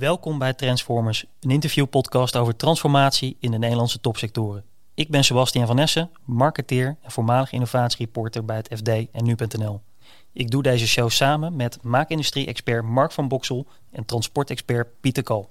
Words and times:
Welkom 0.00 0.38
bij 0.38 0.54
Transformers, 0.54 1.24
een 1.40 1.50
interviewpodcast 1.50 2.36
over 2.36 2.56
transformatie 2.56 3.36
in 3.40 3.50
de 3.50 3.58
Nederlandse 3.58 4.00
topsectoren. 4.00 4.64
Ik 4.94 5.08
ben 5.08 5.24
Sebastian 5.24 5.66
van 5.66 5.78
Essen, 5.78 6.10
marketeer 6.24 6.96
en 7.02 7.10
voormalig 7.10 7.52
innovatiereporter 7.52 8.44
bij 8.44 8.56
het 8.56 8.68
FD 8.76 8.88
en 8.88 9.24
Nu.nl. 9.24 9.80
Ik 10.32 10.50
doe 10.50 10.62
deze 10.62 10.86
show 10.86 11.10
samen 11.10 11.56
met 11.56 11.78
maakindustrie-expert 11.82 12.84
Mark 12.84 13.12
van 13.12 13.28
Boksel 13.28 13.66
en 13.90 14.04
transportexpert 14.04 14.88
Pieter 15.00 15.22
Kal. 15.22 15.48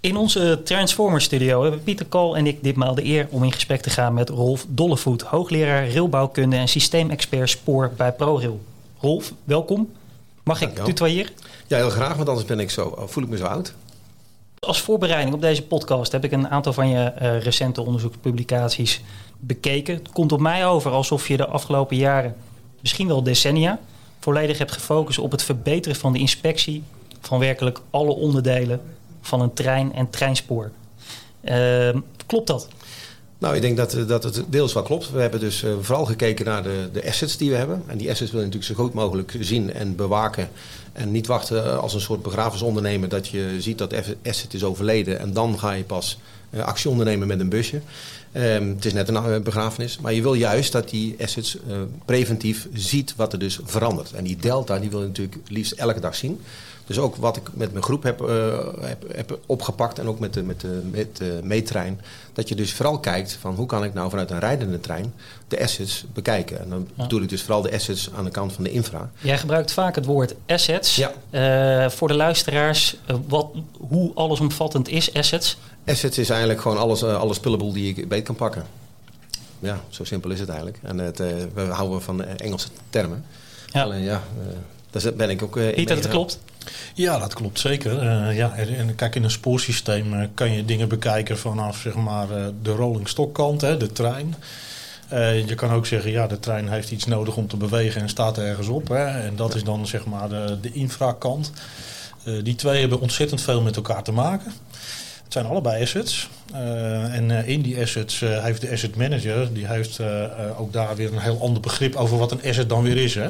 In 0.00 0.16
onze 0.16 0.60
Transformers 0.64 1.24
studio 1.24 1.62
hebben 1.62 1.82
Pieter 1.82 2.06
Kal 2.06 2.36
en 2.36 2.46
ik 2.46 2.62
ditmaal 2.62 2.94
de 2.94 3.04
eer 3.04 3.26
om 3.30 3.44
in 3.44 3.52
gesprek 3.52 3.80
te 3.80 3.90
gaan 3.90 4.14
met 4.14 4.28
Rolf 4.28 4.66
Dollevoet, 4.68 5.22
hoogleraar 5.22 5.90
railbouwkunde 5.90 6.56
en 6.56 6.68
systeemexpert 6.68 7.50
spoor 7.50 7.92
bij 7.96 8.12
ProRail. 8.12 8.60
Rolf, 8.98 9.32
welkom. 9.44 9.90
Mag 10.44 10.60
ik 10.60 10.74
tutoyeren? 10.74 11.32
Ja, 11.66 11.76
heel 11.76 11.90
graag, 11.90 12.16
want 12.16 12.28
anders 12.28 12.46
ben 12.46 12.60
ik 12.60 12.70
zo, 12.70 13.04
voel 13.06 13.24
ik 13.24 13.28
me 13.30 13.36
zo 13.36 13.44
oud. 13.44 13.74
Als 14.58 14.80
voorbereiding 14.80 15.34
op 15.34 15.40
deze 15.40 15.62
podcast 15.62 16.12
heb 16.12 16.24
ik 16.24 16.32
een 16.32 16.48
aantal 16.48 16.72
van 16.72 16.88
je 16.88 17.12
uh, 17.22 17.42
recente 17.42 17.82
onderzoekspublicaties 17.82 19.00
bekeken. 19.38 19.94
Het 19.94 20.12
komt 20.12 20.32
op 20.32 20.40
mij 20.40 20.66
over 20.66 20.90
alsof 20.90 21.28
je 21.28 21.36
de 21.36 21.46
afgelopen 21.46 21.96
jaren, 21.96 22.36
misschien 22.80 23.06
wel 23.06 23.22
decennia, 23.22 23.78
volledig 24.18 24.58
hebt 24.58 24.72
gefocust 24.72 25.18
op 25.18 25.30
het 25.30 25.42
verbeteren 25.42 25.96
van 25.96 26.12
de 26.12 26.18
inspectie 26.18 26.82
van 27.20 27.38
werkelijk 27.38 27.80
alle 27.90 28.14
onderdelen 28.14 28.80
van 29.20 29.40
een 29.40 29.52
trein 29.52 29.92
en 29.92 30.10
treinspoor. 30.10 30.70
Uh, 31.44 31.96
klopt 32.26 32.46
dat? 32.46 32.68
Nou, 33.40 33.54
ik 33.54 33.60
denk 33.62 33.76
dat, 33.76 33.94
eh, 33.94 34.06
dat 34.06 34.24
het 34.24 34.42
deels 34.48 34.72
wel 34.72 34.82
klopt. 34.82 35.10
We 35.10 35.20
hebben 35.20 35.40
dus 35.40 35.62
uh, 35.62 35.72
vooral 35.80 36.04
gekeken 36.04 36.44
naar 36.44 36.62
de, 36.62 36.88
de 36.92 37.06
assets 37.06 37.36
die 37.36 37.50
we 37.50 37.56
hebben. 37.56 37.82
En 37.86 37.98
die 37.98 38.10
assets 38.10 38.30
wil 38.30 38.40
je 38.40 38.46
natuurlijk 38.46 38.76
zo 38.76 38.82
goed 38.84 38.94
mogelijk 38.94 39.36
zien 39.40 39.72
en 39.72 39.96
bewaken. 39.96 40.48
En 40.92 41.10
niet 41.10 41.26
wachten 41.26 41.80
als 41.80 41.94
een 41.94 42.00
soort 42.00 42.22
begrafenisondernemer 42.22 43.08
dat 43.08 43.28
je 43.28 43.56
ziet 43.58 43.78
dat 43.78 43.94
asset 44.24 44.54
is 44.54 44.64
overleden. 44.64 45.18
En 45.18 45.32
dan 45.32 45.58
ga 45.58 45.72
je 45.72 45.84
pas 45.84 46.18
actie 46.56 46.90
ondernemen 46.90 47.28
met 47.28 47.40
een 47.40 47.48
busje. 47.48 47.80
Um, 48.32 48.68
het 48.68 48.84
is 48.84 48.92
net 48.92 49.08
een 49.08 49.42
begrafenis. 49.42 49.98
Maar 49.98 50.12
je 50.12 50.22
wil 50.22 50.34
juist 50.34 50.72
dat 50.72 50.90
die 50.90 51.16
assets 51.20 51.56
preventief 52.04 52.68
ziet 52.72 53.14
wat 53.16 53.32
er 53.32 53.38
dus 53.38 53.58
verandert. 53.64 54.12
En 54.12 54.24
die 54.24 54.36
delta 54.36 54.78
die 54.78 54.90
wil 54.90 55.00
je 55.00 55.06
natuurlijk 55.06 55.36
liefst 55.48 55.72
elke 55.72 56.00
dag 56.00 56.14
zien. 56.14 56.40
Dus 56.90 56.98
ook 56.98 57.16
wat 57.16 57.36
ik 57.36 57.42
met 57.52 57.72
mijn 57.72 57.84
groep 57.84 58.02
heb, 58.02 58.22
uh, 58.22 58.28
heb, 58.80 59.04
heb, 59.14 59.38
opgepakt 59.46 59.98
en 59.98 60.08
ook 60.08 60.18
met 60.18 60.34
de, 60.34 60.42
met, 60.42 60.60
de, 60.60 60.80
met 60.90 61.16
de 61.16 61.40
meetrein. 61.42 62.00
Dat 62.32 62.48
je 62.48 62.54
dus 62.54 62.72
vooral 62.72 62.98
kijkt 62.98 63.32
van 63.40 63.54
hoe 63.54 63.66
kan 63.66 63.84
ik 63.84 63.94
nou 63.94 64.10
vanuit 64.10 64.30
een 64.30 64.38
rijdende 64.38 64.80
trein 64.80 65.14
de 65.48 65.62
assets 65.62 66.04
bekijken. 66.12 66.60
En 66.60 66.68
dan 66.68 66.88
bedoel 66.96 67.22
ik 67.22 67.28
dus 67.28 67.42
vooral 67.42 67.62
de 67.62 67.72
assets 67.72 68.10
aan 68.16 68.24
de 68.24 68.30
kant 68.30 68.52
van 68.52 68.64
de 68.64 68.70
infra. 68.70 69.10
Jij 69.20 69.38
gebruikt 69.38 69.72
vaak 69.72 69.94
het 69.94 70.04
woord 70.04 70.34
assets. 70.46 70.96
Ja. 70.96 71.12
Uh, 71.84 71.90
voor 71.90 72.08
de 72.08 72.14
luisteraars, 72.14 72.96
uh, 73.10 73.16
wat, 73.28 73.48
hoe 73.88 74.14
allesomvattend 74.14 74.88
is 74.88 75.14
assets? 75.14 75.58
Assets 75.86 76.18
is 76.18 76.30
eigenlijk 76.30 76.60
gewoon 76.60 76.78
alles, 76.78 77.04
alle 77.04 77.34
spullenboel 77.34 77.72
die 77.72 77.94
ik 77.94 78.08
beet 78.08 78.24
kan 78.24 78.34
pakken. 78.34 78.64
Ja, 79.58 79.80
zo 79.88 80.04
simpel 80.04 80.30
is 80.30 80.40
het 80.40 80.48
eigenlijk. 80.48 80.78
En 80.82 80.98
het, 80.98 81.18
we 81.54 81.60
houden 81.70 82.02
van 82.02 82.24
Engelse 82.24 82.68
termen. 82.90 83.24
Ja. 83.66 83.82
Alleen 83.82 84.02
ja, 84.02 84.22
daar 84.90 85.14
ben 85.14 85.30
ik 85.30 85.42
ook 85.42 85.56
uh, 85.56 85.76
Niet 85.76 85.88
dat 85.88 85.98
het 85.98 86.08
klopt? 86.08 86.38
Ja, 86.94 87.18
dat 87.18 87.34
klopt 87.34 87.60
zeker. 87.60 87.92
Uh, 87.92 88.36
ja, 88.36 88.54
en 88.54 88.94
kijk, 88.94 89.14
in 89.14 89.24
een 89.24 89.30
spoorsysteem 89.30 90.12
uh, 90.14 90.26
kan 90.34 90.52
je 90.52 90.64
dingen 90.64 90.88
bekijken 90.88 91.38
vanaf 91.38 91.78
zeg 91.78 91.94
maar, 91.94 92.26
de 92.62 92.72
rolling 92.72 93.08
stock 93.08 93.34
kant, 93.34 93.60
hè, 93.60 93.76
de 93.76 93.92
trein. 93.92 94.34
je 95.46 95.54
kan 95.56 95.70
ook 95.70 95.86
zeggen, 95.86 96.10
ja, 96.10 96.26
de 96.26 96.40
trein 96.40 96.68
heeft 96.68 96.90
iets 96.90 97.06
nodig 97.06 97.36
om 97.36 97.48
te 97.48 97.56
bewegen 97.56 98.00
en 98.00 98.08
staat 98.08 98.38
ergens 98.38 98.68
op. 98.68 98.88
Hè, 98.88 99.06
en 99.06 99.36
dat 99.36 99.54
is 99.54 99.64
dan 99.64 99.86
zeg 99.86 100.04
maar 100.04 100.28
de, 100.28 100.58
de 100.60 100.72
infrakant. 100.72 101.52
die 102.42 102.54
twee 102.54 102.80
hebben 102.80 103.00
ontzettend 103.00 103.40
veel 103.40 103.62
met 103.62 103.76
elkaar 103.76 104.02
te 104.02 104.12
maken. 104.12 104.52
Het 105.24 105.32
zijn 105.32 105.46
allebei 105.46 105.82
assets. 105.82 106.28
en 106.52 107.30
in 107.30 107.62
die 107.62 107.80
assets 107.80 108.20
heeft 108.20 108.60
de 108.60 108.70
asset 108.70 108.96
manager, 108.96 109.52
die 109.52 109.66
heeft 109.66 110.00
ook 110.58 110.72
daar 110.72 110.96
weer 110.96 111.12
een 111.12 111.20
heel 111.20 111.40
ander 111.40 111.62
begrip 111.62 111.94
over 111.94 112.18
wat 112.18 112.32
een 112.32 112.42
asset 112.44 112.68
dan 112.68 112.82
weer 112.82 112.96
is. 112.96 113.14
Hè. 113.14 113.28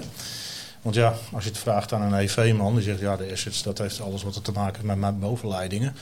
Want 0.82 0.94
ja, 0.94 1.14
als 1.32 1.44
je 1.44 1.50
het 1.50 1.58
vraagt 1.58 1.92
aan 1.92 2.02
een 2.02 2.20
EV-man, 2.20 2.74
die 2.74 2.82
zegt 2.82 3.00
ja, 3.00 3.16
de 3.16 3.28
assets, 3.32 3.62
dat 3.62 3.78
heeft 3.78 4.00
alles 4.00 4.22
wat 4.22 4.36
er 4.36 4.42
te 4.42 4.52
maken 4.52 4.88
heeft 4.88 5.00
met 5.00 5.20
bovenleidingen. 5.20 5.96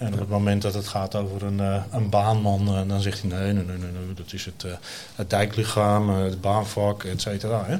En 0.00 0.12
op 0.12 0.18
het 0.18 0.28
moment 0.28 0.62
dat 0.62 0.74
het 0.74 0.88
gaat 0.88 1.14
over 1.14 1.42
een, 1.42 1.58
uh, 1.58 1.82
een 1.90 2.08
baanman, 2.08 2.68
uh, 2.68 2.88
dan 2.88 3.00
zegt 3.00 3.20
hij 3.20 3.30
nee, 3.30 3.52
nee, 3.52 3.64
nee, 3.64 3.76
nee, 3.76 3.90
nee 3.90 4.14
dat 4.14 4.32
is 4.32 4.44
het, 4.44 4.64
uh, 4.66 4.72
het 5.14 5.30
dijklichaam, 5.30 6.10
het 6.10 6.40
baanvak, 6.40 7.04
et 7.04 7.20
cetera. 7.20 7.64
Hè? 7.66 7.78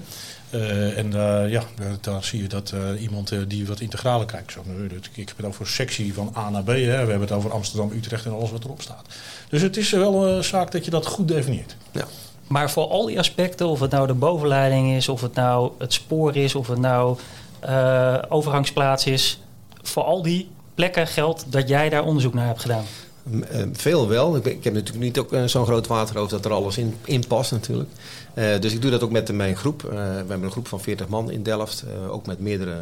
en 0.94 1.12
ja, 1.49 1.62
daar 2.00 2.25
zie 2.25 2.43
je 2.43 2.49
dat 2.49 2.75
iemand 2.99 3.33
die 3.49 3.66
wat 3.66 3.81
integraler 3.81 4.27
kijkt. 4.27 4.53
Zo, 4.53 4.62
nee, 4.66 4.99
ik 5.15 5.28
heb 5.28 5.37
het 5.37 5.47
over 5.47 5.66
sectie 5.66 6.15
van 6.15 6.33
A 6.37 6.50
naar 6.50 6.62
B. 6.62 6.66
Hè? 6.66 6.75
We 6.75 6.81
hebben 6.91 7.21
het 7.21 7.33
over 7.33 7.53
Amsterdam, 7.53 7.93
Utrecht 7.93 8.25
en 8.25 8.33
alles 8.33 8.50
wat 8.50 8.65
erop 8.65 8.83
staat. 8.83 9.06
Dus 9.49 9.62
het 9.62 9.77
is 9.77 9.91
wel 9.91 10.27
een 10.27 10.44
zaak 10.44 10.71
dat 10.71 10.84
je 10.84 10.91
dat 10.91 11.06
goed 11.06 11.28
definieert. 11.28 11.77
Ja. 11.93 12.05
Maar 12.50 12.71
voor 12.71 12.87
al 12.87 13.06
die 13.06 13.19
aspecten, 13.19 13.69
of 13.69 13.81
het 13.81 13.91
nou 13.91 14.06
de 14.06 14.15
bovenleiding 14.15 14.93
is, 14.93 15.09
of 15.09 15.21
het 15.21 15.34
nou 15.34 15.71
het 15.78 15.93
spoor 15.93 16.37
is, 16.37 16.55
of 16.55 16.66
het 16.66 16.78
nou 16.78 17.19
uh, 17.65 18.15
overgangsplaats 18.28 19.06
is, 19.06 19.41
voor 19.83 20.03
al 20.03 20.22
die 20.22 20.50
plekken 20.75 21.06
geldt 21.06 21.53
dat 21.53 21.69
jij 21.69 21.89
daar 21.89 22.05
onderzoek 22.05 22.34
naar 22.34 22.47
hebt 22.47 22.60
gedaan. 22.60 22.84
Uh, 23.32 23.62
veel 23.72 24.08
wel. 24.08 24.36
Ik, 24.36 24.44
ik, 24.44 24.64
heb 24.64 24.74
natuurlijk 24.74 25.04
niet 25.04 25.18
ook 25.18 25.32
uh, 25.32 25.44
zo'n 25.44 25.64
groot 25.64 25.86
waterhoofd 25.86 26.30
dat 26.30 26.44
er 26.44 26.52
alles 26.52 26.78
in, 26.78 26.94
in 27.04 27.26
past 27.26 27.50
natuurlijk. 27.50 27.91
Uh, 28.34 28.58
dus 28.60 28.72
ik 28.72 28.82
doe 28.82 28.91
dat 28.91 29.02
ook 29.02 29.10
met 29.10 29.32
mijn 29.32 29.56
groep. 29.56 29.82
we 29.82 29.96
hebben 29.96 30.42
een 30.42 30.50
groep 30.50 30.68
van 30.68 30.80
40 30.80 31.08
man 31.08 31.30
in 31.30 31.42
Delft. 31.42 31.84
ook 32.08 32.26
met 32.26 32.41
meerdere 32.41 32.80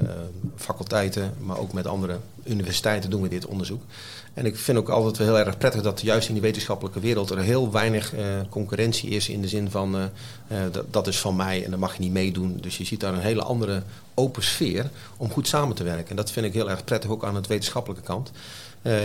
faculteiten, 0.56 1.34
maar 1.38 1.58
ook 1.58 1.72
met 1.72 1.86
andere 1.86 2.18
universiteiten 2.44 3.10
doen 3.10 3.22
we 3.22 3.28
dit 3.28 3.46
onderzoek. 3.46 3.82
En 4.34 4.46
ik 4.46 4.56
vind 4.56 4.78
ook 4.78 4.88
altijd 4.88 5.16
wel 5.16 5.26
heel 5.26 5.38
erg 5.38 5.58
prettig 5.58 5.82
dat 5.82 6.00
juist 6.00 6.28
in 6.28 6.34
die 6.34 6.42
wetenschappelijke 6.42 7.00
wereld 7.00 7.30
er 7.30 7.38
heel 7.38 7.72
weinig 7.72 8.14
concurrentie 8.48 9.10
is. 9.10 9.28
In 9.28 9.40
de 9.40 9.48
zin 9.48 9.70
van 9.70 9.96
dat, 10.72 10.84
dat, 10.90 11.06
is 11.06 11.18
van 11.18 11.36
mij 11.36 11.64
en 11.64 11.70
dan 11.70 11.80
mag 11.80 11.94
je 11.94 12.00
niet 12.00 12.12
meedoen. 12.12 12.58
Dus 12.60 12.78
je 12.78 12.84
ziet 12.84 13.00
daar 13.00 13.12
een 13.12 13.20
hele 13.20 13.42
andere 13.42 13.82
open 14.14 14.42
sfeer 14.42 14.90
om 15.16 15.30
goed 15.30 15.48
samen 15.48 15.76
te 15.76 15.84
werken. 15.84 16.10
En 16.10 16.16
dat 16.16 16.30
vind 16.30 16.46
ik 16.46 16.52
heel 16.52 16.70
erg 16.70 16.84
prettig 16.84 17.10
ook 17.10 17.24
aan 17.24 17.34
het 17.34 17.46
wetenschappelijke 17.46 18.04
kant. 18.04 18.30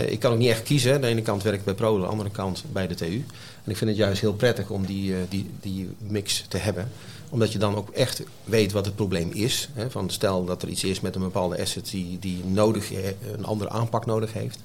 Ik 0.06 0.18
kan 0.18 0.32
ook 0.32 0.38
niet 0.38 0.48
echt 0.48 0.62
kiezen. 0.62 1.00
De 1.00 1.06
ene 1.06 1.22
kant 1.22 1.42
werk 1.42 1.58
ik 1.58 1.64
bij 1.64 1.74
Pro, 1.74 1.98
de 1.98 2.06
andere 2.06 2.30
kant 2.30 2.64
bij 2.72 2.86
de 2.86 2.94
TU. 2.94 3.24
En 3.64 3.70
ik 3.70 3.76
vind 3.76 3.90
het 3.90 3.98
juist 3.98 4.20
heel 4.20 4.34
prettig 4.34 4.70
om 4.70 4.86
die, 4.86 5.14
die, 5.28 5.50
die 5.60 5.90
mix 6.08 6.44
te 6.48 6.56
hebben 6.56 6.88
omdat 7.34 7.52
je 7.52 7.58
dan 7.58 7.74
ook 7.76 7.90
echt 7.90 8.22
weet 8.44 8.72
wat 8.72 8.84
het 8.84 8.94
probleem 8.94 9.30
is. 9.32 9.68
Hè, 9.72 9.90
van 9.90 10.10
stel 10.10 10.44
dat 10.44 10.62
er 10.62 10.68
iets 10.68 10.84
is 10.84 11.00
met 11.00 11.14
een 11.14 11.22
bepaalde 11.22 11.60
asset 11.60 11.90
die, 11.90 12.18
die 12.18 12.44
nodig, 12.44 12.90
een 13.36 13.44
andere 13.44 13.70
aanpak 13.70 14.06
nodig 14.06 14.32
heeft. 14.32 14.58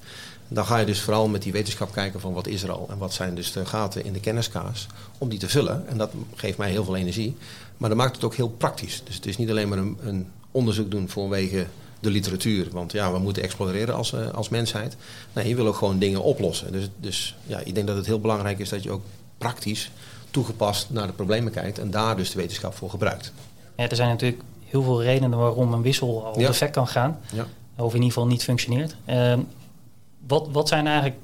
Dan 0.48 0.66
ga 0.66 0.78
je 0.78 0.86
dus 0.86 1.00
vooral 1.00 1.28
met 1.28 1.42
die 1.42 1.52
wetenschap 1.52 1.92
kijken 1.92 2.20
van 2.20 2.32
wat 2.32 2.46
is 2.46 2.62
er 2.62 2.70
al 2.70 2.86
en 2.90 2.98
wat 2.98 3.12
zijn 3.12 3.34
dus 3.34 3.52
de 3.52 3.66
gaten 3.66 4.04
in 4.04 4.12
de 4.12 4.20
kenniskaas 4.20 4.86
om 5.18 5.28
die 5.28 5.38
te 5.38 5.48
vullen. 5.48 5.88
En 5.88 5.98
dat 5.98 6.10
geeft 6.34 6.58
mij 6.58 6.70
heel 6.70 6.84
veel 6.84 6.96
energie. 6.96 7.36
Maar 7.76 7.88
dat 7.88 7.98
maakt 7.98 8.14
het 8.14 8.24
ook 8.24 8.34
heel 8.34 8.48
praktisch. 8.48 9.02
Dus 9.04 9.14
het 9.14 9.26
is 9.26 9.36
niet 9.36 9.50
alleen 9.50 9.68
maar 9.68 9.78
een, 9.78 9.98
een 10.02 10.26
onderzoek 10.50 10.90
doen 10.90 11.08
vanwege 11.08 11.66
de 12.00 12.10
literatuur. 12.10 12.68
Want 12.72 12.92
ja, 12.92 13.12
we 13.12 13.18
moeten 13.18 13.42
exploreren 13.42 13.94
als, 13.94 14.12
uh, 14.12 14.28
als 14.28 14.48
mensheid. 14.48 14.96
Nee, 15.32 15.48
je 15.48 15.54
wil 15.54 15.66
ook 15.66 15.76
gewoon 15.76 15.98
dingen 15.98 16.22
oplossen. 16.22 16.72
Dus, 16.72 16.88
dus 16.96 17.36
ja, 17.46 17.58
ik 17.64 17.74
denk 17.74 17.86
dat 17.86 17.96
het 17.96 18.06
heel 18.06 18.20
belangrijk 18.20 18.58
is 18.58 18.68
dat 18.68 18.82
je 18.82 18.90
ook 18.90 19.02
praktisch 19.38 19.90
toegepast 20.30 20.90
naar 20.90 21.06
de 21.06 21.12
problemen 21.12 21.52
kijkt 21.52 21.78
en 21.78 21.90
daar 21.90 22.16
dus 22.16 22.30
de 22.30 22.38
wetenschap 22.38 22.74
voor 22.74 22.90
gebruikt. 22.90 23.32
Ja, 23.76 23.88
er 23.88 23.96
zijn 23.96 24.08
natuurlijk 24.08 24.42
heel 24.64 24.82
veel 24.82 25.02
redenen 25.02 25.38
waarom 25.38 25.72
een 25.72 25.82
wissel 25.82 26.26
al 26.26 26.40
ja. 26.40 26.46
defect 26.46 26.72
kan 26.72 26.88
gaan. 26.88 27.18
Ja. 27.32 27.46
Of 27.76 27.94
in 27.94 27.94
ieder 27.94 28.12
geval 28.12 28.26
niet 28.26 28.42
functioneert. 28.42 28.96
Uh, 29.08 29.34
wat, 30.26 30.48
wat 30.52 30.68
zijn 30.68 30.86
eigenlijk 30.86 31.16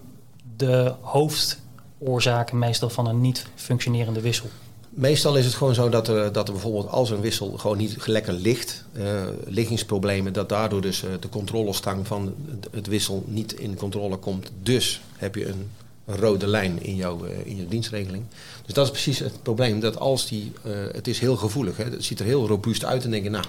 de 0.56 0.94
hoofdoorzaken 1.00 2.58
meestal 2.58 2.88
van 2.88 3.06
een 3.06 3.20
niet 3.20 3.46
functionerende 3.54 4.20
wissel? 4.20 4.48
Meestal 4.96 5.36
is 5.36 5.44
het 5.44 5.54
gewoon 5.54 5.74
zo 5.74 5.88
dat 5.88 6.08
er, 6.08 6.32
dat 6.32 6.46
bijvoorbeeld 6.46 6.88
als 6.88 7.10
een 7.10 7.20
wissel 7.20 7.50
gewoon 7.58 7.76
niet 7.76 8.06
lekker 8.06 8.32
ligt, 8.32 8.84
uh, 8.92 9.22
liggingsproblemen, 9.44 10.32
dat 10.32 10.48
daardoor 10.48 10.80
dus 10.80 11.04
uh, 11.04 11.10
de 11.20 11.28
controlestang 11.28 12.06
van 12.06 12.34
het 12.70 12.86
wissel 12.86 13.24
niet 13.26 13.52
in 13.52 13.76
controle 13.76 14.16
komt. 14.16 14.50
Dus 14.62 15.00
heb 15.16 15.34
je 15.34 15.46
een 15.46 15.68
rode 16.04 16.46
lijn 16.46 16.82
in 16.82 16.96
jouw, 16.96 17.24
uh, 17.24 17.46
in 17.46 17.56
je 17.56 17.68
dienstregeling. 17.68 18.24
Dus 18.64 18.74
dat 18.74 18.84
is 18.84 18.90
precies 18.90 19.18
het 19.18 19.42
probleem, 19.42 19.80
dat 19.80 19.98
als 19.98 20.26
die, 20.26 20.52
het 20.92 21.08
is 21.08 21.18
heel 21.18 21.36
gevoelig, 21.36 21.76
hè, 21.76 21.84
het 21.84 22.04
ziet 22.04 22.20
er 22.20 22.26
heel 22.26 22.46
robuust 22.46 22.84
uit 22.84 23.04
en 23.04 23.10
denk 23.10 23.24
je, 23.24 23.30
nou, 23.30 23.44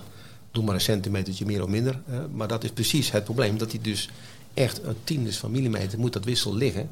doe 0.52 0.64
maar 0.64 0.74
een 0.74 0.82
centimetertje 0.82 1.46
meer 1.46 1.64
of 1.64 1.70
minder. 1.70 2.00
maar 2.34 2.48
dat 2.48 2.64
is 2.64 2.72
precies 2.72 3.12
het 3.12 3.24
probleem, 3.24 3.58
dat 3.58 3.72
hij 3.72 3.82
dus 3.82 4.10
echt 4.54 4.84
een 4.84 4.96
tiendes 5.04 5.38
van 5.38 5.52
millimeter 5.52 6.00
moet 6.00 6.14
dat 6.14 6.26
wissel 6.26 6.56
liggen. 6.56 6.90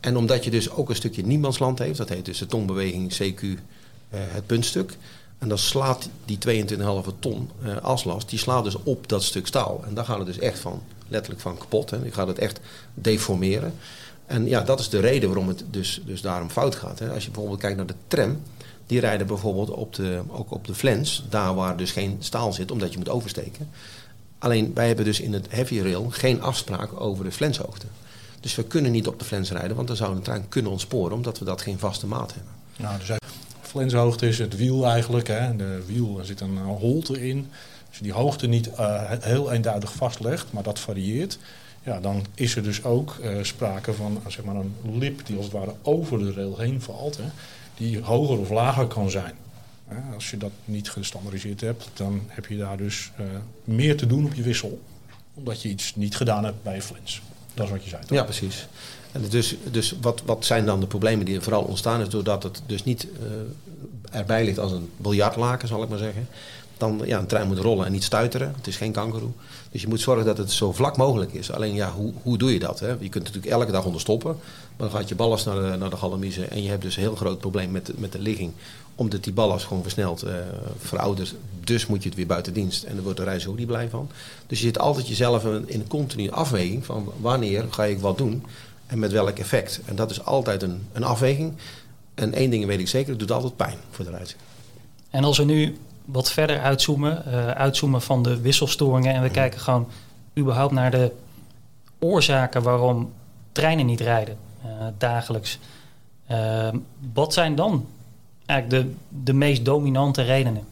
En 0.00 0.16
omdat 0.16 0.44
je 0.44 0.50
dus 0.50 0.70
ook 0.70 0.88
een 0.88 0.96
stukje 0.96 1.26
niemandsland 1.26 1.78
heeft, 1.78 1.98
dat 1.98 2.08
heet 2.08 2.24
dus 2.24 2.38
de 2.38 2.46
tonbeweging 2.46 3.12
CQ 3.12 3.42
eh, 3.42 3.56
het 4.16 4.46
puntstuk. 4.46 4.96
En 5.38 5.48
dan 5.48 5.58
slaat 5.58 6.08
die 6.24 6.38
22,5 6.68 6.84
ton 7.18 7.50
uh, 7.64 7.76
aslast, 7.76 8.28
die 8.28 8.38
slaat 8.38 8.64
dus 8.64 8.82
op 8.82 9.08
dat 9.08 9.22
stuk 9.22 9.46
staal. 9.46 9.84
En 9.86 9.94
daar 9.94 10.04
gaat 10.04 10.18
het 10.18 10.26
dus 10.26 10.38
echt 10.38 10.58
van, 10.58 10.82
letterlijk 11.08 11.42
van 11.42 11.58
kapot. 11.58 11.90
Hè. 11.90 11.96
Je 11.96 12.12
gaat 12.12 12.26
het 12.26 12.38
echt 12.38 12.60
deformeren. 12.94 13.74
En 14.26 14.46
ja, 14.46 14.60
dat 14.60 14.80
is 14.80 14.88
de 14.88 15.00
reden 15.00 15.28
waarom 15.28 15.48
het 15.48 15.64
dus, 15.70 16.00
dus 16.04 16.20
daarom 16.20 16.50
fout 16.50 16.74
gaat. 16.74 16.98
Hè. 16.98 17.10
Als 17.10 17.24
je 17.24 17.30
bijvoorbeeld 17.30 17.60
kijkt 17.60 17.76
naar 17.76 17.86
de 17.86 17.94
tram, 18.06 18.42
die 18.86 19.00
rijden 19.00 19.26
bijvoorbeeld 19.26 19.70
op 19.70 19.94
de, 19.94 20.20
ook 20.28 20.50
op 20.50 20.66
de 20.66 20.74
flens, 20.74 21.24
daar 21.28 21.54
waar 21.54 21.76
dus 21.76 21.92
geen 21.92 22.16
staal 22.18 22.52
zit, 22.52 22.70
omdat 22.70 22.92
je 22.92 22.98
moet 22.98 23.08
oversteken. 23.08 23.70
Alleen 24.38 24.70
wij 24.74 24.86
hebben 24.86 25.04
dus 25.04 25.20
in 25.20 25.32
het 25.32 25.46
heavy 25.50 25.80
rail 25.80 26.06
geen 26.10 26.42
afspraak 26.42 27.00
over 27.00 27.24
de 27.24 27.32
flenshoogte. 27.32 27.86
Dus 28.40 28.54
we 28.54 28.64
kunnen 28.64 28.92
niet 28.92 29.06
op 29.06 29.18
de 29.18 29.24
flens 29.24 29.50
rijden, 29.50 29.76
want 29.76 29.88
dan 29.88 29.96
zou 29.96 30.16
een 30.16 30.22
trein 30.22 30.48
kunnen 30.48 30.72
ontsporen 30.72 31.16
omdat 31.16 31.38
we 31.38 31.44
dat 31.44 31.62
geen 31.62 31.78
vaste 31.78 32.06
maat 32.06 32.34
hebben. 32.34 32.52
Nou, 32.76 32.98
dus 32.98 33.18
flenshoogte 33.70 34.28
is 34.28 34.38
het 34.38 34.56
wiel 34.56 34.86
eigenlijk. 34.86 35.28
Hè. 35.28 35.56
De 35.56 35.82
wiel, 35.86 36.18
er 36.18 36.24
zit 36.24 36.40
een 36.40 36.56
holte 36.56 37.28
in. 37.28 37.48
Als 37.88 37.96
je 37.98 38.02
die 38.02 38.12
hoogte 38.12 38.46
niet 38.46 38.68
uh, 38.68 39.12
heel 39.20 39.52
eenduidig 39.52 39.92
vastlegt, 39.92 40.52
maar 40.52 40.62
dat 40.62 40.78
varieert, 40.78 41.38
ja, 41.82 42.00
dan 42.00 42.26
is 42.34 42.56
er 42.56 42.62
dus 42.62 42.84
ook 42.84 43.16
uh, 43.22 43.42
sprake 43.42 43.92
van 43.92 44.22
zeg 44.26 44.44
maar 44.44 44.54
een 44.54 44.74
lip 44.98 45.26
die 45.26 45.36
als 45.36 45.44
het 45.44 45.54
ware 45.54 45.74
over 45.82 46.18
de 46.18 46.32
rail 46.32 46.58
heen 46.58 46.82
valt, 46.82 47.16
hè, 47.16 47.24
die 47.76 48.00
hoger 48.00 48.38
of 48.38 48.50
lager 48.50 48.86
kan 48.86 49.10
zijn. 49.10 49.34
Als 50.14 50.30
je 50.30 50.36
dat 50.36 50.52
niet 50.64 50.90
gestandardiseerd 50.90 51.60
hebt, 51.60 51.90
dan 51.94 52.22
heb 52.26 52.46
je 52.46 52.56
daar 52.56 52.76
dus 52.76 53.10
meer 53.64 53.96
te 53.96 54.06
doen 54.06 54.24
op 54.24 54.34
je 54.34 54.42
wissel. 54.42 54.80
Omdat 55.34 55.62
je 55.62 55.68
iets 55.68 55.94
niet 55.94 56.16
gedaan 56.16 56.44
hebt 56.44 56.62
bij 56.62 56.74
je 56.74 56.82
flens. 56.82 57.22
Dat 57.54 57.64
is 57.64 57.72
wat 57.72 57.84
je 57.84 57.88
zei. 57.88 58.02
Toch? 58.02 58.18
Ja, 58.18 58.24
precies. 58.24 58.66
En 59.12 59.24
dus 59.28 59.56
dus 59.70 59.94
wat, 60.00 60.22
wat 60.24 60.44
zijn 60.44 60.66
dan 60.66 60.80
de 60.80 60.86
problemen 60.86 61.24
die 61.24 61.36
er 61.36 61.42
vooral 61.42 61.62
ontstaan 61.62 62.00
is 62.00 62.08
doordat 62.08 62.42
het 62.42 62.62
dus 62.66 62.84
niet 62.84 63.06
uh, 63.22 64.18
erbij 64.18 64.44
ligt 64.44 64.58
als 64.58 64.72
een 64.72 64.90
biljartlaken, 64.96 65.68
zal 65.68 65.82
ik 65.82 65.88
maar 65.88 65.98
zeggen. 65.98 66.28
Dan 66.76 67.02
ja, 67.04 67.18
een 67.18 67.26
trein 67.26 67.46
moet 67.46 67.58
rollen 67.58 67.86
en 67.86 67.92
niet 67.92 68.04
stuiteren. 68.04 68.54
Het 68.56 68.66
is 68.66 68.76
geen 68.76 68.92
kangeroe. 68.92 69.30
Dus 69.70 69.80
je 69.80 69.88
moet 69.88 70.00
zorgen 70.00 70.24
dat 70.24 70.38
het 70.38 70.52
zo 70.52 70.72
vlak 70.72 70.96
mogelijk 70.96 71.32
is. 71.32 71.52
Alleen 71.52 71.74
ja, 71.74 71.92
hoe, 71.92 72.12
hoe 72.22 72.38
doe 72.38 72.52
je 72.52 72.58
dat? 72.58 72.80
Hè? 72.80 72.88
Je 72.88 73.08
kunt 73.08 73.24
natuurlijk 73.24 73.52
elke 73.52 73.72
dag 73.72 73.84
onderstoppen. 73.84 74.36
Maar 74.76 74.88
dan 74.88 74.98
gaat 74.98 75.08
je 75.08 75.14
ballast 75.14 75.46
naar 75.46 75.54
de, 75.54 75.76
naar 75.76 75.90
de. 75.90 76.46
En 76.50 76.62
je 76.62 76.68
hebt 76.68 76.82
dus 76.82 76.96
een 76.96 77.02
heel 77.02 77.14
groot 77.14 77.38
probleem 77.38 77.70
met, 77.70 77.92
met 77.98 78.12
de 78.12 78.18
ligging. 78.18 78.52
Omdat 78.94 79.24
die 79.24 79.32
ballast 79.32 79.66
gewoon 79.66 79.82
versneld 79.82 80.24
uh, 80.24 80.30
veroudert. 80.78 81.34
Dus 81.64 81.86
moet 81.86 82.02
je 82.02 82.08
het 82.08 82.18
weer 82.18 82.26
buiten 82.26 82.52
dienst. 82.52 82.82
En 82.82 82.94
daar 82.94 83.02
wordt 83.02 83.18
de 83.18 83.24
reiziger 83.24 83.50
ook 83.50 83.58
niet 83.58 83.66
blij 83.66 83.88
van. 83.88 84.10
Dus 84.46 84.58
je 84.58 84.64
zit 84.64 84.78
altijd 84.78 85.08
jezelf 85.08 85.44
in 85.44 85.64
een 85.80 85.88
continue 85.88 86.32
afweging 86.32 86.84
van 86.84 87.12
wanneer 87.20 87.64
ga 87.70 87.84
ik 87.84 87.98
wat 87.98 88.18
doen. 88.18 88.44
En 88.90 88.98
met 88.98 89.12
welk 89.12 89.38
effect. 89.38 89.80
En 89.84 89.96
dat 89.96 90.10
is 90.10 90.24
altijd 90.24 90.62
een, 90.62 90.86
een 90.92 91.04
afweging. 91.04 91.54
En 92.14 92.34
één 92.34 92.50
ding 92.50 92.66
weet 92.66 92.80
ik 92.80 92.88
zeker, 92.88 93.10
het 93.10 93.18
doet 93.18 93.30
altijd 93.30 93.56
pijn 93.56 93.76
voor 93.90 94.04
de 94.04 94.10
reiziger. 94.10 94.40
En 95.10 95.24
als 95.24 95.38
we 95.38 95.44
nu 95.44 95.78
wat 96.04 96.30
verder 96.30 96.60
uitzoomen, 96.60 97.22
uh, 97.28 97.48
uitzoomen 97.48 98.02
van 98.02 98.22
de 98.22 98.40
wisselstoringen 98.40 99.14
en 99.14 99.20
we 99.20 99.26
mhm. 99.26 99.34
kijken 99.34 99.60
gewoon 99.60 99.88
überhaupt 100.38 100.72
naar 100.72 100.90
de 100.90 101.12
oorzaken 101.98 102.62
waarom 102.62 103.12
treinen 103.52 103.86
niet 103.86 104.00
rijden 104.00 104.36
uh, 104.64 104.70
dagelijks. 104.98 105.58
Uh, 106.30 106.68
wat 107.12 107.32
zijn 107.32 107.54
dan 107.54 107.86
eigenlijk 108.46 108.84
de, 108.84 108.94
de 109.22 109.32
meest 109.32 109.64
dominante 109.64 110.22
redenen? 110.22 110.64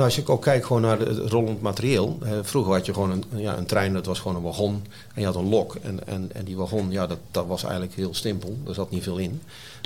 Nou, 0.00 0.12
als 0.12 0.24
je 0.24 0.32
ook 0.32 0.42
kijkt 0.42 0.66
gewoon 0.66 0.82
naar 0.82 0.98
het 0.98 1.30
rollend 1.30 1.60
materieel. 1.60 2.18
Eh, 2.22 2.30
vroeger 2.42 2.72
had 2.72 2.86
je 2.86 2.92
gewoon 2.92 3.10
een, 3.10 3.24
ja, 3.40 3.56
een 3.56 3.66
trein, 3.66 3.92
dat 3.92 4.06
was 4.06 4.18
gewoon 4.18 4.36
een 4.36 4.42
wagon. 4.42 4.84
En 5.14 5.20
je 5.20 5.26
had 5.26 5.36
een 5.36 5.48
lok. 5.48 5.74
En, 5.74 6.06
en, 6.06 6.30
en 6.32 6.44
die 6.44 6.56
wagon, 6.56 6.90
ja, 6.90 7.06
dat, 7.06 7.18
dat 7.30 7.46
was 7.46 7.62
eigenlijk 7.62 7.94
heel 7.94 8.14
simpel. 8.14 8.58
Er 8.66 8.74
zat 8.74 8.90
niet 8.90 9.02
veel 9.02 9.18
in. 9.18 9.40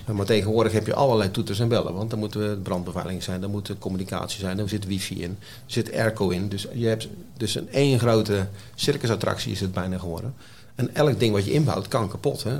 Uh, 0.08 0.14
maar 0.14 0.26
tegenwoordig 0.26 0.72
heb 0.72 0.86
je 0.86 0.94
allerlei 0.94 1.30
toeters 1.30 1.60
en 1.60 1.68
bellen. 1.68 1.94
Want 1.94 2.10
dan 2.10 2.18
moet 2.18 2.32
de 2.32 2.58
brandbeveiliging 2.62 3.22
zijn, 3.22 3.40
dan 3.40 3.50
moet 3.50 3.66
de 3.66 3.78
communicatie 3.78 4.40
zijn, 4.40 4.56
dan 4.56 4.68
zit 4.68 4.86
wifi 4.86 5.22
in, 5.22 5.30
er 5.40 5.46
zit 5.66 5.92
airco 5.92 6.28
in. 6.28 6.48
Dus 6.48 6.66
je 6.72 6.86
hebt 6.86 7.08
dus 7.36 7.54
een 7.54 7.68
één 7.72 7.98
grote 7.98 8.46
circusattractie 8.74 9.52
is 9.52 9.60
het 9.60 9.72
bijna 9.72 9.98
geworden. 9.98 10.34
En 10.74 10.94
elk 10.94 11.20
ding 11.20 11.32
wat 11.32 11.44
je 11.44 11.52
inbouwt 11.52 11.88
kan 11.88 12.08
kapot. 12.08 12.42
Hè? 12.42 12.56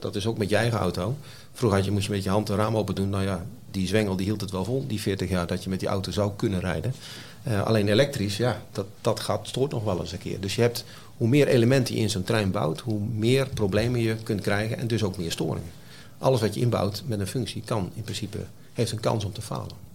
Dat, 0.00 0.16
is 0.16 0.26
ook 0.26 0.38
met 0.38 0.48
je 0.48 0.56
eigen 0.56 0.78
auto. 0.78 1.16
Vroeger 1.52 1.78
had 1.78 1.86
je, 1.86 1.92
moest 1.92 2.06
je 2.06 2.12
met 2.12 2.22
je 2.22 2.30
hand 2.30 2.48
een 2.48 2.56
raam 2.56 2.76
open 2.76 2.94
doen. 2.94 3.08
Nou 3.08 3.24
ja, 3.24 3.46
die 3.70 3.86
zwengel 3.86 4.16
die 4.16 4.26
hield 4.26 4.40
het 4.40 4.50
wel 4.50 4.64
vol, 4.64 4.84
die 4.86 5.00
40 5.00 5.28
jaar, 5.28 5.46
dat 5.46 5.64
je 5.64 5.70
met 5.70 5.80
die 5.80 5.88
auto 5.88 6.10
zou 6.10 6.32
kunnen 6.36 6.60
rijden. 6.60 6.94
Uh, 7.48 7.62
alleen 7.62 7.88
elektrisch, 7.88 8.36
ja, 8.36 8.62
dat, 8.72 8.86
dat 9.00 9.20
gaat, 9.20 9.48
stoort 9.48 9.72
nog 9.72 9.84
wel 9.84 10.00
eens 10.00 10.12
een 10.12 10.18
keer. 10.18 10.40
Dus 10.40 10.54
je 10.54 10.60
hebt, 10.60 10.84
hoe 11.16 11.28
meer 11.28 11.48
elementen 11.48 11.94
je 11.94 12.00
in 12.00 12.10
zo'n 12.10 12.22
trein 12.22 12.50
bouwt, 12.50 12.80
hoe 12.80 13.00
meer 13.00 13.48
problemen 13.54 14.00
je 14.00 14.16
kunt 14.22 14.40
krijgen 14.40 14.78
en 14.78 14.86
dus 14.86 15.02
ook 15.02 15.16
meer 15.16 15.30
storingen. 15.30 15.70
Alles 16.18 16.40
wat 16.40 16.54
je 16.54 16.60
inbouwt 16.60 17.02
met 17.06 17.20
een 17.20 17.26
functie 17.26 17.62
kan 17.64 17.90
in 17.94 18.02
principe, 18.02 18.38
heeft 18.72 18.92
een 18.92 19.00
kans 19.00 19.24
om 19.24 19.32
te 19.32 19.42
falen. 19.42 19.88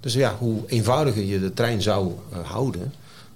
Dus 0.00 0.14
ja, 0.14 0.36
hoe 0.38 0.62
eenvoudiger 0.66 1.24
je 1.24 1.40
de 1.40 1.52
trein 1.52 1.82
zou 1.82 2.12
uh, 2.32 2.38
houden, 2.50 2.92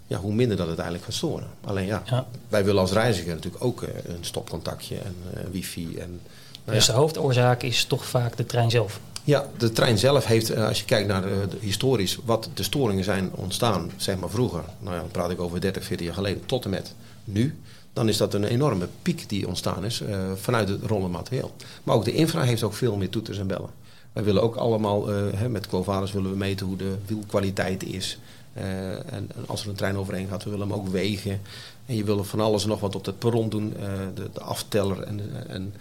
ja, 0.06 0.18
hoe 0.18 0.34
minder 0.34 0.56
dat 0.56 0.66
het 0.66 0.76
eigenlijk 0.76 1.04
gaat 1.04 1.14
storen. 1.14 1.48
Alleen 1.60 1.86
ja, 1.86 2.02
ja. 2.06 2.26
wij 2.48 2.64
willen 2.64 2.80
als 2.80 2.92
reiziger 2.92 3.34
natuurlijk 3.34 3.64
ook 3.64 3.82
uh, 3.82 3.88
een 4.04 4.24
stopcontactje 4.24 4.96
en 4.96 5.14
wifi. 5.50 5.96
En, 5.98 6.20
nou 6.64 6.76
dus 6.76 6.86
ja. 6.86 6.92
de 6.92 6.98
hoofdoorzaak 6.98 7.62
is 7.62 7.84
toch 7.84 8.04
vaak 8.04 8.36
de 8.36 8.46
trein 8.46 8.70
zelf? 8.70 9.00
Ja, 9.28 9.46
de 9.56 9.72
trein 9.72 9.98
zelf 9.98 10.24
heeft, 10.24 10.50
eh, 10.50 10.66
als 10.66 10.78
je 10.78 10.84
kijkt 10.84 11.08
naar 11.08 11.22
de, 11.22 11.48
historisch, 11.60 12.18
wat 12.24 12.50
de 12.54 12.62
storingen 12.62 13.04
zijn 13.04 13.30
ontstaan, 13.34 13.90
zeg 13.96 14.18
maar 14.18 14.30
vroeger, 14.30 14.64
nou 14.78 14.94
ja, 14.94 15.00
dan 15.00 15.10
praat 15.10 15.30
ik 15.30 15.40
over 15.40 15.60
30, 15.60 15.84
40 15.84 16.06
jaar 16.06 16.14
geleden, 16.14 16.46
tot 16.46 16.64
en 16.64 16.70
met 16.70 16.94
nu, 17.24 17.58
dan 17.92 18.08
is 18.08 18.16
dat 18.16 18.34
een 18.34 18.44
enorme 18.44 18.88
piek 19.02 19.28
die 19.28 19.48
ontstaan 19.48 19.84
is 19.84 20.00
uh, 20.00 20.18
vanuit 20.34 20.68
het 20.68 20.82
rollend 20.82 21.12
materieel. 21.12 21.52
Maar 21.82 21.94
ook 21.94 22.04
de 22.04 22.12
infra 22.12 22.42
heeft 22.42 22.62
ook 22.62 22.74
veel 22.74 22.96
meer 22.96 23.08
toeters 23.08 23.38
en 23.38 23.46
bellen. 23.46 23.70
Wij 24.12 24.24
willen 24.24 24.42
ook 24.42 24.54
allemaal, 24.54 25.10
uh, 25.10 25.32
hè, 25.34 25.48
met 25.48 25.66
Quovadis 25.66 26.12
willen 26.12 26.30
we 26.30 26.36
meten 26.36 26.66
hoe 26.66 26.76
de 26.76 26.96
wielkwaliteit 27.06 27.84
is. 27.84 28.18
en, 28.52 29.04
en, 29.10 29.30
als 29.46 29.62
er 29.62 29.68
een 29.68 29.74
trein 29.74 29.96
overheen 29.96 30.28
gaat, 30.28 30.44
we 30.44 30.50
willen 30.50 30.68
hem 30.68 30.76
ook 30.76 30.88
wegen. 30.88 31.40
En 31.86 31.96
je 31.96 32.04
wil 32.04 32.24
van 32.24 32.40
alles 32.40 32.64
nog 32.64 32.80
wat 32.80 32.94
op 32.94 33.06
het 33.06 33.18
perron 33.18 33.48
doen, 33.48 33.74
de, 34.14 34.28
de, 34.32 34.40
afteller. 34.40 35.02
En, 35.02 35.20
en 35.48 35.74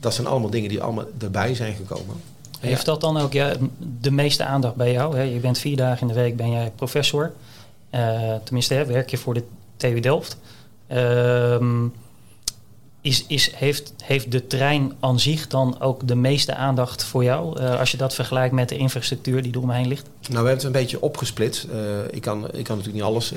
dat 0.00 0.14
zijn 0.14 0.26
allemaal 0.26 0.50
dingen 0.50 0.68
die 0.68 0.82
allemaal 0.82 1.06
erbij 1.18 1.54
zijn 1.54 1.74
gekomen. 1.74 2.16
Heeft 2.68 2.84
dat 2.84 3.00
dan 3.00 3.16
ook 3.16 3.32
ja, 3.32 3.52
de 4.00 4.10
meeste 4.10 4.44
aandacht 4.44 4.74
bij 4.74 4.92
jou? 4.92 5.16
Hè? 5.16 5.22
Je 5.22 5.38
bent 5.38 5.58
vier 5.58 5.76
dagen 5.76 6.00
in 6.00 6.14
de 6.14 6.20
week 6.20 6.36
ben 6.36 6.50
jij 6.50 6.72
professor. 6.76 7.32
Uh, 7.94 8.34
tenminste, 8.44 8.74
hè, 8.74 8.86
werk 8.86 9.10
je 9.10 9.16
voor 9.16 9.34
de 9.34 9.44
TU 9.76 10.00
Delft. 10.00 10.36
Uh, 10.92 11.86
is, 13.00 13.24
is, 13.26 13.54
heeft, 13.54 13.92
heeft 14.02 14.32
de 14.32 14.46
trein 14.46 14.92
aan 15.00 15.20
zich 15.20 15.46
dan 15.46 15.80
ook 15.80 16.08
de 16.08 16.14
meeste 16.14 16.54
aandacht 16.54 17.04
voor 17.04 17.24
jou? 17.24 17.60
Uh, 17.60 17.78
als 17.78 17.90
je 17.90 17.96
dat 17.96 18.14
vergelijkt 18.14 18.54
met 18.54 18.68
de 18.68 18.76
infrastructuur 18.76 19.42
die 19.42 19.56
eromheen 19.56 19.88
ligt? 19.88 20.06
Nou, 20.06 20.30
we 20.30 20.34
hebben 20.34 20.54
het 20.54 20.64
een 20.64 20.72
beetje 20.72 21.02
opgesplitst. 21.02 21.64
Uh, 21.64 21.98
ik, 22.10 22.22
kan, 22.22 22.44
ik 22.44 22.64
kan 22.64 22.76
natuurlijk 22.76 22.94
niet 22.94 23.02
alles 23.02 23.32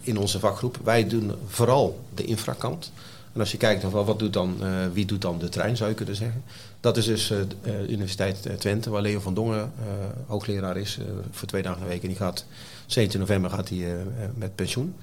in 0.00 0.18
onze 0.18 0.38
vakgroep. 0.38 0.78
Wij 0.84 1.08
doen 1.08 1.32
vooral 1.46 1.98
de 2.14 2.24
infrakant. 2.24 2.92
En 3.36 3.42
als 3.42 3.50
je 3.50 3.58
kijkt 3.58 3.82
naar 3.82 4.04
wat 4.04 4.18
doet 4.18 4.32
dan, 4.32 4.56
wie 4.92 5.04
doet 5.04 5.20
dan 5.20 5.38
de 5.38 5.48
trein, 5.48 5.76
zou 5.76 5.90
je 5.90 5.96
kunnen 5.96 6.16
zeggen. 6.16 6.42
Dat 6.80 6.96
is 6.96 7.04
dus 7.04 7.30
uh, 7.30 7.38
de 7.62 7.88
Universiteit 7.88 8.48
Twente, 8.58 8.90
waar 8.90 9.02
Leo 9.02 9.20
van 9.20 9.34
Dongen 9.34 9.58
uh, 9.58 9.84
hoogleraar 10.26 10.76
is 10.76 10.98
voor 11.30 11.48
twee 11.48 11.62
dagen 11.62 11.80
de 11.80 11.88
week. 11.88 12.02
En 12.02 12.08
die 12.08 12.16
gaat 12.16 12.44
17 12.86 13.20
november 13.20 13.50
gaat 13.50 13.68
hij 13.68 13.96
met 14.34 14.54
pensioen. 14.54 14.94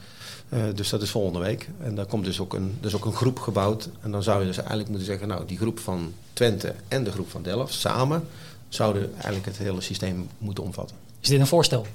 dus 0.75 0.89
dat 0.89 1.01
is 1.01 1.09
volgende 1.09 1.39
week. 1.39 1.69
En 1.81 1.95
daar 1.95 2.05
komt 2.05 2.25
dus 2.25 2.39
ook, 2.39 2.53
een, 2.53 2.77
dus 2.79 2.95
ook 2.95 3.05
een 3.05 3.13
groep 3.13 3.39
gebouwd. 3.39 3.89
En 4.01 4.11
dan 4.11 4.23
zou 4.23 4.39
je 4.39 4.45
dus 4.45 4.57
eigenlijk 4.57 4.89
moeten 4.89 5.07
zeggen, 5.07 5.27
nou 5.27 5.45
die 5.45 5.57
groep 5.57 5.79
van 5.79 6.13
Twente 6.33 6.73
en 6.87 7.03
de 7.03 7.11
groep 7.11 7.29
van 7.29 7.43
Delft 7.43 7.73
samen 7.73 8.23
zouden 8.69 9.11
eigenlijk 9.13 9.45
het 9.45 9.57
hele 9.57 9.81
systeem 9.81 10.27
moeten 10.37 10.63
omvatten. 10.63 10.95
Is 11.19 11.29
dit 11.29 11.39
een 11.39 11.47
voorstel? 11.47 11.85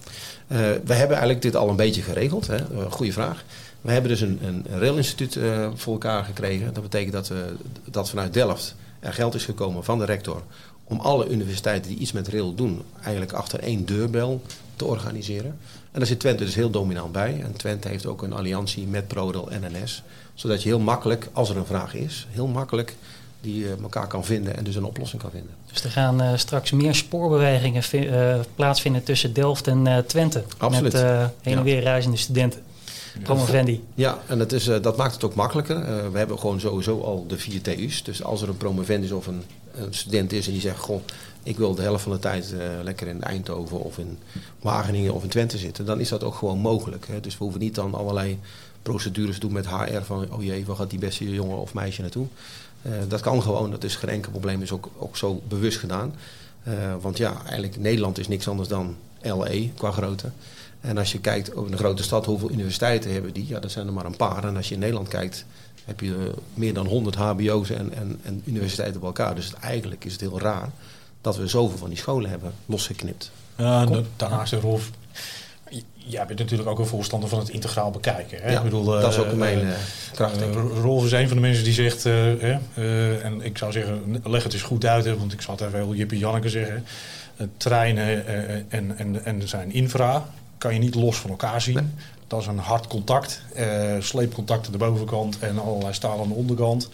we 0.47 0.95
hebben 0.95 1.16
eigenlijk 1.16 1.42
dit 1.42 1.57
al 1.57 1.68
een 1.68 1.76
beetje 1.76 2.02
geregeld. 2.02 2.47
Hè? 2.47 2.59
goede 2.90 3.12
vraag. 3.12 3.45
We 3.80 3.92
hebben 3.92 4.11
dus 4.11 4.20
een, 4.20 4.38
een 4.42 4.64
railinstituut 4.70 5.35
uh, 5.35 5.68
voor 5.75 5.92
elkaar 5.92 6.25
gekregen. 6.25 6.75
Dat 6.75 6.82
betekent 6.82 7.12
dat, 7.12 7.28
we, 7.28 7.54
dat 7.85 8.11
vanuit 8.11 8.32
Delft 8.32 8.75
er 9.00 9.12
geld 9.12 9.35
is 9.35 9.44
gekomen 9.44 9.85
van 9.85 9.99
de 9.99 10.04
rector 10.04 10.42
om 10.88 11.00
alle 11.00 11.28
universiteiten 11.28 11.90
die 11.90 12.00
iets 12.00 12.12
met 12.12 12.28
rail 12.28 12.54
doen, 12.54 12.82
eigenlijk 13.02 13.32
achter 13.32 13.61
één 13.61 13.85
deurbel 13.85 14.42
te 14.76 14.85
organiseren. 14.85 15.58
En 15.90 15.99
daar 15.99 16.06
zit 16.06 16.20
Twente 16.20 16.44
dus 16.44 16.54
heel 16.54 16.70
dominant 16.70 17.12
bij. 17.12 17.40
En 17.44 17.52
Twente 17.52 17.88
heeft 17.88 18.06
ook 18.06 18.23
een 18.23 18.32
alliantie 18.32 18.87
met 18.87 19.08
ProRail 19.08 19.50
en 19.50 19.62
NS. 19.73 20.02
Zodat 20.35 20.62
je 20.62 20.68
heel 20.68 20.78
makkelijk, 20.78 21.28
als 21.32 21.50
er 21.50 21.56
een 21.56 21.66
vraag 21.66 21.94
is, 21.94 22.26
heel 22.30 22.47
makkelijk 22.47 22.97
die 23.40 23.64
uh, 23.64 23.70
elkaar 23.82 24.06
kan 24.06 24.25
vinden 24.25 24.56
en 24.56 24.64
dus 24.64 24.75
een 24.75 24.85
oplossing 24.85 25.23
kan 25.23 25.30
vinden. 25.30 25.50
Dus 25.73 25.85
er 25.85 25.90
gaan 25.90 26.23
uh, 26.23 26.37
straks 26.37 26.70
meer 26.70 26.94
spoorbewegingen 26.94 27.82
uh, 27.92 28.40
plaatsvinden 28.54 29.02
tussen 29.02 29.32
Delft 29.32 29.66
en 29.66 30.04
Twente. 30.06 30.44
Absoluut. 30.58 30.92
Met 30.92 31.30
heen 31.42 31.56
en 31.56 31.62
weer 31.62 31.80
reizende 31.80 32.16
studenten. 32.16 32.61
Promovendi. 33.22 33.84
Ja, 33.94 34.18
en 34.26 34.38
dat, 34.38 34.52
is, 34.52 34.68
uh, 34.68 34.82
dat 34.82 34.96
maakt 34.96 35.14
het 35.14 35.25
ook 35.25 35.34
makkelijker. 35.34 35.76
Uh, 35.76 36.08
we 36.12 36.18
hebben 36.18 36.38
gewoon 36.38 36.60
sowieso 36.60 37.00
al 37.00 37.25
de 37.26 37.38
vier 37.38 37.62
TU's. 37.62 38.02
Dus 38.02 38.22
als 38.22 38.42
er 38.42 38.48
een 38.48 38.56
promovendus 38.56 39.10
of 39.10 39.26
een, 39.26 39.42
een, 39.75 39.94
student 39.94 40.32
is 40.32 40.46
en 40.46 40.52
die 40.52 40.60
zegt... 40.60 40.78
Goh, 40.78 41.02
ik 41.42 41.56
wil 41.56 41.75
de 41.75 41.82
helft 41.82 42.02
van 42.02 42.12
de 42.12 42.18
tijd 42.18 42.52
uh, 42.54 42.60
lekker 42.82 43.06
in 43.06 43.22
Eindhoven 43.22 43.80
of 43.80 43.98
in 43.98 44.18
Wageningen 44.60 45.14
of 45.14 45.22
in 45.22 45.28
Twente 45.28 45.58
zitten... 45.58 45.84
dan 45.84 46.00
is 46.00 46.08
dat 46.08 46.25
ook 46.25 46.34
gewoon 46.34 46.58
mogelijk. 46.58 47.06
Hè. 47.06 47.20
Dus 47.20 47.38
we 47.38 47.44
hoeven 47.44 47.60
niet 47.60 47.75
dan 47.75 47.94
allerlei 47.94 48.38
procedures 48.82 49.34
te 49.34 49.40
doen 49.40 49.52
met 49.52 49.68
HR... 49.68 50.02
van 50.02 50.26
oh 50.32 50.42
jee, 50.42 50.66
waar 50.66 50.76
gaat 50.76 50.90
die 50.90 50.98
beste 50.98 51.30
jongen 51.30 51.58
of 51.58 51.75
meisje 51.75 52.00
naartoe? 52.00 52.26
dat 53.08 53.20
kan 53.20 53.42
gewoon, 53.42 53.70
dat 53.70 53.84
is 53.84 53.96
geen 53.96 54.10
enkel 54.10 54.30
probleem. 54.30 54.62
is 54.62 54.72
ook, 54.72 54.88
ook 54.98 55.16
zo 55.16 55.42
bewust 55.48 55.78
gedaan. 55.78 56.14
want 57.00 57.16
ja, 57.16 57.42
eigenlijk 57.44 57.76
Nederland 57.76 58.18
is 58.18 58.28
niks 58.28 58.48
anders 58.48 58.68
dan 58.68 58.96
LE 59.22 59.70
qua 59.75 59.90
grootte. 59.90 60.30
En 60.80 60.99
als 60.99 61.12
je 61.12 61.20
kijkt 61.20 61.54
over 61.54 61.73
een 61.73 61.78
grote 61.78 62.02
stad, 62.02 62.26
hoeveel 62.26 62.50
universiteiten 62.50 63.12
hebben 63.12 63.32
die? 63.32 63.47
Ja, 63.47 63.61
dat 63.61 63.70
zijn 63.70 63.87
er 63.87 63.92
maar 63.92 64.04
een 64.04 64.16
paar. 64.16 64.44
En 64.44 64.56
als 64.56 64.68
je 64.68 64.75
in 64.75 64.80
Nederland 64.80 65.08
kijkt, 65.08 65.44
heb 65.85 66.00
je 66.00 66.14
eh, 66.14 66.37
meer 66.54 66.75
dan 66.75 66.87
100 66.87 67.16
HBO's 67.16 67.70
en, 67.70 67.94
en, 67.94 68.20
en 68.23 68.42
universiteiten 68.44 69.00
bij 69.00 69.08
elkaar. 69.08 69.35
Dus 69.35 69.52
eigenlijk 69.61 70.04
is 70.04 70.12
het 70.12 70.20
heel 70.20 70.40
raar 70.40 70.68
dat 71.20 71.37
we 71.37 71.47
zoveel 71.47 71.78
van 71.78 71.88
die 71.88 71.99
scholen 71.99 72.30
hebben 72.30 72.52
losgeknipt. 72.66 73.30
Ja, 73.56 73.87
daarnaast 74.16 74.52
Rolf. 74.52 74.90
Jij 75.94 76.26
bent 76.26 76.38
natuurlijk 76.38 76.68
ook 76.68 76.78
een 76.78 76.87
voorstander 76.87 77.28
van 77.28 77.38
het 77.38 77.49
integraal 77.49 77.90
bekijken. 77.90 78.42
Hè? 78.42 78.50
Ja, 78.50 78.56
ik 78.56 78.64
bedoel, 78.64 78.85
dat 78.85 79.12
is 79.12 79.18
ook 79.18 79.32
mijn 79.32 79.66
uh, 79.66 79.73
kracht. 80.12 80.40
Uh, 80.40 80.80
Rolf 80.82 81.04
is 81.04 81.12
een 81.12 81.28
van 81.28 81.37
de 81.37 81.42
mensen 81.42 81.64
die 81.64 81.73
zegt, 81.73 82.06
en 82.06 83.40
ik 83.40 83.58
zou 83.58 83.73
zeggen, 83.73 84.20
leg 84.25 84.42
het 84.42 84.52
eens 84.52 84.62
goed 84.62 84.85
uit, 84.85 85.04
hè, 85.04 85.18
want 85.18 85.32
ik 85.32 85.40
zal 85.40 85.54
het 85.54 85.64
even 85.64 85.78
heel 85.78 85.94
Jippie 85.94 86.18
Janneke 86.18 86.49
zeggen. 86.49 86.85
treinen 87.56 88.26
en, 88.70 88.99
en, 88.99 89.25
en 89.25 89.49
zijn 89.49 89.73
infra 89.73 90.28
kan 90.58 90.72
je 90.72 90.80
niet 90.80 90.94
los 90.94 91.16
van 91.16 91.30
elkaar 91.30 91.60
zien. 91.60 91.74
Nee. 91.74 91.84
Dat 92.26 92.40
is 92.40 92.46
een 92.46 92.58
hard 92.58 92.86
contact, 92.86 93.42
sleepcontact 94.00 94.66
aan 94.66 94.72
de 94.72 94.78
bovenkant 94.78 95.38
en 95.38 95.58
allerlei 95.58 95.94
staal 95.94 96.20
aan 96.20 96.28
de 96.28 96.34
onderkant. 96.34 96.88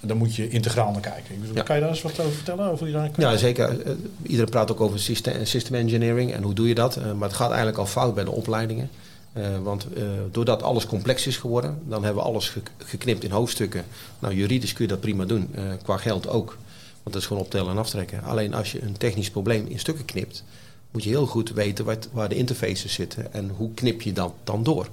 Dan 0.00 0.16
moet 0.16 0.34
je 0.34 0.48
integraal 0.48 0.92
naar 0.92 1.00
kijken. 1.00 1.34
Ja. 1.54 1.62
Kan 1.62 1.74
je 1.76 1.80
daar 1.80 1.90
eens 1.90 2.02
wat 2.02 2.20
over 2.20 2.32
vertellen? 2.32 2.70
Over 2.70 2.86
die 2.86 2.96
ja, 3.16 3.36
zeker. 3.36 3.86
Uh, 3.86 3.92
iedereen 4.22 4.50
praat 4.50 4.70
ook 4.70 4.80
over 4.80 5.00
system, 5.00 5.46
system, 5.46 5.74
engineering 5.74 6.32
en 6.32 6.42
hoe 6.42 6.54
doe 6.54 6.68
je 6.68 6.74
dat. 6.74 6.96
Maar 6.96 7.28
het 7.28 7.36
gaat 7.36 7.48
eigenlijk 7.48 7.78
al 7.78 7.86
fout 7.86 8.14
bij 8.14 8.24
de 8.24 8.30
opleidingen. 8.30 8.90
Uh, 9.32 9.44
want 9.62 9.86
doordat 10.30 10.62
alles 10.62 10.86
complex 10.86 11.26
is 11.26 11.36
geworden, 11.36 11.78
dan 11.84 12.04
hebben 12.04 12.22
we 12.22 12.28
alles 12.28 12.48
ge 12.48 12.60
geknipt 12.78 13.24
in 13.24 13.30
hoofdstukken. 13.30 13.84
Nou, 14.18 14.34
juridisch 14.34 14.72
kun 14.72 14.84
je 14.84 14.90
dat 14.90 15.00
prima 15.00 15.24
doen, 15.24 15.54
qua 15.82 15.96
geld 15.96 16.28
ook. 16.28 16.56
Want 17.02 17.14
dat 17.14 17.22
is 17.22 17.26
gewoon 17.26 17.42
optellen 17.42 17.70
en 17.70 17.78
aftrekken. 17.78 18.22
Alleen 18.22 18.54
als 18.54 18.72
je 18.72 18.82
een 18.82 18.96
technisch 18.96 19.30
probleem 19.30 19.66
in 19.66 19.78
stukken 19.78 20.04
knipt, 20.04 20.44
moet 20.90 21.04
je 21.04 21.08
heel 21.08 21.26
goed 21.26 21.50
weten 21.50 21.84
wat, 21.84 22.08
waar 22.12 22.28
de 22.28 22.34
interfaces 22.34 22.92
zitten 22.92 23.32
en 23.32 23.50
hoe 23.56 23.74
knip 23.74 24.02
je 24.02 24.12
dat 24.12 24.32
dan 24.44 24.62
door. 24.62 24.88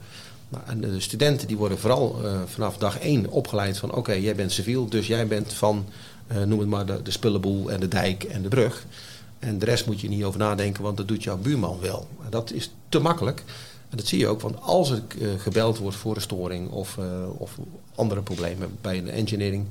Nou, 0.50 0.64
en 0.68 0.82
de 0.82 1.00
studenten 1.00 1.48
die 1.48 1.58
worden 1.58 1.80
vooral 1.80 2.20
uh, 2.24 2.42
vanaf 2.46 2.78
dag 2.78 3.00
één 3.00 3.30
opgeleid 3.30 3.78
van... 3.78 3.94
oké, 3.94 4.14
jij 4.14 4.36
bent 4.36 4.52
civiel, 4.52 4.88
dus 4.88 5.08
jij 5.08 5.28
bent 5.28 5.54
van, 5.54 5.86
uh, 6.32 6.44
noem 6.44 6.60
het 6.60 6.68
maar, 6.70 6.86
de, 6.86 7.12
spullenboel 7.12 7.72
en 7.72 7.80
de 7.80 7.88
dijk 7.88 8.24
en 8.24 8.42
de 8.42 8.48
brug. 8.48 8.86
En 9.40 9.60
de 9.60 9.66
rest 9.66 9.86
moet 9.86 10.02
je 10.02 10.10
niet 10.10 10.24
over 10.24 10.40
nadenken, 10.40 10.84
want 10.84 10.98
dat 10.98 11.08
doet 11.08 11.24
jouw 11.24 11.38
buurman 11.38 11.80
wel. 11.80 12.08
Dat 12.30 12.52
is 12.52 12.72
te 12.90 13.00
makkelijk. 13.00 13.44
En 13.90 13.98
dat 13.98 14.08
zie 14.08 14.20
je 14.20 14.28
ook, 14.28 14.42
want 14.42 14.62
als 14.62 14.90
er 14.90 15.02
uh, 15.18 15.30
gebeld 15.38 15.78
wordt 15.78 15.98
voor 15.98 16.16
een 16.16 16.22
storing 16.22 16.70
of, 16.70 16.98
of 17.38 17.58
andere 17.96 18.22
problemen 18.22 18.78
bij 18.82 18.98
een 18.98 19.10
engineering 19.10 19.66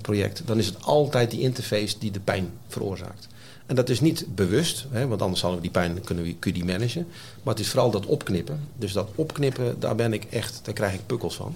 project... 0.00 0.42
dan 0.44 0.58
is 0.58 0.66
het 0.66 0.84
altijd 0.84 1.30
die 1.30 1.40
interface 1.40 1.98
die 1.98 2.10
de 2.10 2.20
pijn 2.20 2.50
veroorzaakt. 2.68 3.28
En 3.66 3.74
dat 3.74 3.88
is 3.88 4.00
niet 4.00 4.26
bewust, 4.34 4.86
hè, 4.90 5.06
want 5.06 5.22
anders 5.22 5.40
zouden 5.40 5.62
we 5.62 5.68
die 5.70 5.80
pijn 5.80 6.00
kunnen 6.04 6.24
we, 6.24 6.52
die 6.52 6.64
managen. 6.64 7.06
Maar 7.42 7.54
het 7.54 7.62
is 7.62 7.70
vooral 7.70 7.90
dat 7.90 8.06
opknippen. 8.06 8.60
Dus 8.76 8.92
dat 8.92 9.08
opknippen, 9.14 9.76
daar 9.78 9.94
ben 9.94 10.12
ik 10.12 10.24
echt, 10.24 10.60
daar 10.62 10.74
krijg 10.74 10.94
ik 10.94 11.06
pukkels 11.06 11.36
van. 11.36 11.54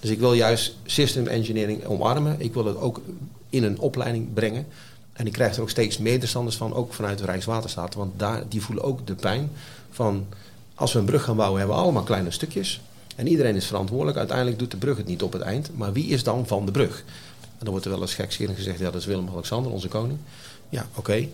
Dus 0.00 0.10
ik 0.10 0.18
wil 0.18 0.32
juist 0.32 0.74
system 0.84 1.26
engineering 1.26 1.84
omarmen. 1.84 2.36
Ik 2.38 2.54
wil 2.54 2.64
het 2.64 2.76
ook 2.76 3.00
in 3.50 3.62
een 3.62 3.78
opleiding 3.78 4.32
brengen. 4.34 4.66
En 5.12 5.26
ik 5.26 5.32
krijg 5.32 5.56
er 5.56 5.62
ook 5.62 5.70
steeds 5.70 5.98
medestanders 5.98 6.56
van, 6.56 6.74
ook 6.74 6.94
vanuit 6.94 7.18
de 7.18 7.24
Rijkswaterstaat. 7.24 7.94
Want 7.94 8.12
daar, 8.16 8.42
die 8.48 8.62
voelen 8.62 8.84
ook 8.84 9.06
de 9.06 9.14
pijn 9.14 9.50
van... 9.90 10.26
als 10.74 10.92
we 10.92 10.98
een 10.98 11.04
brug 11.04 11.24
gaan 11.24 11.36
bouwen, 11.36 11.58
hebben 11.58 11.76
we 11.76 11.82
allemaal 11.82 12.02
kleine 12.02 12.30
stukjes. 12.30 12.80
En 13.16 13.26
iedereen 13.26 13.56
is 13.56 13.66
verantwoordelijk. 13.66 14.18
Uiteindelijk 14.18 14.58
doet 14.58 14.70
de 14.70 14.76
brug 14.76 14.96
het 14.96 15.06
niet 15.06 15.22
op 15.22 15.32
het 15.32 15.42
eind. 15.42 15.70
Maar 15.76 15.92
wie 15.92 16.06
is 16.06 16.22
dan 16.22 16.46
van 16.46 16.66
de 16.66 16.72
brug? 16.72 17.04
En 17.60 17.66
dan 17.66 17.70
wordt 17.70 17.84
er 17.84 17.90
wel 17.90 18.00
eens 18.00 18.14
gekscherend 18.14 18.56
gezegd... 18.56 18.78
ja, 18.78 18.90
dat 18.90 19.00
is 19.00 19.06
Willem-Alexander, 19.06 19.72
onze 19.72 19.88
koning. 19.88 20.18
Ja, 20.68 20.86
oké. 20.94 21.26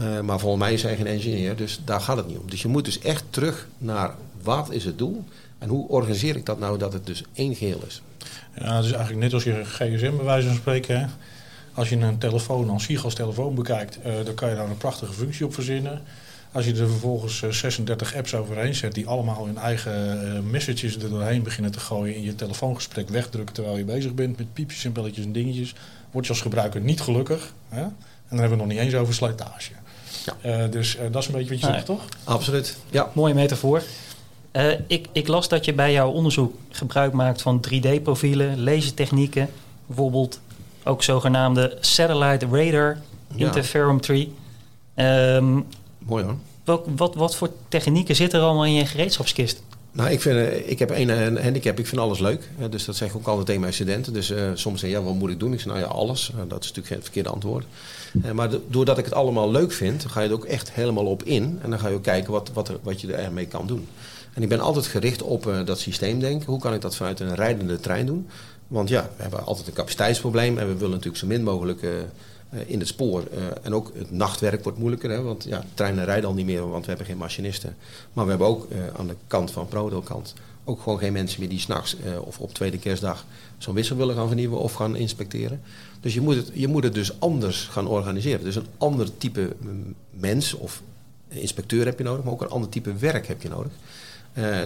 Uh, 0.00 0.20
maar 0.20 0.38
volgens 0.38 0.62
mij 0.62 0.72
is 0.72 0.82
hij 0.82 0.96
geen 0.96 1.06
engineer, 1.06 1.56
dus 1.56 1.80
daar 1.84 2.00
gaat 2.00 2.16
het 2.16 2.26
niet 2.26 2.38
om. 2.38 2.50
Dus 2.50 2.62
je 2.62 2.68
moet 2.68 2.84
dus 2.84 2.98
echt 2.98 3.24
terug 3.30 3.66
naar 3.78 4.14
wat 4.42 4.70
is 4.70 4.84
het 4.84 4.98
doel 4.98 5.24
en 5.58 5.68
hoe 5.68 5.88
organiseer 5.88 6.36
ik 6.36 6.46
dat 6.46 6.58
nou 6.58 6.78
dat 6.78 6.92
het 6.92 7.06
dus 7.06 7.24
één 7.32 7.54
geheel 7.54 7.82
is. 7.86 8.02
Ja, 8.54 8.76
het 8.76 8.84
is 8.84 8.92
eigenlijk 8.92 9.22
net 9.22 9.32
als 9.32 9.44
je 9.44 9.64
gsm 9.64 10.16
bij 10.16 10.24
wijze 10.24 10.46
van 10.46 10.56
spreken. 10.56 11.00
Hè? 11.00 11.06
Als 11.74 11.88
je 11.88 11.96
een 11.96 12.18
telefoon 12.18 12.70
als 12.70 12.84
SIG 12.84 13.04
als 13.04 13.14
telefoon 13.14 13.54
bekijkt, 13.54 13.98
uh, 14.06 14.12
dan 14.24 14.34
kan 14.34 14.48
je 14.48 14.54
daar 14.54 14.68
een 14.68 14.76
prachtige 14.76 15.12
functie 15.12 15.46
op 15.46 15.54
verzinnen. 15.54 16.02
Als 16.52 16.64
je 16.64 16.70
er 16.70 16.88
vervolgens 16.88 17.42
uh, 17.42 17.50
36 17.50 18.16
apps 18.16 18.34
overheen 18.34 18.74
zet 18.74 18.94
die 18.94 19.06
allemaal 19.06 19.46
hun 19.46 19.58
eigen 19.58 20.24
uh, 20.24 20.40
messages 20.50 20.96
er 20.96 21.10
doorheen 21.10 21.42
beginnen 21.42 21.72
te 21.72 21.80
gooien 21.80 22.14
in 22.14 22.22
je 22.22 22.34
telefoongesprek 22.34 23.08
wegdrukken 23.08 23.54
terwijl 23.54 23.76
je 23.76 23.84
bezig 23.84 24.14
bent 24.14 24.38
met 24.38 24.52
piepjes 24.52 24.84
en 24.84 24.92
belletjes 24.92 25.24
en 25.24 25.32
dingetjes, 25.32 25.74
word 26.10 26.26
je 26.26 26.32
als 26.32 26.40
gebruiker 26.40 26.80
niet 26.80 27.00
gelukkig. 27.00 27.52
Hè? 27.68 27.82
En 27.82 27.94
dan 28.28 28.38
hebben 28.38 28.58
we 28.58 28.64
nog 28.64 28.72
niet 28.72 28.82
eens 28.82 28.94
over 28.94 29.14
slijtage. 29.14 29.72
Ja. 30.42 30.64
Uh, 30.64 30.70
dus 30.70 30.96
uh, 30.96 31.02
dat 31.10 31.22
is 31.22 31.28
een 31.28 31.34
beetje 31.34 31.50
wat 31.50 31.60
je 31.60 31.66
zegt, 31.66 31.86
toch? 31.86 32.04
Absoluut. 32.24 32.76
Ja. 32.90 33.10
Mooie 33.12 33.34
metafoor. 33.34 33.82
Uh, 34.52 34.72
ik, 34.86 35.06
ik 35.12 35.28
las 35.28 35.48
dat 35.48 35.64
je 35.64 35.72
bij 35.72 35.92
jouw 35.92 36.10
onderzoek 36.10 36.54
gebruik 36.70 37.12
maakt 37.12 37.42
van 37.42 37.64
3D-profielen, 37.68 38.62
lasertechnieken, 38.62 39.48
bijvoorbeeld 39.86 40.40
ook 40.84 41.02
zogenaamde 41.02 41.76
satellite 41.80 42.46
radar 42.50 42.98
interferometry. 43.34 44.28
Um, 44.94 45.66
Mooi 46.08 46.24
hoor. 46.24 46.36
Wat, 46.64 46.86
wat, 46.96 47.14
wat 47.14 47.36
voor 47.36 47.50
technieken 47.68 48.16
zitten 48.16 48.38
er 48.38 48.44
allemaal 48.44 48.64
in 48.64 48.72
je 48.72 48.86
gereedschapskist? 48.86 49.62
Nou, 49.92 50.10
ik, 50.10 50.20
vind, 50.20 50.52
ik 50.66 50.78
heb 50.78 50.90
één 50.90 51.42
handicap, 51.42 51.78
ik 51.78 51.86
vind 51.86 52.00
alles 52.00 52.18
leuk. 52.18 52.48
Dus 52.70 52.84
dat 52.84 52.96
zeg 52.96 53.08
ik 53.08 53.16
ook 53.16 53.26
altijd 53.26 53.46
tegen 53.46 53.60
mijn 53.60 53.72
studenten. 53.72 54.12
Dus 54.12 54.30
uh, 54.30 54.50
soms 54.54 54.80
zeggen 54.80 54.98
ja, 54.98 55.04
wat 55.04 55.14
moet 55.14 55.30
ik 55.30 55.38
doen? 55.38 55.52
Ik 55.52 55.60
zeg, 55.60 55.68
nou 55.68 55.78
ja, 55.78 55.86
alles. 55.86 56.30
Uh, 56.34 56.36
dat 56.48 56.62
is 56.62 56.68
natuurlijk 56.68 56.86
geen 56.86 57.02
verkeerde 57.02 57.28
antwoord. 57.28 57.66
Uh, 58.24 58.30
maar 58.30 58.50
doordat 58.68 58.98
ik 58.98 59.04
het 59.04 59.14
allemaal 59.14 59.50
leuk 59.50 59.72
vind, 59.72 60.04
ga 60.04 60.20
je 60.20 60.28
er 60.28 60.34
ook 60.34 60.44
echt 60.44 60.72
helemaal 60.72 61.06
op 61.06 61.22
in. 61.22 61.58
En 61.62 61.70
dan 61.70 61.78
ga 61.78 61.88
je 61.88 61.94
ook 61.94 62.02
kijken 62.02 62.32
wat, 62.32 62.50
wat, 62.52 62.68
er, 62.68 62.78
wat 62.82 63.00
je 63.00 63.12
ermee 63.12 63.46
kan 63.46 63.66
doen. 63.66 63.88
En 64.34 64.42
ik 64.42 64.48
ben 64.48 64.60
altijd 64.60 64.86
gericht 64.86 65.22
op 65.22 65.62
dat 65.64 65.78
systeemdenken. 65.78 66.46
Hoe 66.46 66.60
kan 66.60 66.74
ik 66.74 66.80
dat 66.80 66.96
vanuit 66.96 67.20
een 67.20 67.34
rijdende 67.34 67.80
trein 67.80 68.06
doen? 68.06 68.28
Want 68.66 68.88
ja, 68.88 69.10
we 69.16 69.22
hebben 69.22 69.44
altijd 69.44 69.66
een 69.66 69.72
capaciteitsprobleem. 69.72 70.58
En 70.58 70.66
we 70.66 70.74
willen 70.74 70.90
natuurlijk 70.90 71.16
zo 71.16 71.26
min 71.26 71.42
mogelijk 71.42 71.82
in 72.66 72.78
het 72.78 72.88
spoor. 72.88 73.24
Uh, 73.34 73.44
en 73.62 73.74
ook 73.74 73.92
het 73.94 74.10
nachtwerk 74.10 74.62
wordt 74.62 74.78
moeilijker, 74.78 75.10
hè, 75.10 75.22
want 75.22 75.44
ja, 75.44 75.64
treinen 75.74 76.04
rijden 76.04 76.28
al 76.28 76.34
niet 76.34 76.46
meer, 76.46 76.68
want 76.68 76.82
we 76.82 76.88
hebben 76.88 77.06
geen 77.06 77.16
machinisten. 77.16 77.76
Maar 78.12 78.24
we 78.24 78.30
hebben 78.30 78.48
ook 78.48 78.66
uh, 78.70 78.78
aan 78.96 79.06
de 79.06 79.16
kant 79.26 79.50
van 79.50 79.68
Prodel 79.68 80.00
kant 80.00 80.34
ook 80.64 80.80
gewoon 80.82 80.98
geen 80.98 81.12
mensen 81.12 81.40
meer 81.40 81.48
die 81.48 81.58
s'nachts 81.58 81.96
uh, 82.04 82.26
of 82.26 82.38
op 82.38 82.54
tweede 82.54 82.78
kerstdag 82.78 83.24
zo'n 83.58 83.74
wissel 83.74 83.96
willen 83.96 84.14
gaan 84.14 84.26
vernieuwen 84.26 84.58
of 84.58 84.72
gaan 84.72 84.96
inspecteren. 84.96 85.60
Dus 86.00 86.14
je 86.14 86.20
moet, 86.20 86.36
het, 86.36 86.50
je 86.52 86.68
moet 86.68 86.84
het 86.84 86.94
dus 86.94 87.20
anders 87.20 87.64
gaan 87.64 87.86
organiseren. 87.86 88.44
Dus 88.44 88.56
een 88.56 88.66
ander 88.78 89.18
type 89.18 89.56
mens 90.10 90.54
of 90.54 90.82
inspecteur 91.28 91.84
heb 91.84 91.98
je 91.98 92.04
nodig, 92.04 92.24
maar 92.24 92.32
ook 92.32 92.42
een 92.42 92.48
ander 92.48 92.70
type 92.70 92.94
werk 92.94 93.26
heb 93.26 93.42
je 93.42 93.48
nodig. 93.48 93.72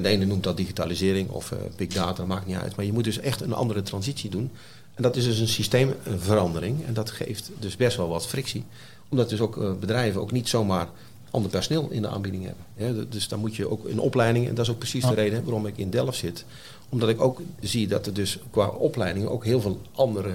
de 0.02 0.08
ene 0.08 0.24
noemt 0.24 0.42
dat 0.42 0.56
digitalisering 0.56 1.30
of 1.30 1.54
big 1.76 1.88
data, 1.88 2.24
maakt 2.24 2.46
niet 2.46 2.56
uit. 2.56 2.76
Maar 2.76 2.84
je 2.84 2.92
moet 2.92 3.04
dus 3.04 3.18
echt 3.18 3.40
een 3.40 3.52
andere 3.52 3.82
transitie 3.82 4.30
doen. 4.30 4.50
En 4.94 5.02
dat 5.02 5.16
is 5.16 5.24
dus 5.24 5.38
een 5.38 5.48
systeemverandering. 5.48 6.86
En 6.86 6.94
dat 6.94 7.10
geeft 7.10 7.50
dus 7.58 7.76
best 7.76 7.96
wel 7.96 8.08
wat 8.08 8.26
frictie. 8.26 8.64
Omdat 9.08 9.28
dus 9.28 9.40
ook 9.40 9.56
uh, 9.56 9.72
bedrijven 9.80 10.20
ook 10.20 10.32
niet 10.32 10.48
zomaar 10.48 10.88
ander 11.30 11.50
personeel 11.50 11.88
in 11.90 12.02
de 12.02 12.08
aanbieding 12.08 12.44
hebben. 12.44 12.64
Ja, 12.76 13.04
dus 13.08 13.28
dan 13.28 13.38
moet 13.38 13.56
je 13.56 13.70
ook 13.70 13.86
in 13.86 13.98
opleiding, 13.98 14.48
en 14.48 14.54
dat 14.54 14.64
is 14.64 14.70
ook 14.70 14.78
precies 14.78 15.04
de 15.04 15.14
reden 15.14 15.44
waarom 15.44 15.66
ik 15.66 15.76
in 15.76 15.90
Delft 15.90 16.18
zit. 16.18 16.44
Omdat 16.88 17.08
ik 17.08 17.20
ook 17.20 17.40
zie 17.60 17.88
dat 17.88 18.06
er 18.06 18.14
dus 18.14 18.38
qua 18.50 18.66
opleiding 18.66 19.26
ook 19.26 19.44
heel 19.44 19.60
veel 19.60 19.80
andere, 19.92 20.34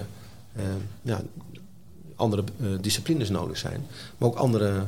uh, 0.57 0.63
ja, 1.01 1.21
andere 2.15 2.43
uh, 2.57 2.67
disciplines 2.81 3.29
nodig 3.29 3.57
zijn. 3.57 3.85
Maar 4.17 4.29
ook 4.29 4.35
andere 4.35 4.83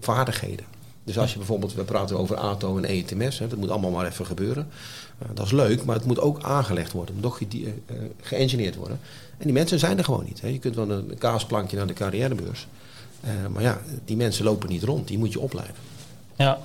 vaardigheden. 0.00 0.64
Dus 1.04 1.18
als 1.18 1.32
je 1.32 1.38
bijvoorbeeld, 1.38 1.74
we 1.74 1.84
praten 1.84 2.18
over 2.18 2.36
ATO 2.36 2.76
en 2.76 2.84
ETMS, 2.84 3.38
hè, 3.38 3.48
dat 3.48 3.58
moet 3.58 3.70
allemaal 3.70 3.90
maar 3.90 4.06
even 4.06 4.26
gebeuren. 4.26 4.68
Uh, 5.22 5.28
dat 5.34 5.46
is 5.46 5.52
leuk, 5.52 5.84
maar 5.84 5.96
het 5.96 6.04
moet 6.04 6.20
ook 6.20 6.42
aangelegd 6.42 6.92
worden, 6.92 7.14
het 7.14 7.24
moet 7.24 7.34
ge 7.34 7.46
uh, 7.62 7.70
geëngineerd 8.20 8.76
worden. 8.76 9.00
En 9.38 9.44
die 9.44 9.52
mensen 9.52 9.78
zijn 9.78 9.98
er 9.98 10.04
gewoon 10.04 10.24
niet. 10.24 10.40
Hè. 10.40 10.48
Je 10.48 10.58
kunt 10.58 10.74
wel 10.74 10.90
een 10.90 11.18
kaasplankje 11.18 11.76
naar 11.76 11.86
de 11.86 11.92
carrièrebeurs. 11.92 12.66
Uh, 13.24 13.30
maar 13.52 13.62
ja, 13.62 13.80
die 14.04 14.16
mensen 14.16 14.44
lopen 14.44 14.68
niet 14.68 14.82
rond, 14.82 15.08
die 15.08 15.18
moet 15.18 15.32
je 15.32 15.40
opleiden. 15.40 15.76
Ja. 16.36 16.58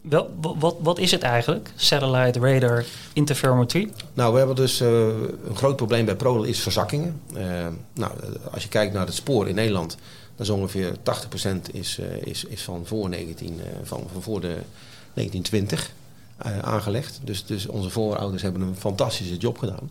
Wel, 0.00 0.30
wat, 0.58 0.76
wat 0.80 0.98
is 0.98 1.10
het 1.10 1.22
eigenlijk, 1.22 1.72
satellite 1.76 2.38
radar 2.38 2.84
interferometry? 3.12 3.90
Nou, 4.14 4.32
we 4.32 4.38
hebben 4.38 4.56
dus 4.56 4.80
een 4.80 5.56
groot 5.56 5.76
probleem 5.76 6.04
bij 6.04 6.16
ProRail 6.16 6.44
is 6.44 6.60
verzakkingen. 6.60 7.20
nou, 7.92 8.12
als 8.52 8.62
je 8.62 8.68
kijkt 8.68 8.92
naar 8.92 9.06
het 9.06 9.14
spoor 9.14 9.48
in 9.48 9.54
Nederland, 9.54 9.96
dat 10.40 10.48
is 10.48 10.54
ongeveer 10.54 10.92
80% 10.92 11.72
is, 11.72 11.98
uh, 11.98 12.06
is, 12.22 12.44
is 12.44 12.62
van 12.62 12.86
voor, 12.86 13.08
19, 13.08 13.54
uh, 13.54 13.62
van, 13.82 14.06
van 14.12 14.22
voor 14.22 14.40
de 14.40 14.56
1920 15.14 15.80
uh, 15.80 15.99
aangelegd. 16.62 17.20
Dus, 17.24 17.44
dus 17.44 17.66
onze 17.66 17.90
voorouders 17.90 18.42
hebben 18.42 18.62
een 18.62 18.76
fantastische 18.76 19.36
job 19.36 19.58
gedaan. 19.58 19.90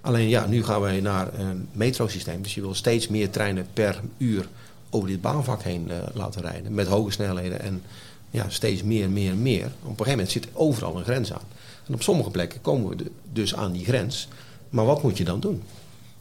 Alleen 0.00 0.28
ja, 0.28 0.46
nu 0.46 0.64
gaan 0.64 0.80
wij 0.80 1.00
naar 1.00 1.38
een 1.38 1.68
metrosysteem. 1.72 2.42
Dus 2.42 2.54
je 2.54 2.60
wil 2.60 2.74
steeds 2.74 3.08
meer 3.08 3.30
treinen 3.30 3.66
per 3.72 4.00
uur 4.18 4.48
over 4.90 5.08
dit 5.08 5.20
baanvak 5.20 5.62
heen 5.62 5.90
laten 6.14 6.42
rijden. 6.42 6.74
Met 6.74 6.86
hoge 6.86 7.10
snelheden 7.10 7.60
en 7.60 7.82
ja, 8.30 8.48
steeds 8.48 8.82
meer, 8.82 9.10
meer, 9.10 9.34
meer. 9.34 9.64
Op 9.64 9.72
een 9.72 9.88
gegeven 9.88 10.10
moment 10.10 10.30
zit 10.30 10.48
overal 10.52 10.96
een 10.96 11.04
grens 11.04 11.32
aan. 11.32 11.48
En 11.86 11.94
op 11.94 12.02
sommige 12.02 12.30
plekken 12.30 12.60
komen 12.60 12.96
we 12.96 13.04
dus 13.32 13.54
aan 13.54 13.72
die 13.72 13.84
grens. 13.84 14.28
Maar 14.68 14.84
wat 14.84 15.02
moet 15.02 15.18
je 15.18 15.24
dan 15.24 15.40
doen? 15.40 15.62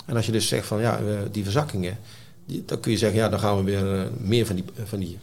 En 0.06 0.16
als 0.16 0.26
je 0.26 0.32
dus 0.32 0.48
zegt 0.48 0.68
van 0.68 0.82
ja, 0.82 1.00
die 1.32 1.44
verzakkingen 1.44 1.98
dan 2.66 2.80
kun 2.80 2.92
je 2.92 2.98
zeggen, 2.98 3.20
ja, 3.20 3.30
dan 3.30 3.40
gaan 3.40 3.58
we 3.58 3.64
weer 3.64 4.08
meer 4.18 4.46
van 4.46 4.56
die, 4.56 4.66
van 4.84 5.00
die 5.00 5.18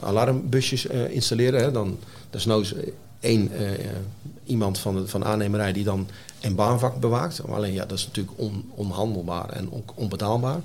alarmbusjes 0.00 0.86
installeren. 0.86 1.62
Hè. 1.62 1.70
Dan 1.70 1.98
desnoods 2.30 2.74
één 3.22 3.50
iemand 4.44 4.78
van 4.78 4.94
de 4.94 5.08
van 5.08 5.24
aannemerij 5.24 5.72
die 5.72 5.84
dan 5.84 6.08
een 6.40 6.54
baanvak 6.54 7.00
bewaakt. 7.00 7.48
Alleen 7.48 7.72
ja, 7.72 7.86
dat 7.86 7.98
is 7.98 8.06
natuurlijk 8.06 8.38
on, 8.38 8.70
onhandelbaar 8.74 9.48
en 9.48 9.68
on, 9.68 9.84
onbetaalbaar. 9.94 10.60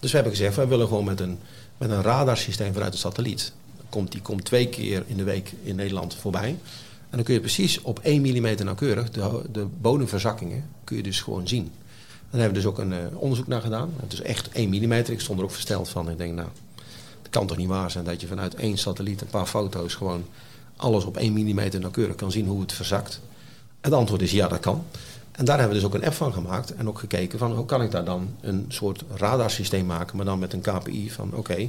Dus 0.00 0.10
we 0.10 0.16
hebben 0.16 0.36
gezegd, 0.36 0.56
wij 0.56 0.68
willen 0.68 0.88
gewoon 0.88 1.04
met 1.04 1.20
een, 1.20 1.38
met 1.78 1.90
een 1.90 2.02
radarsysteem 2.02 2.72
vanuit 2.72 2.92
de 2.92 2.98
satelliet. 2.98 3.52
Komt, 3.88 4.12
die 4.12 4.22
komt 4.22 4.44
twee 4.44 4.68
keer 4.68 5.04
in 5.06 5.16
de 5.16 5.22
week 5.22 5.52
in 5.62 5.76
Nederland 5.76 6.14
voorbij. 6.14 6.48
En 7.10 7.18
dan 7.18 7.22
kun 7.22 7.34
je 7.34 7.40
precies 7.40 7.82
op 7.82 7.98
1 7.98 8.20
mm 8.20 8.64
nauwkeurig 8.64 9.10
de, 9.10 9.42
de 9.52 9.66
bodemverzakkingen 9.80 10.64
kun 10.84 10.96
je 10.96 11.02
dus 11.02 11.20
gewoon 11.20 11.48
zien. 11.48 11.70
Daar 12.30 12.40
hebben 12.40 12.62
we 12.62 12.66
dus 12.66 12.70
ook 12.70 12.78
een 12.78 13.16
onderzoek 13.16 13.46
naar 13.46 13.60
gedaan. 13.60 13.94
Het 14.00 14.12
is 14.12 14.20
echt 14.20 14.48
1 14.48 14.68
mm. 14.68 14.92
Ik 14.92 15.20
stond 15.20 15.38
er 15.38 15.44
ook 15.44 15.50
versteld 15.50 15.88
van. 15.88 16.10
Ik 16.10 16.18
denk, 16.18 16.34
nou, 16.34 16.48
het 17.22 17.30
kan 17.30 17.46
toch 17.46 17.56
niet 17.56 17.68
waar 17.68 17.90
zijn 17.90 18.04
dat 18.04 18.20
je 18.20 18.26
vanuit 18.26 18.54
één 18.54 18.78
satelliet 18.78 19.20
een 19.20 19.26
paar 19.26 19.46
foto's 19.46 19.94
gewoon 19.94 20.24
alles 20.82 21.04
op 21.04 21.16
1 21.16 21.32
mm 21.32 21.60
nauwkeurig 21.80 22.16
kan 22.16 22.30
zien 22.30 22.46
hoe 22.46 22.60
het 22.60 22.72
verzakt. 22.72 23.20
Het 23.80 23.92
antwoord 23.92 24.22
is 24.22 24.30
ja, 24.30 24.48
dat 24.48 24.60
kan. 24.60 24.84
En 25.32 25.44
daar 25.44 25.58
hebben 25.58 25.76
we 25.76 25.82
dus 25.82 25.90
ook 25.90 25.94
een 25.94 26.06
app 26.06 26.14
van 26.14 26.32
gemaakt 26.32 26.74
en 26.74 26.88
ook 26.88 26.98
gekeken 26.98 27.38
van 27.38 27.52
hoe 27.52 27.64
kan 27.64 27.82
ik 27.82 27.90
daar 27.90 28.04
dan 28.04 28.28
een 28.40 28.64
soort 28.68 29.02
radarsysteem 29.14 29.86
maken, 29.86 30.16
maar 30.16 30.26
dan 30.26 30.38
met 30.38 30.52
een 30.52 30.60
KPI 30.60 31.10
van 31.10 31.34
oké, 31.34 31.68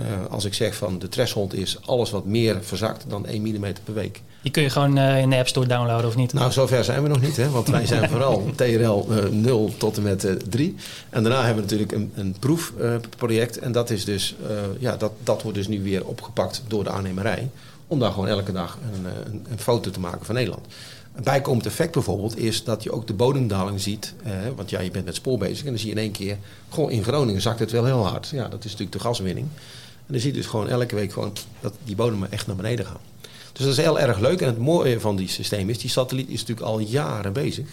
eh, 0.00 0.32
als 0.32 0.44
ik 0.44 0.54
zeg 0.54 0.74
van 0.74 0.98
de 0.98 1.08
threshold 1.08 1.54
is 1.54 1.78
alles 1.86 2.10
wat 2.10 2.24
meer 2.24 2.56
verzakt 2.60 3.04
dan 3.08 3.26
1 3.26 3.42
mm 3.42 3.72
per 3.84 3.94
week. 3.94 4.22
Die 4.42 4.52
kun 4.52 4.62
je 4.62 4.70
gewoon 4.70 4.98
uh, 4.98 5.20
in 5.20 5.30
de 5.30 5.36
App 5.36 5.48
Store 5.48 5.66
downloaden 5.66 6.06
of 6.06 6.16
niet? 6.16 6.32
Nou, 6.32 6.52
zover 6.52 6.84
zijn 6.84 7.02
we 7.02 7.08
nog 7.08 7.20
niet, 7.20 7.36
hè? 7.36 7.50
want 7.50 7.68
wij 7.68 7.86
zijn 7.86 8.08
vooral 8.10 8.50
TRL 8.54 9.06
uh, 9.10 9.24
0 9.30 9.74
tot 9.76 9.96
en 9.96 10.02
met 10.02 10.50
3. 10.50 10.74
En 11.10 11.22
daarna 11.22 11.44
hebben 11.44 11.54
we 11.54 11.60
natuurlijk 11.60 11.92
een, 11.92 12.12
een 12.14 12.36
proefproject 12.38 13.58
en 13.58 13.72
dat 13.72 13.90
is 13.90 14.04
dus, 14.04 14.34
ja, 14.78 14.96
dat, 14.96 15.12
dat 15.24 15.42
wordt 15.42 15.56
dus 15.56 15.68
nu 15.68 15.82
weer 15.82 16.06
opgepakt 16.06 16.62
door 16.66 16.84
de 16.84 16.90
aannemerij 16.90 17.50
om 17.86 17.98
daar 17.98 18.12
gewoon 18.12 18.28
elke 18.28 18.52
dag 18.52 18.78
een, 18.94 19.04
een, 19.32 19.46
een 19.50 19.58
foto 19.58 19.90
te 19.90 20.00
maken 20.00 20.26
van 20.26 20.34
Nederland. 20.34 20.66
Een 21.14 21.24
bijkomend 21.24 21.66
effect 21.66 21.92
bijvoorbeeld 21.92 22.38
is 22.38 22.64
dat 22.64 22.82
je 22.82 22.92
ook 22.92 23.06
de 23.06 23.14
bodemdaling 23.14 23.80
ziet. 23.80 24.14
Eh, 24.22 24.32
want 24.56 24.70
ja, 24.70 24.80
je 24.80 24.90
bent 24.90 25.04
met 25.04 25.14
spoor 25.14 25.38
bezig 25.38 25.64
en 25.64 25.70
dan 25.70 25.78
zie 25.78 25.88
je 25.88 25.94
in 25.94 26.00
één 26.00 26.10
keer... 26.10 26.36
Gewoon 26.68 26.90
in 26.90 27.02
Groningen 27.02 27.40
zakt 27.40 27.58
het 27.58 27.70
wel 27.70 27.84
heel 27.84 28.06
hard. 28.06 28.28
Ja, 28.28 28.48
dat 28.48 28.64
is 28.64 28.70
natuurlijk 28.70 28.92
de 28.92 29.00
gaswinning. 29.00 29.46
En 30.10 30.16
dan 30.16 30.24
zie 30.24 30.34
je 30.34 30.38
dus 30.38 30.50
gewoon 30.50 30.68
elke 30.68 30.94
week 30.94 31.12
gewoon 31.12 31.32
dat 31.60 31.74
die 31.84 31.96
bodemen 31.96 32.32
echt 32.32 32.46
naar 32.46 32.56
beneden 32.56 32.86
gaan. 32.86 33.00
Dus 33.52 33.64
dat 33.64 33.78
is 33.78 33.84
heel 33.84 34.00
erg 34.00 34.18
leuk. 34.18 34.40
En 34.40 34.46
het 34.46 34.58
mooie 34.58 35.00
van 35.00 35.16
die 35.16 35.28
systeem 35.28 35.68
is, 35.68 35.78
die 35.78 35.90
satelliet 35.90 36.28
is 36.28 36.40
natuurlijk 36.40 36.66
al 36.66 36.78
jaren 36.78 37.32
bezig. 37.32 37.66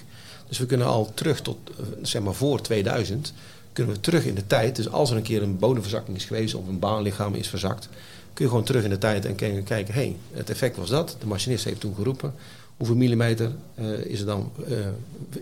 Dus 0.48 0.58
we 0.58 0.66
kunnen 0.66 0.88
al 0.88 1.12
terug 1.14 1.42
tot, 1.42 1.58
eh, 1.70 1.86
zeg 2.02 2.22
maar 2.22 2.34
voor 2.34 2.62
2000, 2.62 3.34
kunnen 3.74 3.94
we 3.94 4.00
terug 4.00 4.26
in 4.26 4.36
de 4.36 4.48
tijd. 4.48 4.76
Dus 4.76 4.90
als 4.90 5.10
er 5.10 5.18
een 5.18 5.24
keer 5.24 5.42
een 5.42 5.58
bodemverzakking 5.58 6.18
is 6.18 6.26
geweest 6.26 6.56
of 6.56 6.68
een 6.68 6.80
baanlichaam 6.80 7.34
is 7.34 7.48
verzakt, 7.48 7.90
kun 8.34 8.46
je 8.46 8.52
gewoon 8.52 8.66
terug 8.66 8.84
in 8.84 8.90
de 8.90 8.98
tijd 8.98 9.26
en 9.26 9.36
kijken, 9.36 9.94
hé, 9.94 10.02
hey, 10.02 10.16
het 10.32 10.50
effect 10.50 10.78
was 10.78 10.90
dat. 10.90 11.16
De 11.20 11.28
machinist 11.28 11.64
heeft 11.64 11.80
toen 11.80 11.96
geroepen 11.96 12.34
hoeveel 12.78 12.96
millimeter 12.96 13.52
uh, 13.80 14.06
is 14.06 14.20
er 14.20 14.26
dan 14.26 14.52
uh, 14.70 14.78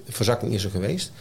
verzakking 0.09 0.53
is 0.53 0.63
er 0.63 0.69
geweest. 0.69 1.11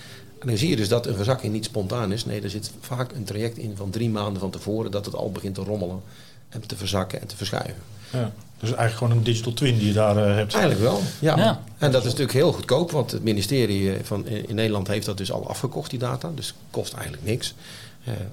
En 0.45 0.51
dan 0.51 0.59
zie 0.59 0.69
je 0.69 0.77
dus 0.77 0.89
dat 0.89 1.07
een 1.07 1.15
verzakking 1.15 1.53
niet 1.53 1.65
spontaan 1.65 2.13
is. 2.13 2.25
Nee, 2.25 2.41
er 2.41 2.51
zit 2.51 2.71
vaak 2.81 3.13
een 3.13 3.25
traject 3.25 3.59
in 3.59 3.77
van 3.77 3.91
drie 3.91 4.11
maanden 4.11 4.41
van 4.41 4.51
tevoren 4.51 4.91
dat 4.91 5.05
het 5.05 5.15
al 5.15 5.33
begint 5.33 5.55
te 5.55 5.63
rommelen 5.63 6.01
en 6.49 6.67
te 6.67 6.77
verzakken 6.77 7.21
en 7.21 7.27
te 7.27 7.37
verschuiven. 7.37 7.83
Ja, 8.13 8.33
dus 8.59 8.69
eigenlijk 8.69 8.97
gewoon 8.97 9.13
een 9.13 9.23
digital 9.23 9.53
twin 9.53 9.79
die 9.79 9.87
je 9.87 9.93
daar 9.93 10.17
uh, 10.17 10.35
hebt. 10.35 10.55
Eigenlijk 10.55 10.83
wel, 10.83 11.01
ja. 11.21 11.37
ja. 11.37 11.63
En 11.79 11.91
dat 11.91 12.01
is 12.01 12.07
natuurlijk 12.07 12.39
heel 12.39 12.53
goedkoop, 12.53 12.91
want 12.91 13.11
het 13.11 13.23
ministerie 13.23 13.93
van, 14.03 14.27
in 14.27 14.55
Nederland 14.55 14.89
heeft 14.89 15.07
dat 15.07 15.17
dus 15.17 15.33
al 15.33 15.49
afgekocht, 15.49 15.91
die 15.91 15.99
data. 15.99 16.31
Dus 16.35 16.55
kost 16.71 16.93
eigenlijk 16.93 17.25
niks. 17.25 17.55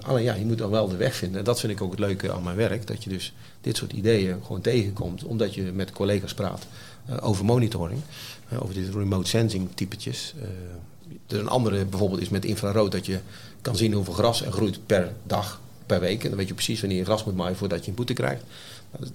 alleen 0.02 0.24
ja, 0.24 0.34
je 0.34 0.46
moet 0.46 0.58
dan 0.58 0.70
wel 0.70 0.88
de 0.88 0.96
weg 0.96 1.16
vinden. 1.16 1.40
En 1.40 1.46
dat 1.46 1.60
vind 1.60 1.72
ik 1.72 1.82
ook 1.82 1.92
het 1.92 2.00
leuke 2.00 2.32
aan 2.32 2.44
mijn 2.44 2.56
werk. 2.56 2.88
Dat 2.88 3.04
je 3.04 3.10
dus 3.10 3.34
dit 3.62 3.78
soort 3.78 3.94
ideeën 3.94 4.40
gewoon 4.46 4.62
tegenkomt, 4.62 5.24
omdat 5.24 5.54
je 5.54 5.62
met 5.62 5.92
collega's 5.92 6.34
praat. 6.34 6.66
Eh, 7.06 7.16
over 7.22 7.46
monitoring. 7.46 8.02
Eh, 8.50 8.64
over 8.64 8.74
dit 8.74 8.94
remote 8.94 9.30
sensing 9.30 9.70
typetjes. 9.74 10.34
Eh, 11.32 11.40
een 11.40 11.48
andere 11.48 11.86
bijvoorbeeld 11.86 12.22
is 12.22 12.30
met 12.30 12.46
infrarood 12.46 12.92
dat 12.92 13.06
je 13.06 13.20
kan 13.62 13.76
zien 13.76 13.94
hoeveel 13.94 14.14
gras 14.14 14.46
er 14.46 14.52
groeit 14.52 14.80
per 14.86 15.12
dag, 15.24 15.60
per 15.86 16.00
week. 16.00 16.24
En 16.24 16.30
dan 16.30 16.38
weet 16.38 16.48
je 16.48 16.54
precies 16.54 16.80
wanneer 16.80 16.98
je 16.98 17.06
gras 17.06 17.24
moet 17.24 17.36
maaien 17.36 17.56
voordat 17.56 17.84
je 17.84 17.90
een 17.90 17.96
boete 17.96 18.14
krijgt. 18.14 18.44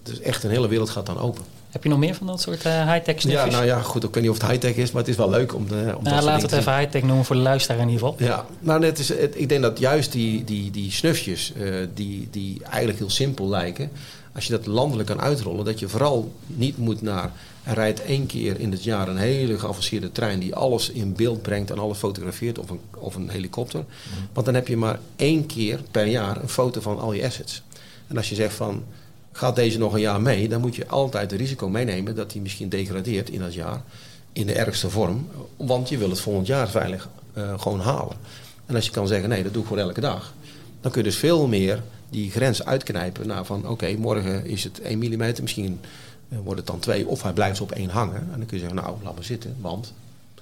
Dus 0.02 0.20
echt 0.20 0.44
een 0.44 0.50
hele 0.50 0.68
wereld 0.68 0.90
gaat 0.90 1.06
dan 1.06 1.18
open. 1.18 1.42
Heb 1.70 1.82
je 1.82 1.88
nog 1.88 1.99
meer 1.99 2.14
van 2.14 2.26
dat 2.26 2.40
soort 2.40 2.62
high-tech 2.62 3.20
sniffers? 3.20 3.50
Ja, 3.50 3.50
nou 3.50 3.64
ja, 3.64 3.80
goed. 3.80 4.04
Ik 4.04 4.14
weet 4.14 4.23
niet 4.23 4.32
of 4.32 4.40
het 4.40 4.50
high-tech 4.50 4.75
is, 4.75 4.90
maar 4.90 5.00
het 5.00 5.11
is 5.11 5.16
wel 5.16 5.30
leuk 5.30 5.54
om, 5.54 5.68
de, 5.68 5.94
om 5.96 6.02
nou, 6.04 6.23
Laten 6.23 6.49
we 6.49 6.54
het 6.54 6.61
even 6.61 6.78
high-tech 6.78 7.02
noemen 7.02 7.25
voor 7.25 7.37
de 7.37 7.42
luisteraar 7.42 7.80
in 7.80 7.88
ieder 7.88 8.06
geval. 8.06 8.26
Ja, 8.26 8.46
nou, 8.61 8.85
het 8.85 8.99
is, 8.99 9.11
ik 9.11 9.49
denk 9.49 9.62
dat 9.62 9.78
juist 9.78 10.12
die, 10.12 10.44
die, 10.44 10.70
die 10.70 10.92
snufjes, 10.92 11.52
die, 11.94 12.28
die 12.30 12.62
eigenlijk 12.64 12.99
heel 12.99 13.10
simpel 13.10 13.49
lijken... 13.49 13.90
als 14.36 14.46
je 14.46 14.52
dat 14.52 14.66
landelijk 14.66 15.08
kan 15.08 15.20
uitrollen, 15.20 15.64
dat 15.64 15.78
je 15.78 15.88
vooral 15.88 16.32
niet 16.46 16.78
moet 16.78 17.02
naar 17.02 17.32
er 17.62 17.75
rijdt 17.75 18.02
één 18.02 18.26
keer 18.26 18.60
in 18.60 18.70
het 18.70 18.84
jaar 18.84 19.08
een 19.08 19.16
hele 19.16 19.58
geavanceerde 19.58 20.12
trein 20.12 20.38
die 20.38 20.54
alles 20.54 20.90
in 20.90 21.12
beeld 21.12 21.42
brengt 21.42 21.70
en 21.70 21.78
alles 21.78 21.99
fotografeert 21.99 22.58
of 22.58 22.70
een, 22.70 22.80
of 22.99 23.14
een 23.14 23.28
helikopter. 23.28 23.80
Mhm. 23.80 24.20
Want 24.32 24.46
dan 24.46 24.54
heb 24.54 24.68
je 24.68 24.76
maar 24.76 24.99
één 25.16 25.46
keer 25.46 25.80
per 25.90 26.06
jaar 26.06 26.42
een 26.42 26.49
foto 26.49 26.80
van 26.80 26.99
al 26.99 27.12
je 27.12 27.25
assets. 27.25 27.62
En 28.06 28.16
als 28.16 28.28
je 28.28 28.34
zegt 28.34 28.54
van 28.54 28.84
gaat 29.32 29.56
deze 29.56 29.78
nog 29.78 29.94
een 29.94 30.00
jaar 30.00 30.20
mee, 30.20 30.49
dan 30.49 30.60
moet 30.60 30.76
je 30.76 30.86
altijd 30.86 31.30
het 31.30 31.40
risico 31.40 31.68
meenemen 31.68 32.14
dat 32.14 32.30
die 32.30 32.40
misschien 32.40 32.68
degradeert 32.68 33.30
in 33.30 33.40
dat 33.40 33.54
jaar 33.54 33.82
in 34.32 34.46
de 34.46 34.54
ergste 34.54 34.90
vorm. 34.90 35.28
Want 35.56 35.88
je 35.88 35.99
wil 35.99 36.10
het 36.10 36.20
volgend 36.20 36.46
jaar 36.46 36.68
veilig 36.68 37.08
uh, 37.38 37.60
gewoon 37.60 37.80
halen. 37.80 38.16
En 38.66 38.75
als 38.75 38.84
je 38.84 38.90
kan 38.90 39.06
zeggen 39.06 39.28
nee, 39.28 39.42
dat 39.42 39.52
doe 39.52 39.62
ik 39.62 39.68
gewoon 39.68 39.82
elke 39.82 40.00
dag. 40.00 40.34
Dan 40.80 40.90
kun 40.90 41.02
je 41.02 41.08
dus 41.08 41.18
veel 41.18 41.46
meer 41.46 41.82
die 42.10 42.30
grens 42.30 42.64
uitknijpen 42.64 43.26
naar 43.26 43.45
van 43.45 43.69
oké, 43.69 43.97
morgen 43.97 44.47
is 44.47 44.64
het 44.64 44.80
1 44.80 44.99
mm, 44.99 45.32
misschien 45.42 45.80
uh, 46.28 46.38
wordt 46.45 46.58
het 46.58 46.69
dan 46.69 46.78
twee 46.78 47.06
of 47.06 47.23
hij 47.23 47.32
blijft 47.32 47.60
op 47.60 47.73
één 47.73 47.90
hangen. 47.90 48.16
En 48.16 48.38
dan 48.38 48.47
kun 48.47 48.58
je 48.58 48.64
zeggen, 48.64 48.82
nou 48.82 48.97
laat 49.02 49.14
maar 49.14 49.25
zitten, 49.25 49.56
want 49.60 49.92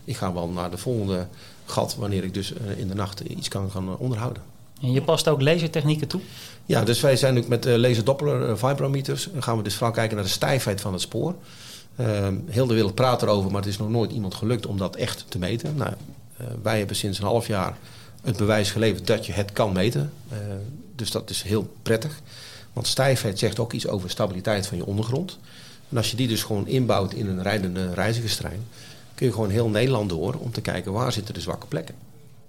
ik 0.04 0.16
ga 0.16 0.32
wel 0.32 0.48
naar 0.48 0.70
de 0.70 0.78
volgende 0.78 1.26
gat 1.64 1.96
wanneer 1.96 2.24
ik 2.24 2.34
dus 2.34 2.52
uh, 2.52 2.78
in 2.78 2.88
de 2.88 2.94
nacht 2.94 3.20
iets 3.20 3.48
kan 3.48 3.70
gaan 3.70 3.88
uh, 3.88 4.00
onderhouden. 4.00 4.42
En 4.80 4.92
je 4.92 5.02
past 5.02 5.28
ook 5.28 5.40
lasertechnieken 5.40 6.08
toe? 6.08 6.20
Ja, 6.66 6.84
dus 6.84 7.00
wij 7.00 7.16
zijn 7.16 7.38
ook 7.38 7.48
met 7.48 7.66
uh, 7.66 7.76
laser 7.76 8.04
doppler 8.04 8.58
vibrometers. 8.58 9.28
Dan 9.32 9.42
gaan 9.42 9.56
we 9.56 9.62
dus 9.62 9.74
vooral 9.74 9.92
kijken 9.92 10.16
naar 10.16 10.24
de 10.24 10.30
stijfheid 10.30 10.80
van 10.80 10.92
het 10.92 11.02
spoor. 11.02 11.34
Ehm, 11.96 12.34
heel 12.46 12.66
de 12.66 12.74
wereld 12.74 12.94
praat 12.94 13.22
erover, 13.22 13.50
maar 13.50 13.60
het 13.60 13.70
is 13.70 13.78
nog 13.78 13.88
nooit 13.88 14.12
iemand 14.12 14.34
gelukt 14.34 14.66
om 14.66 14.78
dat 14.78 14.96
echt 14.96 15.24
te 15.28 15.38
meten. 15.38 15.76
Nou, 15.76 15.92
wij 16.62 16.78
hebben 16.78 16.96
sinds 16.96 17.18
een 17.18 17.24
half 17.24 17.46
jaar 17.46 17.76
het 18.22 18.36
bewijs 18.36 18.70
geleverd 18.70 19.06
dat 19.06 19.26
je 19.26 19.32
het 19.32 19.52
kan 19.52 19.72
meten. 19.72 20.12
Dus 20.96 21.10
dat 21.10 21.30
is 21.30 21.42
heel 21.42 21.74
prettig. 21.82 22.20
Want 22.72 22.86
stijfheid 22.86 23.38
zegt 23.38 23.58
ook 23.58 23.72
iets 23.72 23.88
over 23.88 24.10
stabiliteit 24.10 24.66
van 24.66 24.76
je 24.76 24.86
ondergrond. 24.86 25.38
En 25.88 25.96
als 25.96 26.10
je 26.10 26.16
die 26.16 26.28
dus 26.28 26.42
gewoon 26.42 26.66
inbouwt 26.66 27.12
in 27.12 27.26
een 27.26 27.42
rijdende 27.42 27.94
reizigerstrein, 27.94 28.66
kun 29.14 29.26
je 29.26 29.32
gewoon 29.32 29.50
heel 29.50 29.68
Nederland 29.68 30.08
door 30.08 30.34
om 30.34 30.52
te 30.52 30.60
kijken 30.60 30.92
waar 30.92 31.12
zitten 31.12 31.34
de 31.34 31.40
zwakke 31.40 31.66
plekken. 31.66 31.94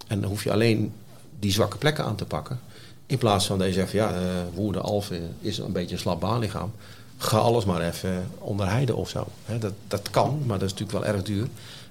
En 0.08 0.21
dan 0.21 0.29
hoef 0.29 0.43
je 0.43 0.51
alleen 0.51 0.93
die 1.39 1.51
zwakke 1.51 1.77
plekken 1.77 2.05
aan 2.05 2.15
te 2.15 2.25
pakken. 2.25 2.60
In 3.05 3.17
plaats 3.17 3.45
van 3.45 3.58
dat 3.58 3.67
je 3.67 3.73
zegt, 3.73 3.91
ja, 3.91 4.13
uh, 4.13 4.19
Woerden, 4.53 4.81
Alphen 4.81 5.36
is 5.41 5.58
een 5.58 5.71
beetje 5.71 5.93
een 5.93 6.01
slap 6.01 6.19
baanlichaam. 6.19 6.71
Ga 7.17 7.38
alles 7.38 7.65
maar 7.65 7.81
even 7.81 8.27
onderheiden 8.38 8.95
of 8.95 9.10
zo. 9.10 9.27
dat, 9.60 9.73
dat 9.88 10.10
kan, 10.10 10.39
maar 10.45 10.60
dat 10.60 10.67
is 10.67 10.73
natuurlijk 10.73 11.05
wel 11.05 11.15
erg 11.15 11.23
duur. 11.23 11.47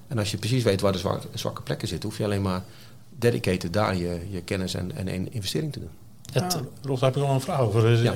En 0.08 0.18
als 0.18 0.30
je 0.30 0.36
precies 0.36 0.62
weet 0.62 0.80
waar 0.80 0.92
de 0.92 1.18
zwakke, 1.34 1.62
plekken 1.62 1.88
zitten, 1.88 2.08
hoef 2.08 2.18
je 2.18 2.24
alleen 2.24 2.42
maar 2.42 2.64
dedicated 3.18 3.72
daar 3.72 3.96
je, 3.96 4.20
je 4.30 4.40
kennis 4.40 4.74
en, 4.74 5.06
en 5.06 5.32
investering 5.32 5.72
te 5.72 5.80
doen. 5.80 6.03
Het, 6.32 6.50
daar 6.82 6.96
heb 7.00 7.16
ik 7.16 7.22
wel 7.22 7.30
een 7.30 7.40
vraag 7.40 7.60
over. 7.60 8.02
Ja 8.02 8.14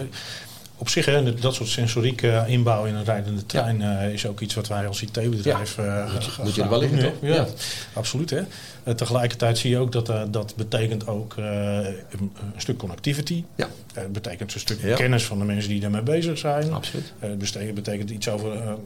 op 0.78 0.88
zich, 0.88 1.04
hè, 1.04 1.34
dat 1.34 1.54
soort 1.54 1.68
sensoriek 1.68 2.22
uh, 2.22 2.48
inbouw 2.48 2.84
in 2.84 2.94
een 2.94 3.04
rijdende 3.04 3.46
trein 3.46 3.78
ja. 3.78 4.04
uh, 4.04 4.12
is 4.12 4.26
ook 4.26 4.40
iets 4.40 4.54
wat 4.54 4.68
wij 4.68 4.86
als 4.86 5.02
IT-bedrijf. 5.02 5.76
Ja. 5.76 6.04
Uh, 6.04 6.12
moet, 6.12 6.24
je, 6.24 6.30
moet 6.42 6.54
je 6.54 6.62
er 6.62 6.68
wel 6.68 6.78
liggen, 6.78 6.98
toch? 6.98 7.12
Ja, 7.20 7.46
absoluut. 7.92 8.30
Hè. 8.30 8.94
tegelijkertijd 8.94 9.58
zie 9.58 9.70
je 9.70 9.78
ook 9.78 9.92
dat 9.92 10.06
dat 10.32 10.54
betekent 10.56 11.06
ook 11.06 11.34
een, 11.36 11.96
een, 12.10 12.32
stuk 12.56 12.76
connectivity. 12.76 13.44
Ja. 13.54 13.68
Het 13.92 14.12
betekent 14.12 14.54
een 14.54 14.60
stuk 14.60 14.94
kennis 14.94 15.24
van 15.24 15.38
de 15.38 15.44
mensen 15.44 15.70
die 15.70 15.80
daarmee 15.80 16.02
bezig 16.02 16.38
zijn. 16.38 16.72
Absoluut. 16.72 17.12
Het 17.18 17.38
betekent, 17.38 17.74
betekent 17.74 18.10
iets 18.10 18.28
over. 18.28 18.76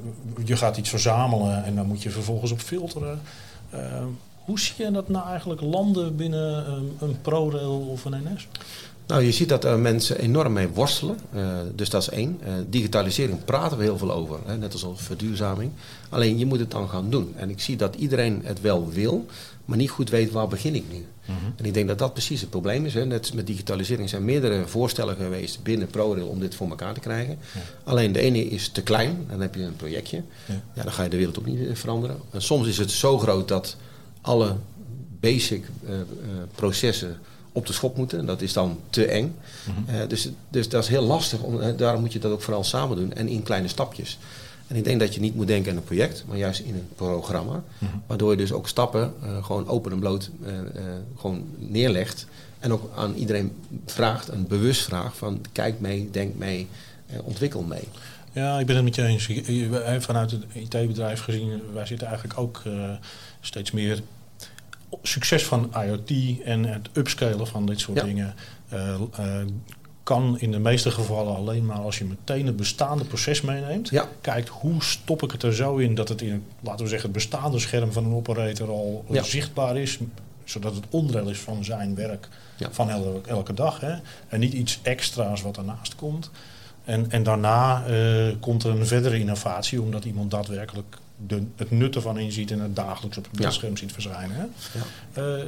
je 0.44 0.56
gaat 0.56 0.76
iets 0.76 0.88
verzamelen 0.88 1.64
en 1.64 1.74
dan 1.74 1.86
moet 1.86 2.02
je 2.02 2.10
vervolgens 2.10 2.50
op 2.50 2.60
filteren. 2.60 3.20
hoe 4.44 4.60
zie 4.60 4.84
je 4.84 4.90
dat 4.90 5.08
nou 5.08 5.28
eigenlijk 5.28 5.60
landen 5.60 6.16
binnen 6.16 6.64
een 6.98 7.20
ProRail 7.22 7.88
of 7.90 8.04
een 8.04 8.22
NS? 8.22 8.48
Nou, 9.06 9.24
je 9.24 9.32
ziet 9.32 9.48
dat 9.48 9.64
er 9.64 9.78
mensen 9.78 10.18
enorm 10.18 10.52
mee 10.52 10.68
worstelen. 10.68 11.18
Uh, 11.34 11.56
dus 11.74 11.90
dat 11.90 12.02
is 12.02 12.08
één. 12.08 12.40
Uh, 12.42 12.52
digitalisering 12.68 13.44
praten 13.44 13.78
we 13.78 13.84
heel 13.84 13.98
veel 13.98 14.12
over, 14.12 14.38
hè, 14.46 14.56
net 14.56 14.72
als 14.72 14.86
verduurzaming. 14.94 15.70
Alleen 16.08 16.38
je 16.38 16.46
moet 16.46 16.58
het 16.58 16.70
dan 16.70 16.88
gaan 16.88 17.10
doen. 17.10 17.32
En 17.36 17.50
ik 17.50 17.60
zie 17.60 17.76
dat 17.76 17.94
iedereen 17.94 18.40
het 18.44 18.60
wel 18.60 18.88
wil, 18.90 19.26
maar 19.64 19.76
niet 19.76 19.90
goed 19.90 20.10
weet 20.10 20.30
waar 20.30 20.48
begin 20.48 20.74
ik 20.74 20.84
nu. 20.92 21.06
Mm 21.26 21.34
En 21.56 21.64
ik 21.64 21.74
denk 21.74 21.88
dat 21.88 21.98
dat 21.98 22.12
precies 22.12 22.40
het 22.40 22.50
probleem 22.50 22.84
is. 22.84 22.94
Hè. 22.94 23.06
Net 23.06 23.34
met 23.34 23.46
digitalisering 23.46 24.08
zijn 24.08 24.24
meerdere 24.24 24.66
voorstellen 24.66 25.16
geweest 25.16 25.62
binnen 25.62 25.88
ProRail 25.88 26.26
om 26.26 26.40
dit 26.40 26.54
voor 26.54 26.68
elkaar 26.68 26.94
te 26.94 27.00
krijgen. 27.00 27.38
Ja. 27.54 27.60
Alleen 27.84 28.12
de 28.12 28.20
ene 28.20 28.48
is 28.48 28.68
te 28.68 28.82
klein, 28.82 29.26
dan 29.30 29.40
heb 29.40 29.54
je 29.54 29.62
een 29.62 29.76
projectje. 29.76 30.22
Ja. 30.46 30.62
ja. 30.74 30.82
dan 30.82 30.92
ga 30.92 31.02
je 31.02 31.08
de 31.08 31.16
wereld 31.16 31.38
ook 31.38 31.46
niet 31.46 31.78
veranderen. 31.78 32.16
En 32.30 32.42
soms 32.42 32.68
is 32.68 32.78
het 32.78 32.90
zo 32.90 33.18
groot 33.18 33.48
dat 33.48 33.76
alle 34.20 34.56
basic 35.20 35.64
uh, 35.84 35.90
processen 36.54 37.18
op 37.52 37.66
de 37.66 37.72
schop 37.72 37.96
moeten. 37.96 38.26
Dat 38.26 38.42
is 38.42 38.52
dan 38.52 38.80
te 38.90 39.06
eng. 39.06 39.34
Mhm. 39.64 39.96
Eh, 39.96 40.08
dus, 40.08 40.28
dus 40.48 40.68
dat 40.68 40.82
is 40.82 40.88
heel 40.88 41.02
lastig. 41.02 41.40
Om, 41.40 41.60
uh, 41.60 41.66
daarom 41.76 42.00
moet 42.00 42.12
je 42.12 42.18
dat 42.18 42.32
ook 42.32 42.42
vooral 42.42 42.64
samen 42.64 42.96
doen 42.96 43.12
en 43.12 43.28
in 43.28 43.42
kleine 43.42 43.68
stapjes. 43.68 44.18
En 44.66 44.76
ik 44.76 44.84
denk 44.84 45.00
dat 45.00 45.14
je 45.14 45.20
niet 45.20 45.34
moet 45.34 45.46
denken 45.46 45.70
aan 45.70 45.76
een 45.76 45.84
project, 45.84 46.24
maar 46.28 46.36
juist 46.36 46.60
in 46.60 46.74
een 46.74 46.88
programma. 46.94 47.62
Mhm. 47.78 47.90
Waardoor 48.06 48.30
je 48.30 48.36
dus 48.36 48.52
ook 48.52 48.68
stappen 48.68 49.14
uh, 49.24 49.44
gewoon 49.44 49.68
open 49.68 49.92
en 49.92 49.98
bloot 49.98 50.30
gewoon 51.16 51.44
neerlegt. 51.58 52.26
En 52.58 52.72
ook 52.72 52.90
aan 52.96 53.14
iedereen 53.14 53.52
vraagt, 53.86 54.28
een 54.28 54.46
bewust 54.46 54.82
vraag 54.82 55.16
van 55.16 55.40
kijk 55.52 55.80
mee, 55.80 56.08
denk 56.10 56.34
mee, 56.36 56.68
ontwikkel 57.22 57.62
mee. 57.62 57.88
Ja, 58.32 58.58
ik 58.58 58.66
ben 58.66 58.76
het 58.76 58.84
met 58.84 58.94
je 58.94 59.04
eens. 59.04 59.28
Vanuit 60.04 60.30
het 60.30 60.44
IT-bedrijf 60.52 61.20
gezien, 61.20 61.62
wij 61.72 61.86
zitten 61.86 62.06
eigenlijk 62.06 62.38
ook 62.38 62.62
steeds 63.40 63.70
meer 63.70 64.02
succes 65.02 65.44
van 65.44 65.72
IoT 65.84 66.40
en 66.44 66.64
het 66.64 66.88
upscalen 66.92 67.46
van 67.46 67.66
dit 67.66 67.80
soort 67.80 68.04
dingen. 68.04 68.34
Uh, 68.72 69.00
uh, 69.20 69.26
kan 70.02 70.38
in 70.38 70.50
de 70.50 70.58
meeste 70.58 70.90
gevallen 70.90 71.36
alleen 71.36 71.66
maar 71.66 71.78
als 71.78 71.98
je 71.98 72.04
meteen 72.04 72.46
het 72.46 72.56
bestaande 72.56 73.04
proces 73.04 73.40
meeneemt. 73.40 73.88
Ja. 73.88 74.08
Kijkt 74.20 74.48
hoe 74.48 74.82
stop 74.82 75.22
ik 75.22 75.30
het 75.30 75.42
er 75.42 75.54
zo 75.54 75.76
in 75.76 75.94
dat 75.94 76.08
het 76.08 76.22
in, 76.22 76.44
laten 76.60 76.84
we 76.84 76.90
zeggen, 76.90 77.08
het 77.08 77.18
bestaande 77.18 77.58
scherm 77.58 77.92
van 77.92 78.04
een 78.04 78.14
operator 78.14 78.68
al 78.68 79.04
zichtbaar 79.08 79.76
is. 79.76 79.98
Zodat 80.44 80.74
het 80.74 80.84
onderdeel 80.90 81.28
is 81.28 81.38
van 81.38 81.64
zijn 81.64 81.94
werk 81.94 82.28
van 82.70 82.90
elke, 82.90 83.28
elke 83.28 83.54
dag. 83.54 83.80
Hè. 83.80 83.94
En 84.28 84.40
niet 84.40 84.52
iets 84.52 84.78
extra's 84.82 85.42
wat 85.42 85.56
ernaast 85.56 85.94
komt. 85.94 86.30
En, 86.84 87.10
en 87.10 87.22
daarna 87.22 87.88
uh, 87.88 88.34
komt 88.40 88.64
er 88.64 88.70
een 88.70 88.86
verdere 88.86 89.18
innovatie, 89.18 89.82
omdat 89.82 90.04
iemand 90.04 90.30
daadwerkelijk 90.30 90.98
de, 91.26 91.42
het 91.56 91.70
nut 91.70 91.94
ervan 91.94 92.18
inziet 92.18 92.50
en 92.50 92.60
het 92.60 92.76
dagelijks 92.76 93.18
op 93.18 93.24
het 93.30 93.40
beeldscherm 93.40 93.76
ziet 93.76 93.92
verschijnen. 93.92 94.36
Hè? 94.36 94.44
Ja. 94.78 95.36
Uh, 95.38 95.44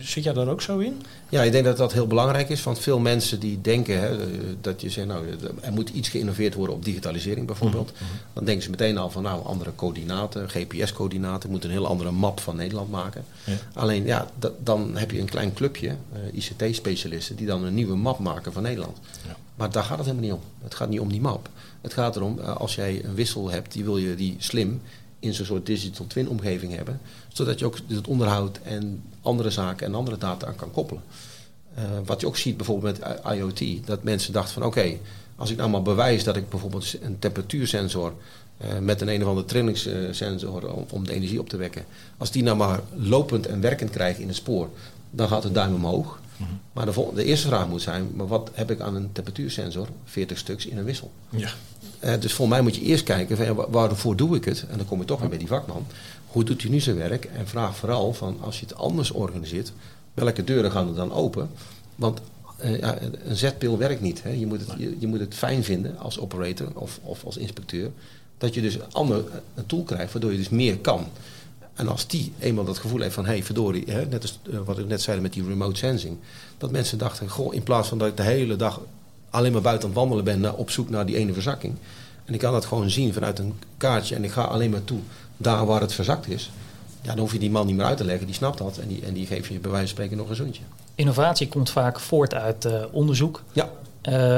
zit 0.00 0.24
jij 0.24 0.32
daar 0.32 0.48
ook 0.48 0.62
zo 0.62 0.78
in? 0.78 1.02
Ja, 1.28 1.42
ik 1.42 1.52
denk 1.52 1.64
dat 1.64 1.76
dat 1.76 1.92
heel 1.92 2.06
belangrijk 2.06 2.48
is. 2.48 2.62
Want 2.62 2.78
veel 2.78 2.98
mensen 2.98 3.40
die 3.40 3.60
denken 3.60 4.00
hè, 4.00 4.16
dat 4.60 4.80
je 4.80 4.90
zegt, 4.90 5.06
nou, 5.06 5.26
er 5.60 5.72
moet 5.72 5.88
iets 5.88 6.08
geïnnoveerd 6.08 6.54
worden 6.54 6.74
op 6.74 6.84
digitalisering 6.84 7.46
bijvoorbeeld. 7.46 7.92
Mhm, 7.92 8.04
mhm. 8.04 8.12
Dan 8.32 8.44
denken 8.44 8.62
ze 8.62 8.70
meteen 8.70 8.98
al 8.98 9.10
van, 9.10 9.22
nou, 9.22 9.44
andere 9.44 9.74
coördinaten, 9.74 10.50
GPS-coördinaten, 10.50 11.50
moeten 11.50 11.70
een 11.70 11.76
heel 11.76 11.86
andere 11.86 12.10
map 12.10 12.40
van 12.40 12.56
Nederland 12.56 12.90
maken. 12.90 13.24
Ja. 13.44 13.54
Alleen, 13.72 14.04
ja, 14.04 14.30
dan 14.62 14.96
heb 14.96 15.10
je 15.10 15.20
een 15.20 15.28
klein 15.28 15.52
clubje, 15.52 15.88
uh, 15.88 16.42
ICT-specialisten, 16.42 17.36
die 17.36 17.46
dan 17.46 17.64
een 17.64 17.74
nieuwe 17.74 17.96
map 17.96 18.18
maken 18.18 18.52
van 18.52 18.62
Nederland. 18.62 18.98
Ja. 19.26 19.36
Maar 19.58 19.70
daar 19.70 19.84
gaat 19.84 19.98
het 19.98 20.06
helemaal 20.06 20.28
niet 20.30 20.38
om. 20.38 20.42
Het 20.62 20.74
gaat 20.74 20.88
niet 20.88 21.00
om 21.00 21.08
die 21.08 21.20
map. 21.20 21.48
Het 21.80 21.92
gaat 21.92 22.16
erom, 22.16 22.38
uh, 22.38 22.56
als 22.56 22.74
jij 22.74 23.04
een 23.04 23.14
wissel 23.14 23.50
hebt, 23.50 23.72
die 23.72 23.84
wil 23.84 23.96
je 23.96 24.14
die 24.14 24.36
slim 24.38 24.80
in 25.20 25.34
zo'n 25.34 25.46
soort 25.46 25.66
digital 25.66 26.06
twin 26.06 26.28
omgeving 26.28 26.74
hebben. 26.74 27.00
Zodat 27.28 27.58
je 27.58 27.64
ook 27.64 27.78
het 27.86 28.06
onderhoud 28.06 28.58
en 28.62 29.02
andere 29.22 29.50
zaken 29.50 29.86
en 29.86 29.94
andere 29.94 30.18
data 30.18 30.46
aan 30.46 30.56
kan 30.56 30.70
koppelen. 30.70 31.02
Uh, 31.78 31.84
wat 32.04 32.20
je 32.20 32.26
ook 32.26 32.36
ziet 32.36 32.56
bijvoorbeeld 32.56 32.98
met 32.98 33.20
IoT, 33.34 33.86
dat 33.86 34.02
mensen 34.02 34.32
dachten 34.32 34.54
van 34.54 34.64
oké, 34.64 34.98
als 35.36 35.50
ik 35.50 35.56
nou 35.56 35.70
maar 35.70 35.82
bewijs 35.82 36.24
dat 36.24 36.36
ik 36.36 36.48
bijvoorbeeld 36.48 36.94
een 37.00 37.18
temperatuursensor 37.18 38.12
uh, 38.62 38.78
met 38.78 39.00
een 39.00 39.08
een 39.08 39.22
of 39.22 39.28
andere 39.28 39.46
trillingssensor 39.46 40.74
om, 40.74 40.86
om, 40.90 41.06
de 41.06 41.12
energie 41.12 41.40
op 41.40 41.48
te 41.48 41.56
wekken, 41.56 41.84
als 42.16 42.30
die 42.30 42.42
nou 42.42 42.56
maar 42.56 42.80
lopend 42.94 43.46
en 43.46 43.60
werkend 43.60 43.90
krijgt 43.90 44.18
in 44.18 44.26
het 44.26 44.36
spoor, 44.36 44.68
dan 45.10 45.28
gaat 45.28 45.42
de 45.42 45.52
duim 45.52 45.74
omhoog. 45.74 46.20
Maar 46.72 46.86
de, 46.86 47.10
de, 47.14 47.24
eerste 47.24 47.46
vraag 47.46 47.68
moet 47.68 47.82
zijn, 47.82 48.10
maar 48.14 48.26
wat 48.26 48.50
heb 48.54 48.70
ik 48.70 48.80
aan 48.80 48.94
een 48.94 49.12
temperatuursensor? 49.12 49.88
40 50.04 50.38
stuks 50.38 50.66
in 50.66 50.78
een 50.78 50.84
wissel. 50.84 51.10
Ja. 51.28 51.50
Uh, 52.04 52.20
dus 52.20 52.32
voor 52.32 52.48
mij 52.48 52.60
moet 52.60 52.76
je 52.76 52.82
eerst 52.82 53.04
kijken, 53.04 53.36
van, 53.36 53.66
waarvoor 53.70 54.16
doe 54.16 54.36
ik 54.36 54.44
het? 54.44 54.64
En 54.70 54.76
dan 54.76 54.86
kom 54.86 54.98
je 54.98 55.04
toch 55.04 55.20
weer 55.20 55.28
bij 55.28 55.38
die 55.38 55.46
vakman. 55.46 55.86
Hoe 56.26 56.44
doet 56.44 56.62
hij 56.62 56.70
nu 56.70 56.80
zijn 56.80 56.96
werk? 56.96 57.24
En 57.24 57.48
vraag 57.48 57.76
vooral 57.76 58.12
van, 58.12 58.36
als 58.40 58.60
je 58.60 58.66
het 58.66 58.74
anders 58.74 59.10
organiseert, 59.10 59.72
welke 60.14 60.44
deuren 60.44 60.70
gaan 60.70 60.88
er 60.88 60.94
dan 60.94 61.12
open? 61.12 61.50
Want 61.94 62.20
uh, 62.64 62.78
ja, 62.78 62.98
een 63.24 63.36
zetpil 63.36 63.78
werkt 63.78 64.00
niet. 64.00 64.22
Hè? 64.22 64.30
Je, 64.30 64.46
moet 64.46 64.60
het, 64.60 64.78
je, 64.78 64.96
je, 64.98 65.06
moet 65.06 65.20
het 65.20 65.34
fijn 65.34 65.64
vinden 65.64 65.98
als 65.98 66.18
operator 66.18 66.68
of, 66.74 67.00
of 67.02 67.24
als 67.24 67.36
inspecteur. 67.36 67.90
Dat 68.38 68.54
je 68.54 68.60
dus 68.60 68.74
een 68.74 68.92
ander 68.92 69.24
een 69.54 69.66
tool 69.66 69.82
krijgt 69.82 70.12
waardoor 70.12 70.30
je 70.32 70.38
dus 70.38 70.48
meer 70.48 70.78
kan. 70.78 71.06
En 71.78 71.88
als 71.88 72.06
die 72.06 72.32
eenmaal 72.38 72.64
dat 72.64 72.78
gevoel 72.78 73.00
heeft 73.00 73.14
van, 73.14 73.24
hé 73.24 73.30
hey, 73.30 73.42
verdorie, 73.42 73.84
hè, 73.86 74.06
net 74.06 74.22
als 74.22 74.38
uh, 74.50 74.58
wat 74.64 74.78
ik 74.78 74.86
net 74.86 75.02
zei 75.02 75.20
met 75.20 75.32
die 75.32 75.44
remote 75.46 75.78
sensing. 75.78 76.16
Dat 76.58 76.70
mensen 76.70 76.98
dachten, 76.98 77.28
goh, 77.28 77.54
in 77.54 77.62
plaats 77.62 77.88
van 77.88 77.98
dat 77.98 78.08
ik 78.08 78.16
de 78.16 78.22
hele 78.22 78.56
dag 78.56 78.80
alleen 79.30 79.52
maar 79.52 79.60
buiten 79.60 79.88
aan 79.88 79.94
het 79.94 79.98
wandelen 80.00 80.24
ben 80.24 80.56
op 80.56 80.70
zoek 80.70 80.90
naar 80.90 81.06
die 81.06 81.16
ene 81.16 81.32
verzakking. 81.32 81.74
En 82.24 82.34
ik 82.34 82.40
kan 82.40 82.52
dat 82.52 82.64
gewoon 82.64 82.90
zien 82.90 83.12
vanuit 83.12 83.38
een 83.38 83.54
kaartje 83.76 84.14
en 84.14 84.24
ik 84.24 84.30
ga 84.30 84.42
alleen 84.42 84.70
maar 84.70 84.84
toe 84.84 84.98
daar 85.36 85.66
waar 85.66 85.80
het 85.80 85.92
verzakt 85.92 86.28
is. 86.28 86.50
Ja, 87.02 87.08
dan 87.08 87.18
hoef 87.18 87.32
je 87.32 87.38
die 87.38 87.50
man 87.50 87.66
niet 87.66 87.76
meer 87.76 87.84
uit 87.84 87.96
te 87.96 88.04
leggen, 88.04 88.26
die 88.26 88.34
snapt 88.34 88.58
dat 88.58 88.78
en 88.78 88.88
die, 88.88 89.04
en 89.04 89.14
die 89.14 89.26
geeft 89.26 89.46
je 89.46 89.58
bij 89.58 89.70
wijze 89.70 89.86
van 89.86 89.96
spreken 89.96 90.16
nog 90.16 90.28
een 90.28 90.36
zoontje. 90.36 90.62
Innovatie 90.94 91.48
komt 91.48 91.70
vaak 91.70 92.00
voort 92.00 92.34
uit 92.34 92.64
uh, 92.64 92.84
onderzoek. 92.90 93.42
Ja. 93.52 93.70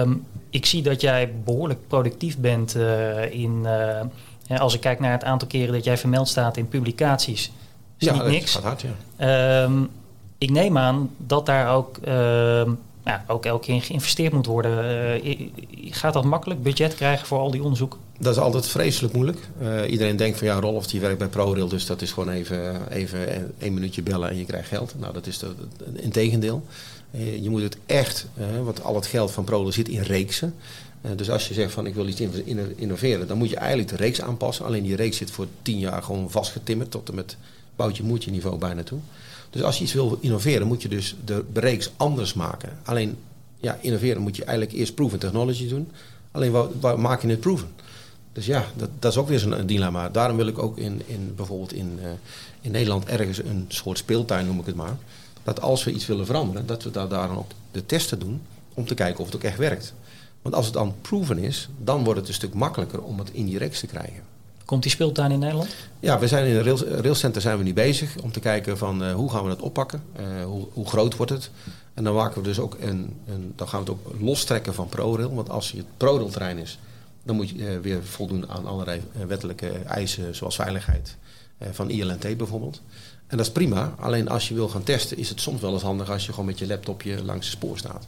Um, 0.01 0.27
ik 0.51 0.67
zie 0.67 0.83
dat 0.83 1.01
jij 1.01 1.33
behoorlijk 1.45 1.79
productief 1.87 2.39
bent 2.39 2.77
uh, 2.77 3.33
in, 3.33 3.67
als 4.59 4.75
ik 4.75 4.81
kijk 4.81 5.01
naar 5.01 5.13
het 5.13 5.25
aantal 5.25 5.49
keren 5.49 5.73
dat 5.73 5.85
jij 5.85 5.99
vermeld 5.99 6.29
staat 6.29 6.57
in 6.57 6.69
publicaties. 6.69 7.53
Is 7.99 8.07
ja, 8.07 8.13
niet 8.13 8.25
niks. 8.25 8.55
gaat 8.55 8.63
hard, 8.63 8.85
ja. 9.19 9.63
Um, 9.63 9.91
ik 10.39 10.51
neem 10.51 10.79
aan 10.79 11.11
dat 11.17 11.47
daar 11.47 11.75
ook 11.75 11.97
ehm, 11.97 12.71
ook 13.27 13.45
elke 13.45 13.67
keer 13.67 13.83
geïnvesteerd 13.83 14.33
moet 14.33 14.47
worden. 14.47 15.21
Uh, 15.25 15.49
gaat 15.91 16.13
dat 16.13 16.25
makkelijk 16.25 16.63
budget 16.63 16.95
krijgen 16.95 17.27
voor 17.27 17.39
al 17.39 17.51
die 17.51 17.63
onderzoeken? 17.63 17.99
Dat 18.19 18.37
is 18.37 18.43
altijd 18.43 18.67
vreselijk 18.67 19.15
moeilijk. 19.15 19.39
Uh, 19.63 19.91
iedereen 19.91 20.17
denkt 20.17 20.39
van 20.39 20.47
ja, 20.47 20.61
Rolf 20.61 20.87
die 20.87 21.01
werkt 21.01 21.19
bij 21.19 21.29
ProRail, 21.29 21.69
dus 21.69 21.87
dat 21.87 22.03
is 22.03 22.13
gewoon 22.13 22.29
even, 22.29 22.91
even 22.91 23.53
één 23.59 23.75
minuutje 23.75 24.03
bellen 24.03 24.31
en 24.31 24.37
je 24.37 24.45
krijgt 24.45 24.69
geld. 24.69 24.95
Nou, 24.99 25.13
dat 25.13 25.27
is 25.27 25.39
de, 25.39 25.55
in 25.95 26.11
tegendeel. 26.11 26.65
Uh, 27.11 27.43
je 27.43 27.51
moet 27.51 27.63
het 27.63 27.77
echt, 27.87 28.27
want 28.65 28.85
al 28.85 28.95
het 28.95 29.07
geld 29.07 29.31
van 29.31 29.45
ProRail 29.45 29.73
zit 29.73 29.89
in 29.89 30.03
reeksen. 30.03 30.55
Dus 31.17 31.31
als 31.31 31.49
je 31.49 31.55
zegt 31.55 31.73
van 31.73 31.87
ik 31.87 31.95
wil 31.95 32.09
iets 32.09 32.21
innoveren, 32.77 33.27
dan 33.27 33.39
moet 33.39 33.51
je 33.51 33.57
eigenlijk 33.57 33.89
de 33.89 33.97
reeks 33.97 34.21
aanpassen. 34.21 34.65
Alleen 34.65 34.83
die 34.83 34.97
reeks 34.97 35.17
zit 35.17 35.31
voor 35.31 35.47
tien 35.63 35.79
jaar 35.79 36.03
gewoon 36.03 36.31
vastgetimmerd 36.31 36.91
tot 36.91 37.09
en 37.09 37.15
met 37.15 37.37
boutje 37.77 38.03
moetje 38.03 38.31
niveau 38.31 38.59
bijna 38.59 38.83
toe. 38.83 38.99
Dus 39.51 39.63
als 39.63 39.77
je 39.77 39.85
iets 39.85 39.93
wil 39.93 40.19
innoveren, 40.21 40.67
moet 40.67 40.83
je 40.83 40.89
dus 40.89 41.17
de 41.25 41.45
reeks 41.53 41.91
anders 41.97 42.35
maken. 42.35 42.79
Alleen, 42.85 43.17
ja, 43.59 43.79
innoveren 43.81 44.23
moet 44.23 44.37
je 44.37 44.45
eigenlijk 44.45 44.79
eerst 44.79 44.95
proven 44.95 45.19
technology 45.19 45.69
doen. 45.69 45.89
Alleen, 46.31 46.53
waar, 46.81 47.01
maak 47.01 47.23
je 47.23 47.29
het 47.29 47.41
proven? 47.41 47.69
Dus 48.33 48.47
ja, 48.47 48.67
dat, 48.77 48.89
dat 48.99 49.13
is 49.13 49.19
ook 49.19 49.29
weer 49.29 49.39
zo'n 49.39 49.67
dilemma. 49.67 50.09
Daarom 50.09 50.37
wil 50.37 50.47
ik 50.47 50.59
ook 50.59 50.79
in, 50.79 51.03
in 51.07 51.33
bijvoorbeeld 51.37 51.73
in, 51.73 51.99
uh, 52.03 52.09
in 52.61 52.71
Nederland 52.71 53.05
ergens 53.05 53.39
een 53.39 53.65
soort 53.69 53.99
speeltuin, 53.99 54.47
noem 54.47 54.59
ik 54.59 54.67
het 54.67 54.75
maar. 54.75 54.97
Dat 55.43 55.61
als 55.61 55.85
we 55.85 55.93
iets 55.93 56.07
willen 56.07 56.27
veranderen, 56.27 56.67
dat 56.67 56.83
we 56.83 56.91
daar, 56.91 57.09
daar 57.09 57.29
dan 57.29 57.37
ook 57.37 57.51
de 57.71 57.87
testen 57.87 58.19
doen 58.19 58.41
om 58.75 58.87
te 58.87 58.95
kijken 58.95 59.21
of 59.21 59.27
het 59.27 59.37
ook 59.37 59.43
echt 59.43 59.59
werkt. 59.59 59.95
Want 60.43 60.55
als 60.55 60.65
het 60.65 60.75
dan 60.75 60.95
proven 61.01 61.39
is, 61.39 61.69
dan 61.79 62.05
wordt 62.05 62.21
het 62.21 62.29
een 62.29 62.35
stuk 62.35 62.55
makkelijker 62.55 63.03
om 63.03 63.19
het 63.19 63.31
in 63.33 63.47
die 63.47 63.59
reeks 63.59 63.81
te 63.81 63.87
krijgen. 63.87 64.23
Komt 64.65 64.83
die 64.83 64.91
speeltuin 64.91 65.31
in 65.31 65.39
Nederland? 65.39 65.69
Ja, 66.01 66.19
we 66.19 66.29
zijn 66.29 66.47
in 66.47 66.57
het 66.57 66.65
rail, 66.65 67.01
railcenter 67.01 67.41
zijn 67.41 67.59
we 67.59 67.65
nu 67.65 67.73
bezig 67.73 68.17
om 68.23 68.33
te 68.33 68.41
kijken 68.41 68.79
van 68.79 69.03
uh, 69.03 69.15
hoe 69.15 69.31
gaan 69.31 69.43
we 69.43 69.49
dat 69.49 69.61
oppakken, 69.61 70.03
uh, 70.21 70.45
hoe, 70.45 70.67
hoe, 70.73 70.87
groot 70.87 71.17
wordt 71.17 71.33
het. 71.33 71.51
En 71.95 72.05
dan 72.05 72.15
maken 72.15 72.43
we 72.43 72.49
dus 72.49 72.59
ook 72.59 72.77
een, 72.81 73.17
een, 73.27 73.53
dan 73.57 73.69
gaan 73.69 73.85
we 73.85 73.91
het 73.91 74.01
ook 74.01 74.21
lostrekken 74.21 74.75
van 74.75 74.89
ProRail. 74.89 75.35
Want 75.35 75.51
als 75.51 75.73
het 75.73 75.87
ProRail 75.97 76.29
terrein 76.29 76.59
is, 76.59 76.79
dan 77.23 77.37
moet 77.37 77.49
je 77.49 77.57
uh, 77.57 77.79
weer 77.79 78.05
voldoen 78.05 78.51
aan 78.51 78.67
allerlei 78.67 79.03
wettelijke 79.27 79.69
eisen 79.69 80.35
zoals 80.35 80.55
veiligheid 80.55 81.17
van 81.71 81.91
ILNT 81.91 82.37
bijvoorbeeld. 82.37 82.81
En 83.27 83.37
dat 83.37 83.47
is 83.47 83.53
prima, 83.53 83.95
alleen 83.99 84.29
als 84.29 84.49
je 84.49 84.55
wil 84.55 84.69
gaan 84.69 84.83
testen 84.83 85.17
is 85.17 85.29
het 85.29 85.41
soms 85.41 85.61
wel 85.61 85.73
eens 85.73 85.83
handig 85.83 86.11
als 86.11 86.27
je 86.27 86.31
gewoon 86.31 86.47
met 86.47 86.59
je 86.59 86.67
laptopje 86.67 87.25
langs 87.25 87.47
het 87.47 87.57
spoor 87.57 87.79
staat. 87.79 88.07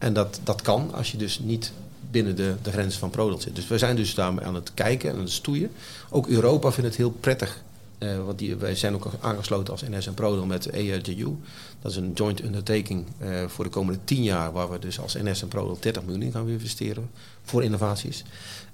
En 0.00 0.12
dat, 0.12 0.40
dat 0.44 0.62
kan 0.62 0.94
als 0.94 1.10
je 1.10 1.16
dus 1.16 1.38
niet 1.38 1.72
binnen 2.10 2.36
de, 2.36 2.54
de 2.62 2.70
grenzen 2.70 3.00
van 3.00 3.10
ProRail 3.10 3.40
zit. 3.40 3.54
Dus 3.54 3.68
we 3.68 3.78
zijn 3.78 3.96
dus 3.96 4.14
daarmee 4.14 4.44
aan 4.44 4.54
het 4.54 4.74
kijken 4.74 5.10
en 5.10 5.16
aan 5.16 5.22
het 5.22 5.30
stoeien. 5.30 5.70
Ook 6.10 6.26
Europa 6.26 6.70
vindt 6.70 6.88
het 6.88 6.98
heel 6.98 7.10
prettig. 7.10 7.62
Uh, 7.98 8.24
want 8.24 8.38
die, 8.38 8.56
wij 8.56 8.74
zijn 8.74 8.94
ook 8.94 9.10
aangesloten 9.20 9.72
als 9.72 9.82
NS 9.82 10.06
en 10.06 10.14
ProRail 10.14 10.46
met 10.46 10.66
ERJU. 10.66 11.36
Dat 11.82 11.90
is 11.90 11.96
een 11.96 12.12
joint 12.14 12.42
undertaking 12.42 13.06
uh, 13.22 13.46
voor 13.46 13.64
de 13.64 13.70
komende 13.70 13.98
tien 14.04 14.22
jaar... 14.22 14.52
waar 14.52 14.70
we 14.70 14.78
dus 14.78 15.00
als 15.00 15.14
NS 15.14 15.42
en 15.42 15.48
ProRail 15.48 15.76
30 15.80 16.02
miljoen 16.02 16.22
in 16.22 16.32
gaan 16.32 16.48
investeren 16.48 17.10
voor 17.44 17.64
innovaties. 17.64 18.24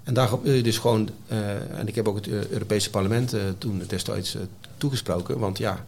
En 0.03 0.13
daar 0.13 0.29
je 0.43 0.61
dus 0.61 0.77
gewoon... 0.77 1.09
Uh, 1.31 1.79
en 1.79 1.87
ik 1.87 1.95
heb 1.95 2.07
ook 2.07 2.15
het 2.15 2.27
Europese 2.27 2.89
parlement 2.89 3.35
toen 3.57 3.83
destijds 3.87 4.37
toegesproken. 4.77 5.39
Want 5.39 5.57
ja, 5.57 5.85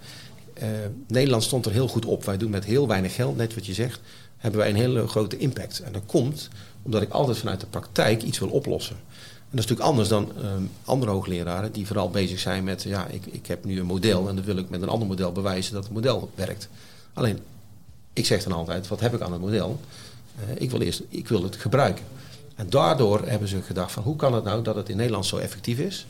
Nederland 1.08 1.44
stond 1.44 1.66
er 1.66 1.72
heel 1.72 1.88
goed 1.88 2.06
op. 2.06 2.26
Wij 2.26 2.38
doen 2.38 2.50
met 2.50 2.66
heel 2.66 2.88
weinig 2.88 3.16
geld, 3.16 3.38
net 3.38 3.54
wat 3.56 3.66
je 3.66 3.74
zegt... 3.74 4.00
hebben 4.40 4.60
wij 4.60 4.70
een 4.70 4.76
hele 4.76 5.08
grote 5.08 5.38
impact. 5.38 5.80
En 5.80 5.92
dat 5.92 6.04
komt 6.06 6.50
omdat 6.82 7.02
ik 7.02 7.10
altijd 7.10 7.38
vanuit 7.38 7.60
de 7.60 7.66
praktijk 7.66 8.24
iets 8.24 8.40
wil 8.40 8.50
oplossen. 8.50 8.96
En 8.96 9.56
dat 9.56 9.64
is 9.64 9.70
natuurlijk 9.70 9.90
anders 9.90 10.10
dan 10.10 10.32
um, 10.46 10.72
andere 10.84 11.12
hoogleraren 11.12 11.72
die 11.72 11.88
vooral 11.88 12.10
bezig 12.10 12.40
zijn 12.40 12.64
met, 12.64 12.84
ja, 12.84 13.08
ik, 13.08 13.26
ik 13.26 13.48
heb 13.48 13.64
nu 13.64 13.80
een 13.80 13.86
model 13.86 14.30
en 14.30 14.36
dan 14.36 14.46
wil 14.46 14.58
ik 14.58 14.70
met 14.70 14.82
een 14.82 14.90
ander 14.90 15.08
model 15.08 15.32
bewijzen 15.32 15.74
dat 15.74 15.84
het 15.84 15.94
model 15.94 16.32
werkt. 16.36 16.70
Alleen, 17.14 17.40
ik 18.14 18.26
zeg 18.26 18.44
dan 18.44 18.52
altijd, 18.52 18.88
wat 18.88 19.00
heb 19.00 19.14
ik 19.14 19.22
aan 19.22 19.32
het 19.32 19.42
model? 19.42 19.80
Uh, 20.40 20.62
ik 20.62 20.72
wil 20.72 20.82
eerst, 20.82 21.02
ik 21.10 21.28
wil 21.28 21.44
het 21.44 21.56
gebruiken. 21.56 22.06
En 22.56 22.70
daardoor 22.70 23.28
hebben 23.28 23.48
ze 23.48 23.62
gedacht 23.62 23.92
van, 23.92 24.04
hoe 24.04 24.16
kan 24.16 24.34
het 24.34 24.44
nou 24.44 24.62
dat 24.64 24.76
het 24.76 24.90
in 24.90 24.98
Nederland 24.98 25.26
zo 25.26 25.38
effectief 25.38 25.80
is? 25.80 26.06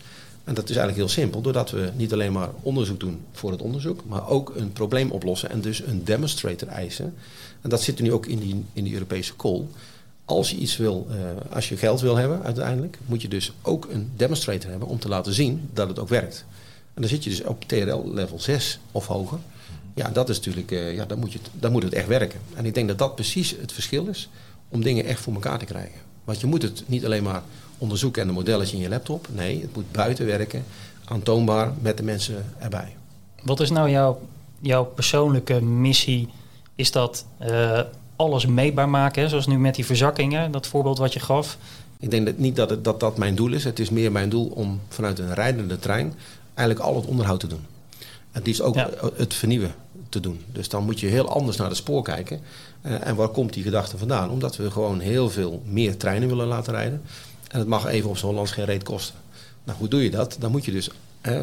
En 0.49 0.55
dat 0.55 0.69
is 0.69 0.75
eigenlijk 0.75 0.97
heel 0.97 1.21
simpel, 1.21 1.41
doordat 1.41 1.71
we 1.71 1.91
niet 1.95 2.13
alleen 2.13 2.31
maar 2.31 2.49
onderzoek 2.62 2.99
doen 2.99 3.21
voor 3.31 3.51
het 3.51 3.62
onderzoek, 3.62 4.01
maar 4.07 4.27
ook 4.27 4.53
een 4.55 4.71
probleem 4.71 5.12
oplossen 5.12 5.49
en 5.49 5.62
dus 5.62 5.81
een 5.85 6.03
demonstrator 6.03 6.67
eisen. 6.67 7.13
En 7.62 7.69
dat 7.69 7.81
zit 7.81 7.97
er 7.97 8.03
nu 8.03 8.13
ook 8.13 8.25
in 8.25 8.39
die, 8.39 8.65
in 8.73 8.93
Europese 8.93 9.35
call 9.35 9.65
als 10.25 10.49
je 10.49 10.57
iets 10.57 10.77
wil, 10.77 11.07
uh, 11.09 11.15
als 11.55 11.69
je 11.69 11.77
geld 11.77 12.01
wil 12.01 12.15
hebben 12.15 12.43
uiteindelijk, 12.43 12.97
moet 13.05 13.21
je 13.21 13.27
dus 13.27 13.51
ook 13.62 13.88
een 13.91 14.12
demonstrator 14.15 14.69
hebben 14.69 14.88
om 14.88 14.99
te 14.99 15.07
laten 15.07 15.33
zien 15.33 15.69
dat 15.73 15.88
het 15.88 15.99
ook 15.99 16.09
werkt. 16.09 16.45
En 16.93 17.01
dan 17.01 17.09
zit 17.09 17.23
je 17.23 17.29
dus 17.29 17.43
op 17.43 17.63
TRL 17.63 18.13
level 18.13 18.39
6 18.39 18.79
of 18.91 19.07
hoger. 19.07 19.39
Ja, 19.95 20.09
dat 20.09 20.29
is 20.29 20.35
natuurlijk, 20.35 20.71
uh, 20.71 20.95
ja, 20.95 21.05
dan 21.05 21.19
moet, 21.19 21.33
je 21.33 21.39
dan 21.53 21.71
moet 21.71 21.83
het 21.83 21.93
echt 21.93 22.07
werken. 22.07 22.39
En 22.55 22.65
ik 22.65 22.73
denk 22.73 22.88
dat 22.88 22.97
dat 22.97 23.15
precies 23.15 23.55
het 23.62 23.71
verschil 23.71 24.07
is 24.07 24.29
om 24.69 24.83
dingen 24.83 25.05
echt 25.05 25.19
voor 25.19 25.33
elkaar 25.33 25.59
te 25.59 25.65
krijgen. 25.65 25.99
Want 26.23 26.39
je 26.39 26.47
moet 26.47 26.62
het 26.62 26.83
niet 26.85 27.05
alleen 27.05 27.23
maar 27.23 27.43
onderzoeken 27.80 28.22
en 28.22 28.28
de 28.28 28.34
modellen 28.34 28.72
in 28.72 28.80
je 28.80 28.89
laptop. 28.89 29.28
Nee, 29.32 29.62
het 29.62 29.76
moet 29.76 29.92
buiten 29.92 30.26
werken, 30.26 30.63
aantoonbaar 31.06 31.74
met 31.82 31.98
de 31.98 32.04
mensen 32.04 32.46
erbij. 32.58 32.96
Wat 33.44 33.60
is 33.60 33.70
nou 33.70 33.89
jouw, 33.89 34.22
jouw 34.60 34.86
persoonlijke 34.86 35.62
missie? 35.62 36.28
Is 36.76 36.92
dat 36.92 37.26
uh, 37.42 37.80
alles 38.15 38.46
meetbaar 38.46 38.89
maken, 38.89 39.22
hè? 39.22 39.30
zoals 39.30 39.48
nu 39.48 39.60
met 39.60 39.76
die 39.76 39.86
verzakkingen, 39.86 40.52
dat 40.52 40.68
voorbeeld 40.68 40.98
wat 40.98 41.13
je 41.13 41.20
gaf? 41.20 41.58
Ik 42.00 42.12
denk 42.12 42.26
dat 42.26 42.38
niet 42.38 42.56
dat, 42.56 42.70
het, 42.70 42.84
dat 42.84 43.00
dat 43.00 43.18
mijn 43.18 43.36
doel 43.36 43.54
is. 43.54 43.63
Het 43.63 43.80
is 43.80 43.89
meer 43.89 44.12
mijn 44.12 44.30
doel 44.30 44.46
om 44.46 44.80
vanuit 44.88 45.20
een 45.20 45.34
rijdende 45.34 45.80
trein 45.80 46.13
eigenlijk 46.54 46.88
al 46.89 46.96
het 46.96 47.06
onderhoud 47.06 47.39
te 47.39 47.48
doen. 47.48 47.65
En 48.32 48.44
die 48.44 48.54
is 48.54 48.62
ook 48.62 48.76
het 49.15 49.34
vernieuwen 49.34 49.74
te 50.10 50.20
doen. 50.20 50.42
Dus 50.52 50.70
dan 50.70 50.84
moet 50.84 51.00
je 51.00 51.08
heel 51.08 51.30
anders 51.30 51.58
naar 51.58 51.68
het 51.68 51.78
spoor 51.78 52.04
kijken. 52.04 52.39
Uh, 52.82 53.08
en 53.08 53.15
waar 53.15 53.28
komt 53.28 53.54
die 53.54 53.63
gedachte 53.63 53.98
vandaan? 53.98 54.30
Omdat 54.30 54.58
we 54.58 54.72
gewoon 54.72 55.00
heel 55.00 55.30
veel 55.30 55.62
meer 55.65 55.98
treinen 55.98 56.28
willen 56.28 56.48
laten 56.48 56.74
rijden. 56.74 57.02
En 57.49 57.59
het 57.59 57.67
mag 57.67 57.85
even 57.85 58.09
op 58.09 58.17
zo'n 58.17 58.35
land 58.35 58.51
geen 58.51 58.65
reet 58.65 58.83
kosten. 58.83 59.15
Nou, 59.63 59.77
hoe 59.77 59.88
doe 59.88 60.03
je 60.03 60.09
dat? 60.09 60.35
Dan 60.39 60.51
moet 60.51 60.65
je 60.65 60.71
dus, 60.71 60.89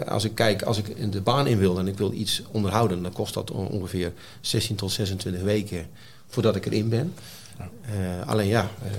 als 0.08 0.24
ik 0.24 0.34
kijk, 0.34 0.62
als 0.62 0.78
ik 0.78 1.12
de 1.12 1.20
baan 1.20 1.46
in 1.46 1.58
wil 1.58 1.78
en 1.78 1.88
ik 1.88 1.98
wil 1.98 2.12
iets 2.12 2.42
onderhouden, 2.50 3.02
dan 3.02 3.12
kost 3.12 3.34
dat 3.34 3.50
ongeveer 3.50 4.12
16 4.40 4.76
tot 4.76 4.92
26 4.92 5.42
weken 5.42 5.86
voordat 6.26 6.56
ik 6.56 6.66
erin 6.66 6.88
ben. 6.88 7.14
Uh, 7.60 8.28
alleen 8.28 8.46
ja, 8.46 8.70
uh, 8.84 8.90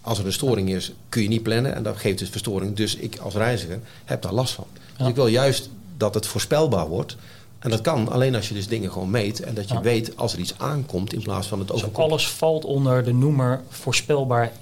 als 0.00 0.18
er 0.18 0.26
een 0.26 0.32
storing 0.32 0.70
is, 0.70 0.92
kun 1.08 1.22
je 1.22 1.28
niet 1.28 1.42
plannen 1.42 1.74
en 1.74 1.82
dat 1.82 1.96
geeft 1.96 2.18
dus 2.18 2.28
verstoring. 2.28 2.76
Dus 2.76 2.96
ik 2.96 3.18
als 3.18 3.34
reiziger 3.34 3.80
heb 4.04 4.22
daar 4.22 4.32
last 4.32 4.54
van. 4.54 4.66
Dus 4.96 5.06
ik 5.06 5.14
wil 5.14 5.26
juist 5.26 5.70
dat 5.96 6.14
het 6.14 6.26
voorspelbaar 6.26 6.88
wordt. 6.88 7.16
En 7.58 7.70
dat 7.70 7.80
kan 7.80 8.08
alleen 8.08 8.34
als 8.34 8.48
je 8.48 8.54
dus 8.54 8.68
dingen 8.68 8.92
gewoon 8.92 9.10
meet 9.10 9.40
en 9.40 9.54
dat 9.54 9.68
je 9.68 9.80
weet 9.80 10.16
als 10.16 10.32
er 10.32 10.38
iets 10.38 10.54
aankomt 10.58 11.12
in 11.12 11.22
plaats 11.22 11.48
van 11.48 11.58
het 11.58 11.72
overkomt. 11.72 11.96
Dus 11.96 12.04
alles 12.04 12.28
valt 12.28 12.64
onder 12.64 13.04
de 13.04 13.12
noemer 13.12 13.60
voorspelbaar 13.68 14.52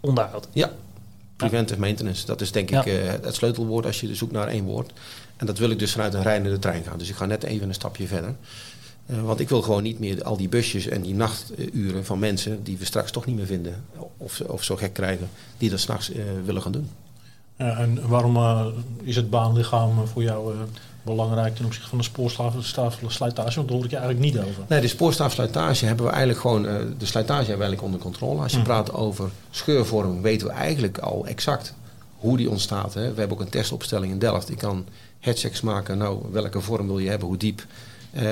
onderhoud. 0.00 0.48
Ja, 0.52 0.72
preventive 1.38 1.80
maintenance. 1.80 2.26
Dat 2.26 2.40
is 2.40 2.52
denk 2.52 2.70
ik 2.70 2.86
uh, 2.86 2.94
het 3.22 3.34
sleutelwoord 3.34 3.86
als 3.86 4.00
je 4.00 4.14
zoekt 4.14 4.32
naar 4.32 4.48
één 4.48 4.64
woord. 4.64 4.92
En 5.36 5.46
dat 5.46 5.58
wil 5.58 5.70
ik 5.70 5.78
dus 5.78 5.92
vanuit 5.92 6.14
een 6.14 6.22
rijdende 6.22 6.58
trein 6.58 6.84
gaan. 6.84 6.98
Dus 6.98 7.08
ik 7.08 7.14
ga 7.14 7.26
net 7.26 7.42
even 7.42 7.68
een 7.68 7.74
stapje 7.74 8.06
verder. 8.06 8.34
Uh, 9.06 9.22
want 9.22 9.40
ik 9.40 9.48
wil 9.48 9.62
gewoon 9.62 9.82
niet 9.82 9.98
meer 9.98 10.22
al 10.22 10.36
die 10.36 10.48
busjes 10.48 10.86
en 10.86 11.02
die 11.02 11.14
nachturen 11.14 12.04
van 12.04 12.18
mensen 12.18 12.62
die 12.62 12.76
we 12.78 12.84
straks 12.84 13.10
toch 13.10 13.26
niet 13.26 13.36
meer 13.36 13.46
vinden. 13.46 13.84
Of, 14.16 14.40
of 14.40 14.64
zo 14.64 14.76
gek 14.76 14.92
krijgen, 14.92 15.28
die 15.58 15.70
dat 15.70 15.80
s'nachts 15.80 16.10
uh, 16.10 16.22
willen 16.44 16.62
gaan 16.62 16.72
doen. 16.72 16.88
en 17.56 18.08
waarom 18.08 18.38
is 19.02 19.16
het 19.16 19.30
baanlichaam 19.30 20.06
voor 20.06 20.22
jou 20.22 20.54
belangrijk 21.02 21.56
ten 21.56 21.64
opzichte 21.64 21.88
van 21.88 21.98
de 21.98 22.04
spoorstaafslijtage? 22.04 23.54
Want 23.54 23.68
daar 23.68 23.76
hoor 23.76 23.84
ik 23.84 23.90
je 23.90 23.96
eigenlijk 23.96 24.34
niet 24.34 24.38
over. 24.38 24.64
Nee, 24.68 24.80
de 24.80 24.88
spoorstaafslijtage 24.88 25.86
hebben 25.86 26.04
we 26.04 26.10
eigenlijk 26.10 26.40
gewoon, 26.40 26.64
uh, 26.64 26.72
de 26.98 27.06
slijtage 27.06 27.48
hebben 27.48 27.58
we 27.58 27.64
eigenlijk 27.64 27.82
onder 27.82 28.00
controle. 28.00 28.42
Als 28.42 28.52
je 28.52 28.58
hm. 28.58 28.64
praat 28.64 28.92
over 28.92 29.30
scheurvorming, 29.50 30.22
weten 30.22 30.46
we 30.46 30.52
eigenlijk 30.52 30.98
al 30.98 31.26
exact 31.26 31.74
hoe 32.16 32.36
die 32.36 32.50
ontstaat. 32.50 32.94
Hè. 32.94 33.12
We 33.12 33.18
hebben 33.18 33.36
ook 33.36 33.44
een 33.44 33.50
testopstelling 33.50 34.12
in 34.12 34.18
Delft. 34.18 34.50
Ik 34.50 34.58
kan 34.58 34.86
headchecks 35.20 35.60
maken. 35.60 35.98
Nou, 35.98 36.18
welke 36.30 36.60
vorm 36.60 36.86
wil 36.86 36.98
je 36.98 37.08
hebben, 37.08 37.28
hoe 37.28 37.36
diep. 37.36 37.66
Uh, 38.12 38.22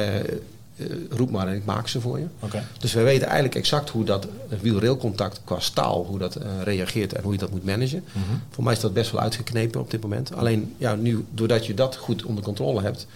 roep 1.10 1.30
maar 1.30 1.48
en 1.48 1.54
ik 1.54 1.64
maak 1.64 1.88
ze 1.88 2.00
voor 2.00 2.18
je. 2.18 2.26
Okay. 2.38 2.62
Dus 2.78 2.92
we 2.92 3.02
weten 3.02 3.26
eigenlijk 3.26 3.54
exact 3.54 3.90
hoe 3.90 4.04
dat 4.04 4.26
wiel-railcontact 4.60 5.40
qua 5.44 5.60
staal, 5.60 6.04
hoe 6.04 6.18
dat 6.18 6.38
uh, 6.38 6.42
reageert 6.62 7.12
en 7.12 7.22
hoe 7.22 7.32
je 7.32 7.38
dat 7.38 7.50
moet 7.50 7.64
managen. 7.64 8.04
Mm 8.12 8.22
-hmm. 8.28 8.42
Voor 8.50 8.64
mij 8.64 8.72
is 8.72 8.80
dat 8.80 8.92
best 8.92 9.10
wel 9.10 9.20
uitgeknepen 9.20 9.80
op 9.80 9.90
dit 9.90 10.02
moment. 10.02 10.34
Alleen 10.34 10.74
ja, 10.78 10.94
nu, 10.94 11.24
doordat 11.30 11.66
je 11.66 11.74
dat 11.74 11.96
goed 11.96 12.24
onder 12.24 12.44
controle 12.44 12.82
hebt, 12.82 13.06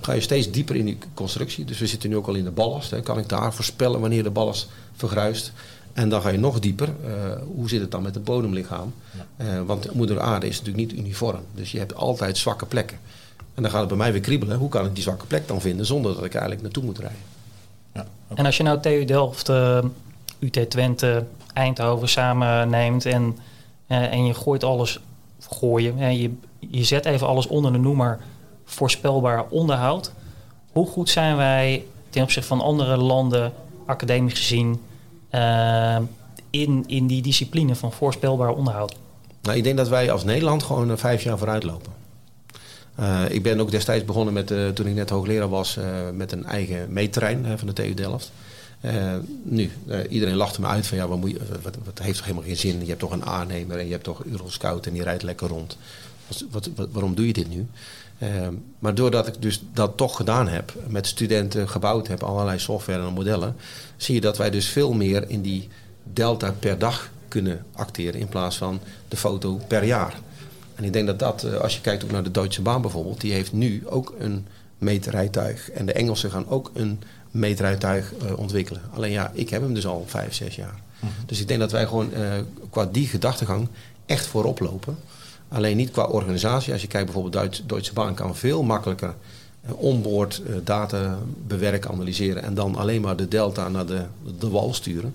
ga 0.00 0.12
je 0.12 0.20
steeds 0.20 0.50
dieper 0.50 0.76
in 0.76 0.84
die 0.84 0.98
constructie. 1.14 1.64
Dus 1.64 1.78
we 1.78 1.86
zitten 1.86 2.10
nu 2.10 2.16
ook 2.16 2.26
al 2.26 2.34
in 2.34 2.44
de 2.44 2.50
ballast. 2.50 2.90
Hè. 2.90 3.00
Kan 3.00 3.18
ik 3.18 3.28
daar 3.28 3.54
voorspellen 3.54 4.00
wanneer 4.00 4.22
de 4.22 4.30
ballast 4.30 4.68
vergruist? 4.94 5.52
En 5.92 6.08
dan 6.08 6.22
ga 6.22 6.28
je 6.28 6.38
nog 6.38 6.58
dieper. 6.58 6.88
Uh, 6.88 7.12
hoe 7.54 7.68
zit 7.68 7.80
het 7.80 7.90
dan 7.90 8.02
met 8.02 8.14
het 8.14 8.24
bodemlichaam? 8.24 8.94
Ja. 9.36 9.64
want 9.64 9.94
moeder 9.94 10.20
aarde 10.20 10.46
is 10.46 10.58
natuurlijk 10.58 10.90
niet 10.90 10.98
uniform. 10.98 11.40
Dus 11.54 11.72
je 11.72 11.78
hebt 11.78 11.94
altijd 11.94 12.38
zwakke 12.38 12.66
plekken. 12.66 12.98
En 13.60 13.66
dan 13.66 13.74
gaat 13.74 13.88
het 13.88 13.98
bij 13.98 13.98
mij 13.98 14.12
weer 14.12 14.20
kriebelen. 14.20 14.58
Hoe 14.58 14.68
kan 14.68 14.86
ik 14.86 14.94
die 14.94 15.02
zwakke 15.02 15.26
plek 15.26 15.48
dan 15.48 15.60
vinden 15.60 15.86
zonder 15.86 16.14
dat 16.14 16.24
ik 16.24 16.32
eigenlijk 16.32 16.62
naartoe 16.62 16.84
moet 16.84 16.98
rijden? 16.98 17.18
Ja, 17.94 18.00
okay. 18.00 18.36
En 18.36 18.46
als 18.46 18.56
je 18.56 18.62
nou 18.62 18.80
TU 18.80 19.04
Delft, 19.04 19.48
uh, 19.48 19.78
UT 20.38 20.70
Twente, 20.70 21.24
Eindhoven 21.52 22.08
samen 22.08 22.70
neemt 22.70 23.06
en, 23.06 23.38
uh, 23.88 24.12
en 24.12 24.26
je 24.26 24.34
gooit 24.34 24.64
alles, 24.64 25.00
gooien, 25.50 25.98
uh, 25.98 26.20
je, 26.20 26.32
je 26.58 26.84
zet 26.84 27.04
even 27.04 27.26
alles 27.26 27.46
onder 27.46 27.72
de 27.72 27.78
noemer 27.78 28.18
voorspelbaar 28.64 29.46
onderhoud. 29.48 30.12
Hoe 30.72 30.86
goed 30.86 31.08
zijn 31.08 31.36
wij 31.36 31.84
ten 32.10 32.22
opzichte 32.22 32.48
van 32.48 32.60
andere 32.60 32.96
landen, 32.96 33.52
academisch 33.86 34.32
gezien, 34.32 34.80
in, 36.50 36.84
in 36.86 37.06
die 37.06 37.22
discipline 37.22 37.74
van 37.74 37.92
voorspelbaar 37.92 38.50
onderhoud? 38.50 38.96
Nou, 39.42 39.56
ik 39.56 39.64
denk 39.64 39.76
dat 39.76 39.88
wij 39.88 40.10
als 40.10 40.24
Nederland 40.24 40.62
gewoon 40.62 40.98
vijf 40.98 41.22
jaar 41.22 41.38
vooruit 41.38 41.62
lopen. 41.62 41.99
Uh, 43.00 43.22
ik 43.28 43.42
ben 43.42 43.60
ook 43.60 43.70
destijds 43.70 44.04
begonnen 44.04 44.34
met, 44.34 44.50
uh, 44.50 44.68
toen 44.68 44.86
ik 44.86 44.94
net 44.94 45.10
hoogleraar 45.10 45.48
was, 45.48 45.76
uh, 45.76 45.84
met 46.14 46.32
een 46.32 46.44
eigen 46.44 46.92
meetrein 46.92 47.58
van 47.58 47.66
de 47.66 47.72
TU 47.72 47.94
Delft. 47.94 48.32
nu, 49.42 49.70
iedereen 50.08 50.36
lachte 50.36 50.60
me 50.60 50.66
uit 50.66 50.86
van 50.86 50.98
ja, 50.98 51.08
wat, 51.08 51.18
moet 51.18 51.30
je, 51.30 51.38
wat, 51.62 51.76
wat, 51.84 51.98
heeft 51.98 52.16
toch 52.16 52.26
helemaal 52.26 52.46
geen 52.46 52.56
zin? 52.56 52.80
Je 52.80 52.86
hebt 52.86 53.00
toch 53.00 53.12
een 53.12 53.24
aannemer 53.24 53.78
en 53.78 53.84
je 53.84 53.92
hebt 53.92 54.04
toch 54.04 54.24
Euroscout 54.24 54.86
en 54.86 54.92
die 54.92 55.02
rijdt 55.02 55.22
lekker 55.22 55.48
rond. 55.48 55.76
Wat, 56.50 56.70
waarom 56.92 57.14
doe 57.14 57.26
je 57.26 57.32
dit 57.32 57.48
nu? 57.48 57.66
maar 58.78 58.94
doordat 58.94 59.26
ik 59.26 59.34
dus 59.38 59.62
dat 59.72 59.96
toch 59.96 60.16
gedaan 60.16 60.48
heb, 60.48 60.72
met 60.86 61.06
studenten 61.06 61.68
gebouwd 61.68 62.08
heb, 62.08 62.22
allerlei 62.22 62.58
software 62.58 63.06
en 63.06 63.12
modellen, 63.12 63.56
zie 63.96 64.14
je 64.14 64.20
dat 64.20 64.36
wij 64.36 64.50
dus 64.50 64.68
veel 64.68 64.92
meer 64.92 65.28
in 65.28 65.42
die 65.42 65.68
delta 66.12 66.54
per 66.58 66.78
dag 66.78 67.10
kunnen 67.28 67.64
acteren 67.72 68.20
in 68.20 68.28
plaats 68.28 68.56
van 68.56 68.80
de 69.08 69.16
foto 69.16 69.60
per 69.68 69.84
jaar. 69.84 70.20
En 70.80 70.86
ik 70.86 70.92
denk 70.92 71.06
dat 71.06 71.18
dat, 71.18 71.42
eh, 71.42 71.54
als 71.54 71.74
je 71.74 71.80
kijkt 71.80 72.04
ook 72.04 72.10
naar 72.10 72.22
de 72.22 72.30
Duitse 72.30 72.62
baan 72.62 72.82
bijvoorbeeld, 72.82 73.20
die 73.20 73.32
heeft 73.32 73.52
nu 73.52 73.82
ook 73.86 74.14
een 74.18 74.46
meetrijtuig. 74.78 75.70
En 75.70 75.86
de 75.86 75.92
Engelsen 75.92 76.30
gaan 76.30 76.48
ook 76.48 76.70
een 76.74 77.02
meetrijtuig 77.30 78.12
uh, 78.24 78.38
ontwikkelen. 78.38 78.82
Alleen 78.94 79.10
ja, 79.10 79.30
ik 79.34 79.50
heb 79.50 79.62
hem 79.62 79.74
dus 79.74 79.86
al 79.86 80.04
vijf, 80.06 80.34
zes 80.34 80.56
jaar. 80.56 80.80
Mhm. 81.00 81.12
Dus 81.26 81.40
ik 81.40 81.48
denk 81.48 81.60
dat 81.60 81.72
wij 81.72 81.86
gewoon 81.86 82.10
uh, 82.12 82.32
qua 82.70 82.88
die 82.92 83.06
gedachtegang 83.06 83.68
echt 84.06 84.26
voorop 84.26 84.60
lopen. 84.60 84.96
Alleen 85.48 85.76
niet 85.76 85.90
qua 85.90 86.04
organisatie. 86.04 86.72
Als 86.72 86.82
je 86.82 86.88
kijkt 86.88 87.04
bijvoorbeeld 87.04 87.34
Duits, 87.34 87.62
Duitse 87.66 87.92
baan 87.92 88.14
kan 88.14 88.36
veel 88.36 88.62
makkelijker 88.62 89.14
onboard 89.66 90.42
data 90.64 91.18
bewerken, 91.46 91.90
analyseren 91.90 92.42
en 92.42 92.54
dan 92.54 92.76
alleen 92.76 93.00
maar 93.00 93.16
de 93.16 93.28
delta 93.28 93.68
naar 93.68 93.86
de, 93.86 94.04
de 94.38 94.48
wal 94.48 94.74
sturen. 94.74 95.14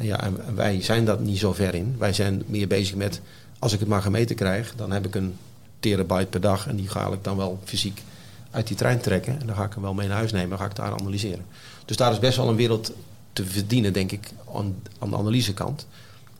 Ja, 0.00 0.22
en 0.22 0.36
wij 0.54 0.82
zijn 0.82 1.04
dat 1.04 1.20
niet 1.20 1.38
zo 1.38 1.52
ver 1.52 1.74
in. 1.74 1.94
Wij 1.98 2.12
zijn 2.12 2.42
meer 2.46 2.66
bezig 2.66 2.94
met 2.94 3.20
als 3.58 3.72
ik 3.72 3.80
het 3.80 3.88
maar 3.88 4.02
gemeten 4.02 4.36
krijg, 4.36 4.74
dan 4.76 4.90
heb 4.90 5.06
ik 5.06 5.14
een 5.14 5.36
terabyte 5.80 6.26
per 6.26 6.40
dag. 6.40 6.66
En 6.66 6.76
die 6.76 6.88
ga 6.88 7.06
ik 7.06 7.24
dan 7.24 7.36
wel 7.36 7.58
fysiek 7.64 8.02
uit 8.50 8.66
die 8.66 8.76
trein 8.76 9.00
trekken. 9.00 9.40
En 9.40 9.46
dan 9.46 9.56
ga 9.56 9.64
ik 9.64 9.72
hem 9.72 9.82
wel 9.82 9.94
mee 9.94 10.08
naar 10.08 10.16
huis 10.16 10.32
nemen 10.32 10.50
en 10.50 10.58
ga 10.58 10.64
ik 10.64 10.76
daar 10.76 10.92
analyseren. 11.00 11.44
Dus 11.84 11.96
daar 11.96 12.12
is 12.12 12.18
best 12.18 12.36
wel 12.36 12.48
een 12.48 12.56
wereld 12.56 12.92
te 13.32 13.44
verdienen, 13.44 13.92
denk 13.92 14.12
ik, 14.12 14.30
aan, 14.54 14.74
aan 14.98 15.10
de 15.10 15.16
analysekant. 15.16 15.86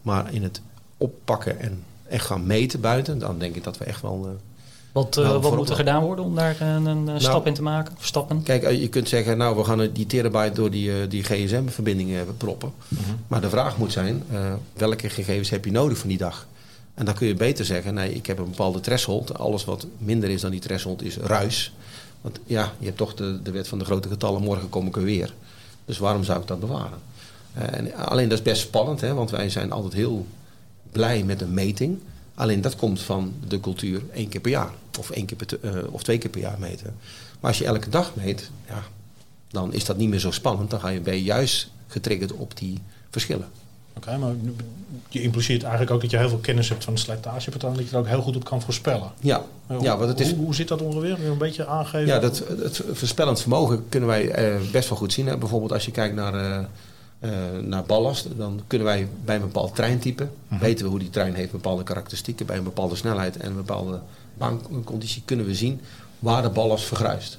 Maar 0.03 0.33
in 0.33 0.43
het 0.43 0.61
oppakken 0.97 1.61
en 1.61 1.83
echt 2.09 2.27
gaan 2.27 2.47
meten 2.47 2.81
buiten, 2.81 3.19
dan 3.19 3.39
denk 3.39 3.55
ik 3.55 3.65
dat 3.65 3.79
we 3.79 3.85
echt 3.85 4.03
wel. 4.03 4.25
Uh, 4.25 4.31
wat, 4.93 5.17
uh, 5.17 5.43
wat 5.43 5.57
moet 5.57 5.69
er 5.69 5.77
gedaan 5.77 6.03
worden 6.03 6.25
om 6.25 6.35
daar 6.35 6.61
een, 6.61 6.87
een 6.87 7.05
nou, 7.05 7.21
stap 7.21 7.47
in 7.47 7.55
te 7.55 7.63
maken? 7.63 7.95
Of 7.99 8.07
stappen? 8.07 8.43
Kijk, 8.43 8.63
eh, 8.63 8.81
je 8.81 8.89
kunt 8.89 9.09
zeggen, 9.09 9.39
nou, 9.39 9.57
we 9.57 9.65
gaan 9.65 9.91
die 9.93 10.07
terabyte 10.07 10.55
door 10.55 10.71
die, 10.71 11.07
die 11.07 11.23
gsm-verbindingen 11.23 12.37
proppen. 12.37 12.73
Mm 12.89 12.99
-hmm. 13.05 13.17
Maar 13.27 13.41
de 13.41 13.51
vraag 13.51 13.79
moet 13.79 13.93
zijn, 13.93 14.23
welke 14.73 15.09
gegevens 15.09 15.51
heb 15.51 15.65
je 15.65 15.71
nodig 15.71 15.99
van 15.99 16.09
die 16.09 16.19
dag? 16.19 16.47
En 16.99 17.05
dan 17.05 17.15
kun 17.15 17.27
je 17.27 17.35
beter 17.35 17.65
zeggen, 17.65 17.95
nee, 17.95 18.13
ik 18.13 18.27
heb 18.27 18.39
een 18.39 18.51
bepaalde 18.51 18.81
threshold. 18.81 19.39
Alles 19.39 19.65
wat 19.65 19.87
minder 19.99 20.31
is 20.31 20.41
dan 20.41 20.51
die 20.51 20.61
threshold 20.61 21.03
is 21.03 21.17
ruis. 21.17 21.73
Want 22.21 22.39
ja, 22.47 22.73
je 22.79 22.85
hebt 22.85 22.97
toch 22.97 23.15
de, 23.15 23.43
de 23.43 23.51
wet 23.51 23.69
van 23.69 23.79
de 23.79 23.85
grote 23.85 24.09
getallen, 24.09 24.43
morgen 24.43 24.69
kom 24.69 24.87
ik 24.87 24.97
er 24.97 25.03
weer. 25.03 25.35
Dus 25.85 25.99
waarom 25.99 26.25
zou 26.25 26.41
ik 26.41 26.47
dat 26.47 26.61
bewaren? 26.61 26.99
Uh, 27.59 27.79
en 27.79 27.95
alleen 27.95 28.29
dat 28.29 28.39
is 28.39 28.45
best 28.45 28.61
spannend, 28.61 29.01
hè, 29.01 29.15
want 29.15 29.31
wij 29.31 29.51
zijn 29.51 29.73
altijd 29.73 29.93
heel 29.93 30.27
blij 30.93 31.25
met 31.25 31.41
een 31.41 31.55
meting. 31.55 31.99
Alleen 32.35 32.61
dat 32.61 32.77
komt 32.77 33.01
van 33.01 33.35
de 33.49 33.61
cultuur 33.61 34.03
één 34.13 34.29
keer 34.29 34.41
per 34.41 34.51
jaar. 34.51 34.73
Of, 34.99 35.11
één 35.11 35.27
keer 35.27 35.37
per 35.37 35.59
uh, 35.63 35.93
of 35.93 36.03
twee 36.03 36.19
keer 36.19 36.31
per 36.31 36.41
jaar 36.41 36.59
meten. 36.59 36.95
Maar 37.41 37.51
als 37.51 37.59
je 37.59 37.65
elke 37.65 37.89
dag 37.89 38.15
meet, 38.15 38.51
ja, 38.69 38.83
dan 39.49 39.73
is 39.73 39.85
dat 39.85 39.97
niet 39.97 40.09
meer 40.09 40.19
zo 40.19 40.31
spannend. 40.31 40.71
Dan 40.71 40.81
ga 40.81 40.89
je, 40.89 41.01
ben 41.01 41.15
je 41.15 41.23
juist 41.23 41.71
getriggerd 41.87 42.33
op 42.33 42.57
die 42.57 42.79
verschillen. 43.11 43.49
Oké, 43.99 44.09
okay, 44.09 44.19
maar 44.19 44.35
je 45.09 45.23
impliceert 45.23 45.63
eigenlijk 45.63 45.93
ook 45.93 46.01
dat 46.01 46.11
je 46.11 46.17
heel 46.17 46.29
veel 46.29 46.39
kennis 46.39 46.69
hebt 46.69 46.85
van 46.85 46.95
de 46.95 47.01
slijtagepatroon, 47.01 47.75
dat 47.75 47.89
je 47.89 47.93
er 47.93 47.99
ook 47.99 48.07
heel 48.07 48.23
goed 48.23 48.37
op 48.37 48.45
kan 48.45 48.63
voorspellen. 48.63 49.11
Ja, 49.21 49.45
hoe, 49.67 49.83
ja 49.83 49.97
want 49.97 50.09
het 50.09 50.21
is, 50.21 50.33
hoe, 50.33 50.45
hoe 50.45 50.55
zit 50.55 50.69
dat 50.69 50.83
ongeveer? 50.83 51.27
Een 51.27 51.39
beetje 51.39 51.67
aangeven? 51.67 52.07
Ja, 52.07 52.19
dat, 52.19 52.45
het 52.61 52.83
voorspellend 52.93 53.41
vermogen 53.41 53.89
kunnen 53.89 54.09
wij 54.09 54.31
eh, 54.31 54.71
best 54.73 54.89
wel 54.89 54.99
goed 54.99 55.13
zien. 55.13 55.27
Hè. 55.27 55.39
Bijvoorbeeld 55.39 55.73
als 55.73 55.85
je 55.85 55.91
kijkt 55.91 56.15
naar, 56.15 56.35
uh, 56.35 56.59
uh, 57.21 57.31
naar 57.63 57.83
ballast, 57.83 58.29
dan 58.37 58.61
kunnen 58.67 58.87
wij 58.87 59.09
bij 59.25 59.35
een 59.35 59.41
bepaald 59.41 59.75
treintype, 59.75 60.23
uh 60.23 60.29
-huh. 60.49 60.61
weten 60.61 60.85
we 60.85 60.91
hoe 60.91 60.99
die 60.99 61.11
trein 61.11 61.35
heeft 61.35 61.53
bepaalde 61.53 61.83
karakteristieken, 61.83 62.47
bij 62.47 62.57
een 62.57 62.65
bepaalde 62.65 62.97
snelheid 62.97 63.37
en 63.37 63.49
een 63.49 63.57
bepaalde 63.57 64.01
baanconditie 64.35 65.23
kunnen 65.25 65.47
we 65.47 65.55
zien 65.55 65.81
waar 66.19 66.43
de 66.43 66.51
ballast 66.51 66.85
vergruist. 66.85 67.39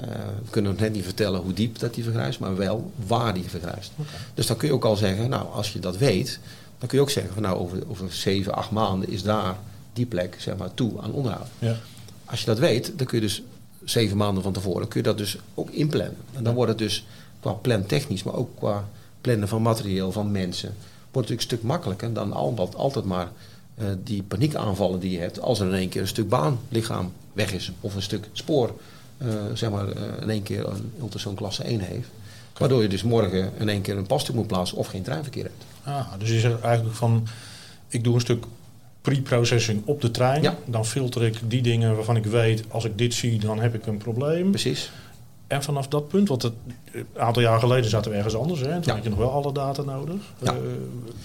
Uh, 0.00 0.04
we 0.44 0.50
kunnen 0.50 0.76
net 0.78 0.92
niet 0.92 1.04
vertellen 1.04 1.40
hoe 1.40 1.52
diep 1.52 1.78
dat 1.78 1.94
die 1.94 2.04
vergruist, 2.04 2.38
maar 2.38 2.56
wel 2.56 2.92
waar 3.06 3.34
die 3.34 3.44
vergruist. 3.44 3.92
Okay. 3.96 4.12
Dus 4.34 4.46
dan 4.46 4.56
kun 4.56 4.68
je 4.68 4.74
ook 4.74 4.84
al 4.84 4.96
zeggen, 4.96 5.30
nou, 5.30 5.46
als 5.52 5.72
je 5.72 5.78
dat 5.78 5.96
weet, 5.96 6.38
dan 6.78 6.88
kun 6.88 6.98
je 6.98 7.04
ook 7.04 7.10
zeggen 7.10 7.34
van 7.34 7.42
nou 7.42 7.58
over, 7.58 7.88
over 7.88 8.12
zeven, 8.12 8.54
acht 8.54 8.70
maanden 8.70 9.08
is 9.08 9.22
daar 9.22 9.56
die 9.92 10.06
plek 10.06 10.36
zeg 10.38 10.56
maar 10.56 10.74
toe 10.74 11.00
aan 11.00 11.12
onderhoud. 11.12 11.46
Ja. 11.58 11.76
Als 12.24 12.40
je 12.40 12.46
dat 12.46 12.58
weet, 12.58 12.92
dan 12.96 13.06
kun 13.06 13.18
je 13.20 13.24
dus 13.24 13.42
zeven 13.84 14.16
maanden 14.16 14.42
van 14.42 14.52
tevoren 14.52 14.88
kun 14.88 15.00
je 15.00 15.06
dat 15.06 15.18
dus 15.18 15.38
ook 15.54 15.70
inplannen. 15.70 16.16
En 16.32 16.44
dan 16.44 16.54
wordt 16.54 16.70
het 16.70 16.78
dus 16.78 17.06
qua 17.40 17.52
plantechnisch, 17.52 18.22
maar 18.22 18.34
ook 18.34 18.56
qua 18.56 18.88
plannen 19.20 19.48
van 19.48 19.62
materieel, 19.62 20.12
van 20.12 20.30
mensen, 20.30 20.74
wordt 21.10 21.28
het 21.28 21.38
natuurlijk 21.38 21.40
een 21.40 21.46
stuk 21.46 21.62
makkelijker 21.62 22.12
dan 22.12 22.32
al, 22.32 22.70
altijd 22.76 23.04
maar 23.04 23.32
uh, 23.78 23.86
die 24.04 24.22
paniekaanvallen 24.22 25.00
die 25.00 25.10
je 25.10 25.18
hebt 25.18 25.40
als 25.40 25.60
er 25.60 25.66
in 25.66 25.74
één 25.74 25.88
keer 25.88 26.00
een 26.00 26.08
stuk 26.08 26.28
baanlichaam 26.28 27.12
weg 27.32 27.52
is 27.52 27.72
of 27.80 27.94
een 27.94 28.02
stuk 28.02 28.28
spoor 28.32 28.74
zeg 29.54 29.70
maar, 29.70 29.86
uh, 29.86 30.02
in 30.20 30.30
één 30.30 30.42
keer 30.42 30.68
een 30.68 30.92
ultrasoon 31.00 31.34
klasse 31.34 31.62
1 31.62 31.80
heeft. 31.80 32.08
Waardoor 32.58 32.82
je 32.82 32.88
dus 32.88 33.02
morgen 33.02 33.52
in 33.58 33.68
één 33.68 33.82
keer 33.82 33.96
een 33.96 34.06
passtuk 34.06 34.34
moet 34.34 34.46
plaatsen 34.46 34.76
of 34.76 34.86
geen 34.86 35.02
treinverkeer 35.02 35.42
hebt. 35.42 35.64
Ah, 35.84 36.12
dus 36.18 36.28
je 36.28 36.40
zegt 36.40 36.60
eigenlijk 36.60 36.96
van, 36.96 37.26
ik 37.88 38.04
doe 38.04 38.14
een 38.14 38.20
stuk 38.20 38.44
pre-processing 39.00 39.82
op 39.84 40.00
de 40.00 40.10
trein. 40.10 40.42
Ja. 40.42 40.56
Dan 40.64 40.86
filter 40.86 41.22
ik 41.22 41.40
die 41.46 41.62
dingen 41.62 41.94
waarvan 41.94 42.16
ik 42.16 42.24
weet, 42.24 42.62
als 42.68 42.84
ik 42.84 42.98
dit 42.98 43.14
zie, 43.14 43.38
dan 43.38 43.60
heb 43.60 43.74
ik 43.74 43.86
een 43.86 43.98
probleem. 43.98 44.50
Precies. 44.50 44.90
En 45.54 45.62
vanaf 45.62 45.88
dat 45.88 46.08
punt, 46.08 46.28
want 46.28 46.42
het, 46.42 46.52
een 46.92 47.06
aantal 47.16 47.42
jaar 47.42 47.58
geleden 47.58 47.90
zaten 47.90 48.10
we 48.10 48.16
ergens 48.16 48.34
anders. 48.36 48.60
Hè? 48.60 48.66
Toen 48.72 48.82
Ja. 48.84 48.94
had 48.94 49.02
je 49.02 49.08
nog 49.08 49.18
wel 49.18 49.30
alle 49.30 49.52
data 49.52 49.82
nodig. 49.82 50.14
Ja. 50.38 50.52
Eh, 50.52 50.58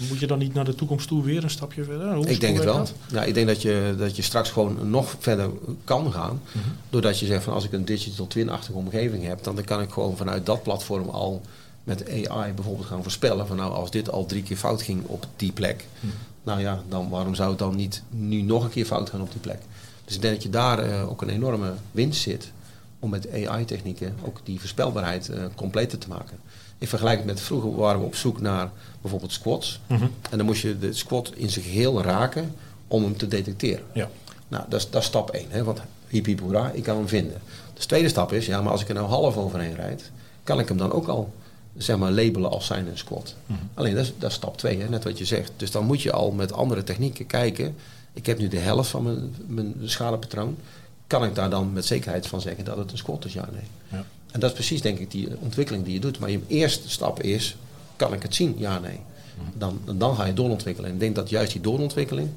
moet 0.10 0.20
je 0.20 0.28
dan 0.28 0.40
niet 0.40 0.54
naar 0.54 0.66
de 0.66 0.76
toekomst 0.76 1.08
toe 1.08 1.24
weer 1.24 1.44
een 1.44 1.50
stapje 1.50 1.84
verder? 1.84 2.14
Hoe, 2.16 2.26
Ik 2.30 2.40
denk 2.40 2.56
het 2.56 2.66
wel. 2.66 2.86
Ja, 3.12 3.24
ik 3.24 3.34
denk 3.34 3.48
dat 3.48 3.62
je, 3.62 3.96
dat 3.98 4.16
je 4.16 4.22
straks 4.22 4.50
gewoon 4.50 4.90
nog 4.90 5.16
verder 5.20 5.50
kan 5.84 6.12
gaan. 6.12 6.42
Mhm. 6.52 6.58
Doordat 6.90 7.20
je 7.20 7.26
zegt 7.26 7.44
van 7.44 7.54
als 7.54 7.64
ik 7.66 7.72
een 7.74 7.86
digital 7.86 8.28
twin-achtige 8.28 8.78
omgeving 8.78 9.26
heb, 9.26 9.44
dan 9.44 9.64
kan 9.64 9.82
ik 9.82 9.90
gewoon 9.92 10.18
vanuit 10.18 10.46
dat 10.46 10.64
platform 10.64 11.10
al 11.10 11.42
met 11.84 12.10
AI 12.10 12.54
bijvoorbeeld 12.54 12.88
gaan 12.88 13.02
voorspellen. 13.02 13.48
Van 13.48 13.58
nou, 13.58 13.74
als 13.74 13.92
dit 13.92 14.12
al 14.12 14.26
drie 14.26 14.44
keer 14.44 14.58
fout 14.58 14.82
ging 14.82 15.04
op 15.06 15.26
die 15.36 15.52
plek, 15.52 15.86
Mhm. 16.00 16.14
nou 16.44 16.60
ja, 16.60 16.82
dan 16.90 17.10
waarom 17.10 17.36
zou 17.36 17.50
het 17.50 17.60
dan 17.60 17.76
niet 17.76 18.04
nu 18.10 18.42
nog 18.42 18.64
een 18.64 18.70
keer 18.70 18.86
fout 18.86 19.10
gaan 19.10 19.22
op 19.22 19.32
die 19.32 19.42
plek? 19.42 19.60
Dus 20.06 20.16
ik 20.16 20.22
denk 20.22 20.34
dat 20.34 20.44
je 20.44 20.50
daar 20.50 20.80
eh, 20.80 21.10
ook 21.10 21.22
een 21.22 21.30
enorme 21.30 21.74
winst 21.92 22.22
zit 22.22 22.52
om 23.00 23.10
met 23.10 23.32
AI-technieken 23.32 24.16
ook 24.26 24.40
die 24.44 24.60
voorspelbaarheid 24.60 25.30
eh, 25.30 25.44
completer 25.56 25.98
te 25.98 26.08
maken. 26.08 26.38
Ik 26.78 26.88
vergelijk 26.88 27.18
het 27.18 27.26
met 27.26 27.42
vroeger 27.42 27.76
waren 27.76 28.00
we 28.00 28.06
op 28.06 28.16
zoek 28.16 28.42
naar 28.42 28.72
bijvoorbeeld 29.02 29.32
squats. 29.32 29.80
Mhm. 29.88 30.08
En 30.30 30.38
dan 30.38 30.46
moest 30.46 30.62
je 30.62 30.80
de 30.80 30.94
squat 30.94 31.32
in 31.36 31.50
zijn 31.50 31.66
geheel 31.66 32.02
raken 32.02 32.56
om 32.88 33.04
hem 33.04 33.18
te 33.18 33.28
detecteren. 33.28 33.84
Ja. 33.94 34.10
Nou, 34.48 34.64
dat 34.70 34.80
is, 34.80 34.90
dat 34.90 35.02
is 35.02 35.08
stap 35.08 35.30
1. 35.30 35.46
Hè? 35.50 35.64
Want 35.64 35.82
hiep 36.08 36.26
hiep 36.26 36.40
hoera, 36.40 36.72
ik 36.72 36.84
kan 36.84 36.98
hem 36.98 37.08
vinden. 37.08 37.42
Dus 37.74 37.82
de 37.82 37.88
tweede 37.88 38.10
stap 38.10 38.34
is, 38.34 38.46
ja, 38.46 38.62
maar 38.62 38.72
als 38.72 38.82
ik 38.82 38.88
er 38.88 38.94
nou 38.94 39.08
half 39.08 39.38
overheen 39.38 39.76
rijd, 39.76 40.12
kan 40.44 40.60
ik 40.60 40.68
hem 40.68 40.78
dan 40.78 40.92
ook 40.92 41.08
al 41.08 41.34
zeg 41.78 41.98
maar, 41.98 42.12
labelen 42.12 42.52
als 42.52 42.66
zijn 42.66 42.88
een 42.88 42.98
squat. 42.98 43.36
Mhm. 43.46 43.60
Alleen 43.74 43.96
dat 43.96 44.04
is, 44.04 44.14
dat 44.18 44.30
is 44.30 44.36
stap 44.36 44.58
2, 44.58 44.78
net 44.90 45.04
wat 45.04 45.18
je 45.18 45.26
zegt. 45.26 45.52
Dus 45.56 45.72
dan 45.72 45.86
moet 45.86 46.02
je 46.02 46.12
al 46.12 46.32
met 46.32 46.54
andere 46.54 46.84
technieken 46.84 47.26
kijken. 47.26 47.76
Ik 48.14 48.26
heb 48.26 48.38
nu 48.38 48.48
de 48.48 48.60
helft 48.60 48.90
van 48.90 49.04
mijn, 49.04 49.36
mijn 49.48 49.76
schadepatroon. 49.84 50.58
Kan 51.10 51.24
ik 51.24 51.36
daar 51.36 51.50
dan 51.50 51.74
met 51.74 51.86
zekerheid 51.86 52.28
van 52.28 52.42
zeggen 52.42 52.64
dat 52.64 52.78
het 52.78 52.92
een 52.92 52.98
squat 52.98 53.26
is, 53.26 53.34
ja 53.34 53.48
nee. 53.52 53.64
Ja. 54.00 54.06
En 54.32 54.40
dat 54.40 54.50
is 54.50 54.56
precies 54.56 54.82
denk 54.82 55.00
ik 55.00 55.12
die 55.12 55.28
ontwikkeling 55.40 55.84
die 55.84 55.94
je 55.94 56.00
doet. 56.00 56.20
Maar 56.20 56.30
je 56.30 56.40
eerste 56.48 56.90
stap 56.90 57.22
is, 57.22 57.56
kan 57.96 58.14
ik 58.14 58.22
het 58.22 58.36
zien, 58.36 58.56
ja 58.58 58.80
nee. 58.80 59.00
Dan, 59.54 59.80
dan 59.96 60.16
ga 60.16 60.26
je 60.26 60.34
doorontwikkelen. 60.34 60.90
En 60.90 60.96
ik 60.96 61.02
denk 61.02 61.16
dat 61.16 61.30
juist 61.30 61.52
die 61.52 61.62
doorontwikkeling, 61.62 62.30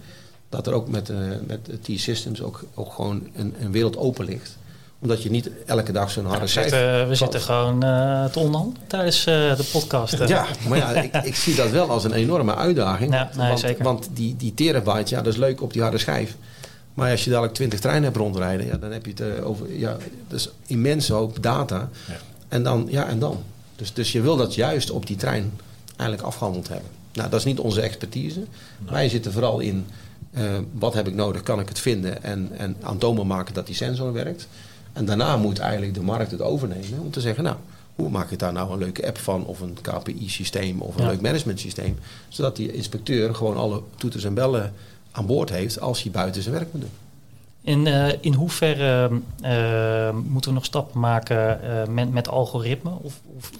dat 0.49 0.67
er 0.67 0.73
ook 0.73 0.89
met, 0.89 1.11
eh 1.11 1.17
met 1.47 1.71
T-Systems 1.83 2.43
ook, 2.43 2.65
ook 2.75 2.93
gewoon 2.93 3.29
een, 3.37 3.55
een 3.61 3.73
wereld 3.73 3.97
open 3.97 4.25
ligt. 4.25 4.57
Omdat 4.99 5.23
je 5.23 5.31
niet 5.31 5.51
elke 5.67 5.93
dag 5.93 6.11
zo'n 6.11 6.25
harde 6.25 6.41
we 6.41 6.47
schijf... 6.47 6.69
zitten, 6.69 7.09
we 7.09 7.15
zitten 7.15 7.41
gewoon 7.41 7.83
eh 7.83 8.25
te 8.25 8.39
onderhandelen 8.39 8.87
tijdens 8.87 9.27
eh, 9.27 9.57
de 9.57 9.69
podcast. 9.73 10.29
Ja, 10.29 10.47
maar 10.69 10.79
ja, 10.79 10.91
ik, 10.91 11.15
ik 11.15 11.35
zie 11.35 11.55
dat 11.55 11.71
wel 11.71 11.91
als 11.91 12.05
een 12.05 12.13
enorme 12.13 12.55
uitdaging. 12.55 13.13
Ja, 13.13 13.31
nee, 13.37 13.49
want, 13.49 13.61
zeker. 13.61 13.85
want 13.85 14.09
die, 14.13 14.37
die 14.37 14.55
terabyte, 14.55 15.15
ja, 15.15 15.23
dat 15.23 15.33
is 15.33 15.39
leuk 15.39 15.63
op 15.63 15.73
die 15.73 15.83
harde 15.83 15.99
schijf. 15.99 16.37
Maar 16.95 17.11
als 17.11 17.25
je 17.25 17.31
dadelijk 17.31 17.55
20 17.55 17.81
treinen 17.81 18.05
hebt 18.05 18.17
rondrijden, 18.17 18.67
ja, 18.67 18.77
dan 18.77 18.93
heb 18.93 19.07
je 19.07 19.11
het 19.11 19.21
eh, 19.39 19.47
over 19.49 19.79
ja, 19.79 19.97
dat 20.29 20.39
is 20.39 20.51
immens 20.67 21.09
hoop 21.09 21.43
data. 21.43 21.89
Ja. 22.09 22.17
En 22.49 22.63
dan, 22.63 22.87
ja, 22.91 23.07
en 23.09 23.19
dan. 23.19 23.43
Dus, 23.77 23.93
dus 23.93 24.13
je 24.13 24.21
wil 24.21 24.37
dat 24.37 24.55
juist 24.55 24.91
op 24.91 25.07
die 25.07 25.17
trein 25.17 25.53
eigenlijk 25.97 26.23
afgehandeld 26.23 26.69
hebben. 26.69 26.89
Nou, 27.13 27.31
dat 27.31 27.39
is 27.39 27.47
niet 27.47 27.59
onze 27.59 27.81
expertise. 27.81 28.45
Wij 28.91 29.09
zitten 29.09 29.33
vooral 29.33 29.61
in 29.61 29.87
eh, 30.31 30.45
wat 30.73 30.95
heb 30.95 31.07
ik 31.09 31.15
nodig, 31.15 31.43
kan 31.43 31.61
ik 31.61 31.69
het 31.69 31.79
vinden 31.79 32.23
en, 32.23 32.49
en 32.57 32.77
aantoonbaar 32.83 33.27
maken 33.27 33.55
dat 33.55 33.67
die 33.67 33.75
sensor 33.75 34.13
werkt. 34.13 34.49
En 34.93 35.05
daarna 35.05 35.37
moet 35.37 35.59
eigenlijk 35.59 35.95
de 35.95 36.03
markt 36.03 36.31
het 36.31 36.41
overnemen 36.43 36.99
om 37.01 37.11
te 37.11 37.21
zeggen, 37.21 37.45
nou, 37.45 37.57
hoe 37.95 38.11
maak 38.11 38.31
ik 38.31 38.39
daar 38.39 38.53
nou 38.53 38.73
een 38.73 38.79
leuke 38.79 39.07
app 39.07 39.19
van 39.19 39.47
of 39.47 39.61
een 39.61 39.77
KPI-systeem 39.83 40.81
of 40.81 40.97
een 40.97 41.03
Ja. 41.03 41.09
leuk 41.09 41.21
management-systeem. 41.21 41.99
Zodat 42.29 42.57
die 42.57 42.73
inspecteur 42.73 43.35
gewoon 43.35 43.57
alle 43.57 43.83
toeters 43.97 44.25
en 44.25 44.35
bellen 44.35 44.73
aan 45.13 45.27
boord 45.27 45.51
heeft 45.51 45.81
als 45.81 46.03
hij 46.03 46.13
buiten 46.13 46.43
zijn 46.43 46.55
werk 46.55 46.73
moet 46.73 46.81
doen. 46.81 46.91
In, 47.65 47.87
eh, 47.87 48.13
in 48.21 48.35
hoeverre 48.35 49.11
eh, 49.41 50.11
moeten 50.11 50.51
we 50.51 50.57
nog 50.57 50.65
stappen 50.65 51.01
maken 51.01 51.63
eh, 51.63 51.89
met, 51.89 52.13
met 52.13 52.29
algoritme? 52.29 52.91
Of, 53.01 53.21
of 53.37 53.51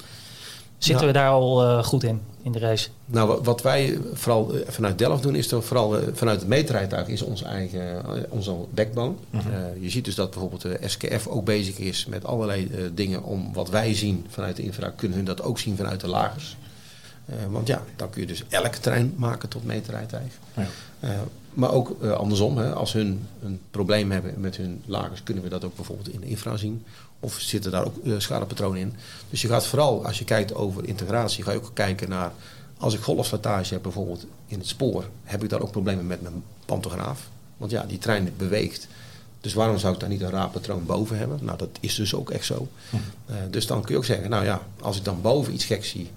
zitten 0.79 1.07
Nou. 1.07 1.07
we 1.07 1.13
daar 1.13 1.31
al 1.31 1.83
goed 1.83 2.03
in, 2.03 2.21
in 2.43 2.53
de 2.53 2.59
race? 2.59 2.89
Nou, 3.05 3.41
wat- 3.43 3.63
wij 3.63 3.99
vooral 4.13 4.53
vanuit 4.67 4.99
Delft 4.99 5.23
doen, 5.23 5.35
is 5.35 5.49
toch 5.49 5.65
vooral 5.65 5.97
vanuit 6.13 6.39
het 6.41 6.49
meetrijtuig 6.49 7.09
is 7.09 7.23
ons 7.23 7.43
eigen 7.43 8.05
onze 8.29 8.55
backbone. 8.71 9.15
Mhm. 9.31 9.49
Je 9.81 9.91
ziet 9.91 10.05
dus 10.05 10.15
dat 10.15 10.31
bijvoorbeeld 10.31 10.63
de 10.63 10.79
SKF 10.87 11.27
ook 11.27 11.45
bezig 11.45 11.79
is 11.79 12.07
met 12.07 12.25
allerlei 12.25 12.91
dingen 12.95 13.23
om 13.23 13.53
wat 13.53 13.69
wij 13.71 13.95
zien 13.95 14.27
vanuit 14.29 14.57
de 14.57 14.63
infra, 14.63 14.93
kunnen 14.97 15.17
hun 15.17 15.27
dat 15.27 15.43
ook 15.43 15.59
zien 15.59 15.77
vanuit 15.77 16.01
de 16.01 16.09
lagers. 16.09 16.57
Want 17.51 17.67
ja, 17.67 17.83
dan 17.97 18.11
kun 18.11 18.21
je 18.21 18.27
dus 18.27 18.43
elk 18.49 18.75
trein 18.75 19.15
maken 19.17 19.49
tot 19.49 19.65
meetrijtuig. 19.65 20.33
Ja. 20.57 20.67
Maar 21.55 21.73
ook 21.73 22.03
eh, 22.03 22.13
andersom, 22.13 22.59
hè, 22.59 22.75
als 22.75 22.93
hun 22.93 23.27
een 23.43 23.61
probleem 23.71 24.11
hebben 24.11 24.35
met 24.41 24.57
hun 24.57 24.83
lagers, 24.87 25.23
kunnen 25.23 25.43
we 25.43 25.49
dat 25.49 25.65
ook 25.65 25.77
bijvoorbeeld 25.77 26.13
in 26.13 26.21
de 26.21 26.27
infra 26.27 26.57
zien. 26.57 26.85
Of 27.21 27.41
zitten 27.41 27.71
daar 27.71 27.85
ook 27.85 27.97
eh, 28.05 28.15
schadepatronen 28.19 28.81
in. 28.81 28.95
Dus 29.31 29.43
je 29.43 29.49
gaat 29.49 29.67
vooral, 29.67 30.07
als 30.07 30.19
je 30.19 30.25
kijkt 30.25 30.55
over 30.55 30.89
integratie, 30.89 31.45
ga 31.45 31.53
je 31.53 31.59
ook 31.59 31.71
kijken 31.75 32.09
naar, 32.09 32.33
als 32.79 32.95
ik 32.95 33.01
golfslijtage 33.01 33.73
heb 33.73 33.83
bijvoorbeeld 33.83 34.27
in 34.47 34.59
het 34.59 34.69
spoor, 34.69 35.05
heb 35.23 35.43
ik 35.43 35.51
daar 35.51 35.61
ook 35.61 35.71
problemen 35.71 36.07
met 36.07 36.23
mijn 36.23 36.43
pantograaf. 36.67 37.29
Want 37.57 37.71
ja, 37.71 37.85
die 37.85 37.99
trein 37.99 38.33
beweegt. 38.37 38.89
Dus 39.41 39.55
waarom 39.55 39.79
zou 39.79 39.95
ik 39.95 40.01
daar 40.01 40.09
niet 40.09 40.21
een 40.21 40.31
raar 40.31 40.49
patroon 40.49 40.87
boven 40.87 41.19
hebben? 41.19 41.39
Nou, 41.43 41.59
dat 41.59 41.69
is 41.81 41.95
dus 41.95 42.15
ook 42.15 42.31
echt 42.31 42.45
zo. 42.45 42.69
Eh, 43.27 43.37
dus 43.51 43.67
dan 43.67 43.83
kun 43.83 43.91
je 43.91 43.97
ook 43.97 44.05
zeggen, 44.05 44.31
nou 44.31 44.45
ja, 44.45 44.63
als 44.81 44.97
ik 44.97 45.05
dan 45.05 45.21
boven 45.21 45.55
iets 45.55 45.65
geks 45.65 45.89
zie 45.89 46.11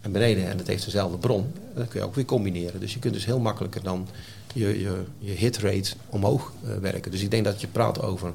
en 0.00 0.12
beneden 0.12 0.48
en 0.48 0.58
het 0.58 0.66
heeft 0.66 0.84
dezelfde 0.84 1.16
bron, 1.16 1.52
dan 1.74 1.88
kun 1.88 2.00
je 2.00 2.06
ook 2.06 2.14
weer 2.14 2.24
combineren. 2.24 2.80
Dus 2.80 2.92
je 2.92 2.98
kunt 2.98 3.14
dus 3.14 3.24
heel 3.24 3.38
makkelijker 3.38 3.82
dan 3.82 4.08
je, 4.54 4.80
je, 4.80 5.04
je 5.18 5.32
hitrate 5.32 5.92
omhoog 6.08 6.52
eh, 6.64 6.76
werken. 6.76 7.10
Dus 7.10 7.22
ik 7.22 7.30
denk 7.30 7.44
dat 7.44 7.60
je 7.60 7.66
praat 7.66 8.02
over 8.02 8.32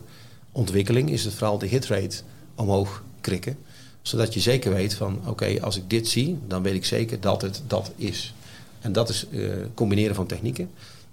ontwikkeling, 0.52 1.10
is 1.10 1.26
het 1.26 1.34
vooral 1.34 1.58
de 1.58 1.68
hitrate 1.68 2.18
omhoog 2.56 3.04
krikken. 3.22 3.58
Zodat 4.02 4.34
je 4.34 4.40
zeker 4.40 4.74
weet 4.74 4.94
van, 4.94 5.20
oké, 5.26 5.62
als 5.62 5.78
ik 5.78 5.90
dit 5.90 6.08
zie, 6.08 6.38
dan 6.48 6.64
weet 6.64 6.74
ik 6.74 6.86
zeker 6.86 7.20
dat 7.20 7.42
het 7.42 7.62
dat 7.68 7.92
is. 7.96 8.34
En 8.82 8.92
dat 8.92 9.10
is 9.10 9.26
eh, 9.30 9.50
combineren 9.74 10.16
van 10.16 10.26
technieken. 10.26 10.70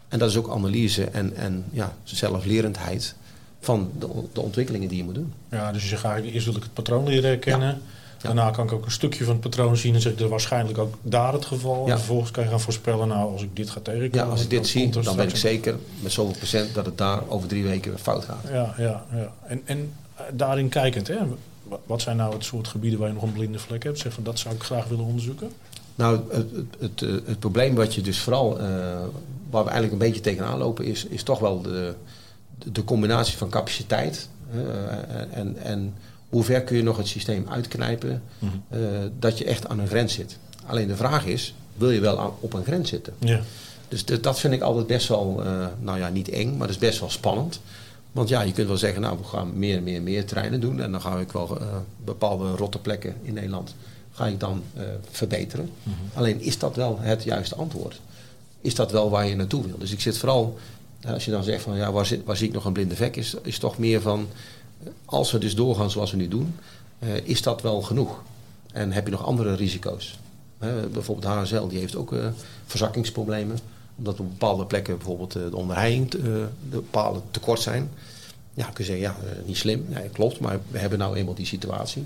En 0.09 0.19
dat 0.19 0.31
is 0.31 0.37
ook 0.37 0.51
analyse 0.51 1.05
en, 1.05 1.37
en 1.37 1.65
ja, 1.71 1.97
zelflerendheid 2.03 3.15
van 3.61 3.91
de, 3.99 4.09
de 4.33 4.41
ontwikkelingen 4.41 4.89
die 4.89 4.97
je 4.97 5.05
moet 5.05 5.15
doen. 5.15 5.33
Ja, 5.51 5.73
dus 5.73 5.91
je 5.91 5.97
eigenlijk, 5.97 6.35
eerst 6.35 6.47
wil 6.47 6.57
ik 6.57 6.63
het 6.63 6.75
patroon 6.75 7.05
leren 7.05 7.31
herkennen. 7.31 7.81
Daarna 8.23 8.51
kan 8.51 8.65
ik 8.65 8.73
ook 8.73 8.85
een 8.85 8.91
stukje 8.91 9.25
van 9.25 9.33
het 9.33 9.43
patroon 9.43 9.77
zien 9.77 9.95
en 9.95 10.01
zeg 10.01 10.13
is 10.15 10.29
waarschijnlijk 10.29 10.79
ook 10.79 10.95
daar 11.03 11.33
het 11.33 11.45
geval. 11.45 11.89
En 11.89 11.97
vervolgens 11.97 12.31
kan 12.31 12.45
je 12.45 12.51
gaan 12.51 12.61
voorspellen, 12.61 13.09
nou, 13.09 13.33
als 13.33 13.43
ik 13.43 13.57
dit 13.57 13.71
ga 13.71 13.81
tegenkomen... 13.81 14.27
Ja, 14.27 14.33
als 14.33 14.43
ik 14.43 14.51
dit 14.51 14.67
zie, 14.67 14.95
er 14.95 15.03
dan 15.03 15.17
ben 15.17 15.29
ik 15.29 15.37
zeker 15.37 15.77
met 16.01 16.13
zoveel 16.13 16.37
procent 16.37 16.75
dat 16.75 16.87
het 16.87 16.99
daar 16.99 17.21
over 17.29 17.49
drie 17.49 17.63
weken 17.65 17.99
fout 17.99 18.25
gaat. 18.25 18.45
Ja, 18.51 18.75
ja, 18.79 19.05
ja. 19.13 19.33
En, 19.47 19.63
en 19.65 19.93
eh, 20.15 20.25
daarin 20.33 20.69
kijkend, 20.69 21.09
hè, 21.09 21.17
wa- 21.63 21.79
wat 21.87 22.01
zijn 22.03 22.17
nou 22.17 22.35
het 22.35 22.45
soort 22.45 22.69
gebieden 22.69 22.99
waar 22.99 23.09
je 23.09 23.15
nog 23.15 23.23
een 23.23 23.33
blinde 23.33 23.59
vlek 23.59 23.83
hebt? 23.83 23.99
Zeg 23.99 24.13
van, 24.13 24.23
dat 24.25 24.39
zou 24.39 24.55
ik 24.55 24.63
graag 24.63 24.89
willen 24.89 25.05
onderzoeken. 25.05 25.51
Nou, 25.95 26.21
het, 26.31 26.47
het, 26.51 26.67
het, 26.81 27.03
eh, 27.03 27.11
het 27.27 27.39
probleem 27.39 27.75
wat 27.75 27.95
je 27.95 28.01
dus 28.01 28.19
vooral, 28.21 28.59
eh, 28.59 28.65
waar 29.51 29.65
we 29.65 29.71
eigenlijk 29.71 29.93
een 29.93 30.09
beetje 30.09 30.21
tegenaan 30.21 30.59
lopen, 30.59 30.85
is, 30.85 31.05
is 31.05 31.23
toch 31.23 31.39
wel 31.39 31.63
de, 31.63 31.95
de, 32.59 32.73
de 32.73 32.85
combinatie 32.85 33.37
van 33.39 33.49
capaciteit 33.49 34.29
en, 35.31 35.57
en 35.63 35.95
hoe 36.33 36.45
ver 36.45 36.63
kun 36.63 36.77
je 36.77 36.83
nog 36.83 36.97
het 36.97 37.07
systeem 37.07 37.47
uitknijpen 37.51 38.23
eh, 38.69 38.79
dat 39.19 39.39
je 39.39 39.45
echt 39.45 39.69
aan 39.69 39.79
een 39.79 39.87
grens 39.89 40.13
zit. 40.15 40.39
Alleen 40.67 40.89
de 40.89 40.97
vraag 40.97 41.27
is, 41.27 41.55
wil 41.77 41.91
je 41.91 42.01
wel 42.01 42.21
aan, 42.21 42.31
op 42.41 42.53
een 42.53 42.65
grens 42.65 42.89
zitten? 42.89 43.13
Ja. 43.19 43.41
Dus 43.89 44.05
de- 44.05 44.21
dat 44.21 44.41
vind 44.41 44.55
ik 44.55 44.61
altijd 44.61 44.87
best 44.87 45.09
wel, 45.09 45.43
eh, 45.45 45.67
nou 45.81 45.99
ja, 45.99 46.09
niet 46.09 46.29
eng, 46.29 46.49
maar 46.51 46.67
dat 46.67 46.77
is 46.77 46.79
best 46.83 47.01
wel 47.01 47.11
spannend. 47.11 47.61
Want 48.13 48.29
ja, 48.29 48.43
je 48.43 48.53
kunt 48.53 48.69
wel 48.69 48.77
zeggen, 48.77 49.01
nou, 49.01 49.19
we 49.19 49.25
gaan 49.25 49.59
meer, 49.59 49.83
meer, 49.83 50.03
meer 50.03 50.27
treinen 50.27 50.61
doen. 50.61 50.81
En 50.81 50.93
dan 50.93 51.01
ga 51.01 51.19
ik 51.19 51.33
wel 51.33 51.61
eh, 51.61 51.67
bepaalde 52.05 52.51
rotte 52.51 52.79
plekken 52.79 53.15
in 53.23 53.35
Nederland 53.35 53.75
ga 54.15 54.27
ik 54.27 54.41
dan 54.41 54.63
verbeteren. 55.11 55.71
Alleen 56.15 56.41
is 56.41 56.59
dat 56.59 56.77
wel 56.77 56.99
het 57.01 57.23
juiste 57.23 57.55
antwoord? 57.55 58.01
Is 58.61 58.75
dat 58.75 58.91
wel 58.93 59.11
waar 59.11 59.27
je 59.27 59.37
naartoe 59.37 59.67
wil? 59.67 59.79
Dus 59.79 59.93
ik 59.93 60.01
zit 60.01 60.19
vooral, 60.19 60.59
als 61.07 61.25
je 61.25 61.31
dan 61.31 61.43
zegt 61.45 61.63
van, 61.63 61.77
ja, 61.77 61.93
waar, 61.93 62.07
zit, 62.07 62.25
waar 62.25 62.37
zie 62.37 62.49
ik 62.49 62.55
nog 62.55 62.65
een 62.65 62.73
blinde 62.73 62.97
vek? 62.97 63.17
Is, 63.17 63.35
is 63.43 63.59
toch 63.59 63.79
meer 63.79 64.01
van, 64.01 64.29
als 65.05 65.33
we 65.33 65.39
dus 65.39 65.55
doorgaan 65.55 65.91
zoals 65.91 66.11
we 66.11 66.17
nu 66.17 66.29
doen, 66.29 66.55
eh, 66.99 67.17
is 67.17 67.43
dat 67.43 67.63
wel 67.63 67.83
genoeg? 67.83 68.23
En 68.73 68.93
heb 68.93 69.05
je 69.05 69.11
nog 69.11 69.25
andere 69.25 69.55
risico's? 69.55 70.19
Bijvoorbeeld 70.93 71.35
HSL, 71.35 71.67
die 71.67 71.79
heeft 71.79 71.97
ook 71.97 72.15
verzakkingsproblemen. 72.67 73.59
Omdat 73.97 74.21
op 74.21 74.29
bepaalde 74.29 74.65
plekken 74.65 74.97
bijvoorbeeld 74.97 75.33
de 75.33 75.57
onderheiing, 75.57 76.11
de 76.11 76.83
palen 76.91 77.23
tekort 77.31 77.61
zijn. 77.61 77.91
Ja, 78.55 78.65
kun 78.65 78.85
je 78.85 78.91
zeggen, 78.91 79.05
ja, 79.05 79.17
niet 79.47 79.57
slim. 79.57 79.87
Nee, 79.89 80.09
klopt, 80.09 80.41
maar 80.41 80.59
we 80.71 80.79
hebben 80.79 80.99
nou 80.99 81.17
eenmaal 81.17 81.35
die 81.35 81.47
situatie. 81.47 82.05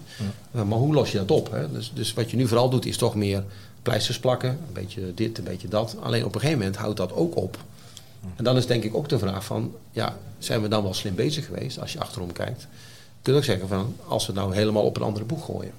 maar 0.50 0.78
hoe 0.78 0.94
los 0.94 1.12
je 1.12 1.18
dat 1.18 1.30
op? 1.30 1.50
Hè? 1.50 1.72
Dus, 1.72 1.92
dus 1.94 2.14
wat 2.14 2.30
je 2.30 2.36
nu 2.36 2.48
vooral 2.48 2.70
doet, 2.70 2.86
is 2.86 2.96
toch 2.96 3.14
meer 3.14 3.44
pleisters 3.82 4.18
plakken. 4.18 4.50
Een 4.50 4.72
beetje 4.72 5.14
dit, 5.14 5.38
een 5.38 5.44
beetje 5.44 5.68
dat. 5.68 5.96
Alleen 6.00 6.24
op 6.24 6.34
een 6.34 6.40
gegeven 6.40 6.58
moment 6.58 6.76
houdt 6.76 6.96
dat 6.96 7.12
ook 7.12 7.36
op. 7.36 7.58
En 8.36 8.44
dan 8.44 8.56
is 8.56 8.66
denk 8.66 8.82
ik 8.82 8.94
ook 8.94 9.08
de 9.08 9.18
vraag 9.18 9.44
van, 9.44 9.74
ja, 9.90 10.16
zijn 10.38 10.62
we 10.62 10.68
dan 10.68 10.82
wel 10.82 10.94
slim 10.94 11.14
bezig 11.14 11.46
geweest 11.46 11.80
als 11.80 11.92
je 11.92 12.00
achterom 12.00 12.32
kijkt? 12.32 12.66
Kun 13.22 13.34
je 13.34 13.42
zeggen 13.42 13.68
van, 13.68 13.96
als 14.06 14.26
we 14.26 14.32
nou 14.32 14.54
helemaal 14.54 14.82
op 14.82 14.96
een 14.96 15.02
andere 15.02 15.24
boeg 15.24 15.44
gooien. 15.44 15.72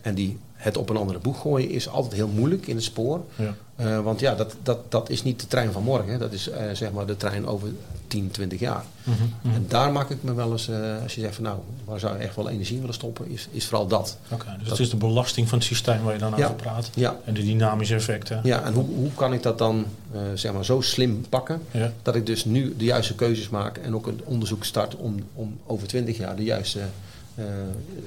En 0.00 0.14
die, 0.14 0.38
het 0.52 0.76
op 0.76 0.90
een 0.90 0.96
andere 0.96 1.18
boeg 1.18 1.40
gooien 1.40 1.70
is 1.70 1.88
altijd 1.88 2.12
heel 2.12 2.28
moeilijk 2.28 2.66
in 2.66 2.74
het 2.74 2.84
spoor. 2.84 3.24
Ja. 3.36 3.54
Uh, 3.80 4.00
want 4.00 4.20
ja, 4.20 4.34
dat, 4.34 4.54
dat, 4.62 4.78
dat 4.90 5.10
is 5.10 5.22
niet 5.22 5.40
de 5.40 5.46
trein 5.46 5.72
van 5.72 5.82
morgen. 5.82 6.18
Dat 6.18 6.32
is 6.32 6.48
uh, 6.48 6.54
zeg 6.72 6.92
maar 6.92 7.06
de 7.06 7.16
trein 7.16 7.46
over 7.46 7.68
10, 8.06 8.30
20 8.30 8.60
jaar. 8.60 8.84
Mm 9.04 9.14
-hmm. 9.14 9.54
En 9.54 9.64
daar 9.68 9.92
maak 9.92 10.10
ik 10.10 10.22
me 10.22 10.34
wel 10.34 10.52
eens, 10.52 10.68
uh, 10.68 11.02
als 11.02 11.14
je 11.14 11.20
zegt 11.20 11.34
van 11.34 11.44
nou, 11.44 11.58
waar 11.84 12.00
zou 12.00 12.18
je 12.18 12.24
echt 12.24 12.36
wel 12.36 12.48
energie 12.48 12.78
willen 12.78 12.94
stoppen, 12.94 13.28
is, 13.28 13.48
is 13.50 13.66
vooral 13.66 13.86
dat. 13.86 14.18
Oké, 14.30 14.44
dus 14.44 14.68
dat, 14.68 14.68
het 14.68 14.78
is 14.78 14.90
de 14.90 14.96
belasting 14.96 15.48
van 15.48 15.58
het 15.58 15.66
systeem 15.66 16.02
waar 16.02 16.12
je 16.12 16.18
dan 16.18 16.32
ja, 16.36 16.44
over 16.44 16.56
praat. 16.56 16.90
Ja. 16.94 17.16
En 17.24 17.34
de 17.34 17.42
dynamische 17.42 17.94
effecten. 17.94 18.40
Ja, 18.42 18.62
en 18.62 18.72
hoe, 18.72 18.84
hoe 18.84 19.14
kan 19.14 19.32
ik 19.32 19.42
dat 19.42 19.58
dan 19.58 19.86
zeg 20.34 20.52
maar 20.52 20.64
zo 20.64 20.80
slim 20.80 21.24
pakken, 21.28 21.62
ja. 21.70 21.92
dat 22.02 22.14
ik 22.14 22.26
dus 22.26 22.44
nu 22.44 22.74
de 22.76 22.84
juiste 22.84 23.14
keuzes 23.14 23.48
maak 23.48 23.76
en 23.76 23.94
ook 23.94 24.06
een 24.06 24.20
onderzoek 24.24 24.64
start 24.64 24.96
om, 24.96 25.14
om 25.34 25.58
over 25.66 25.88
20 25.88 26.16
jaar 26.16 26.36
de 26.36 26.44
juiste 26.44 26.80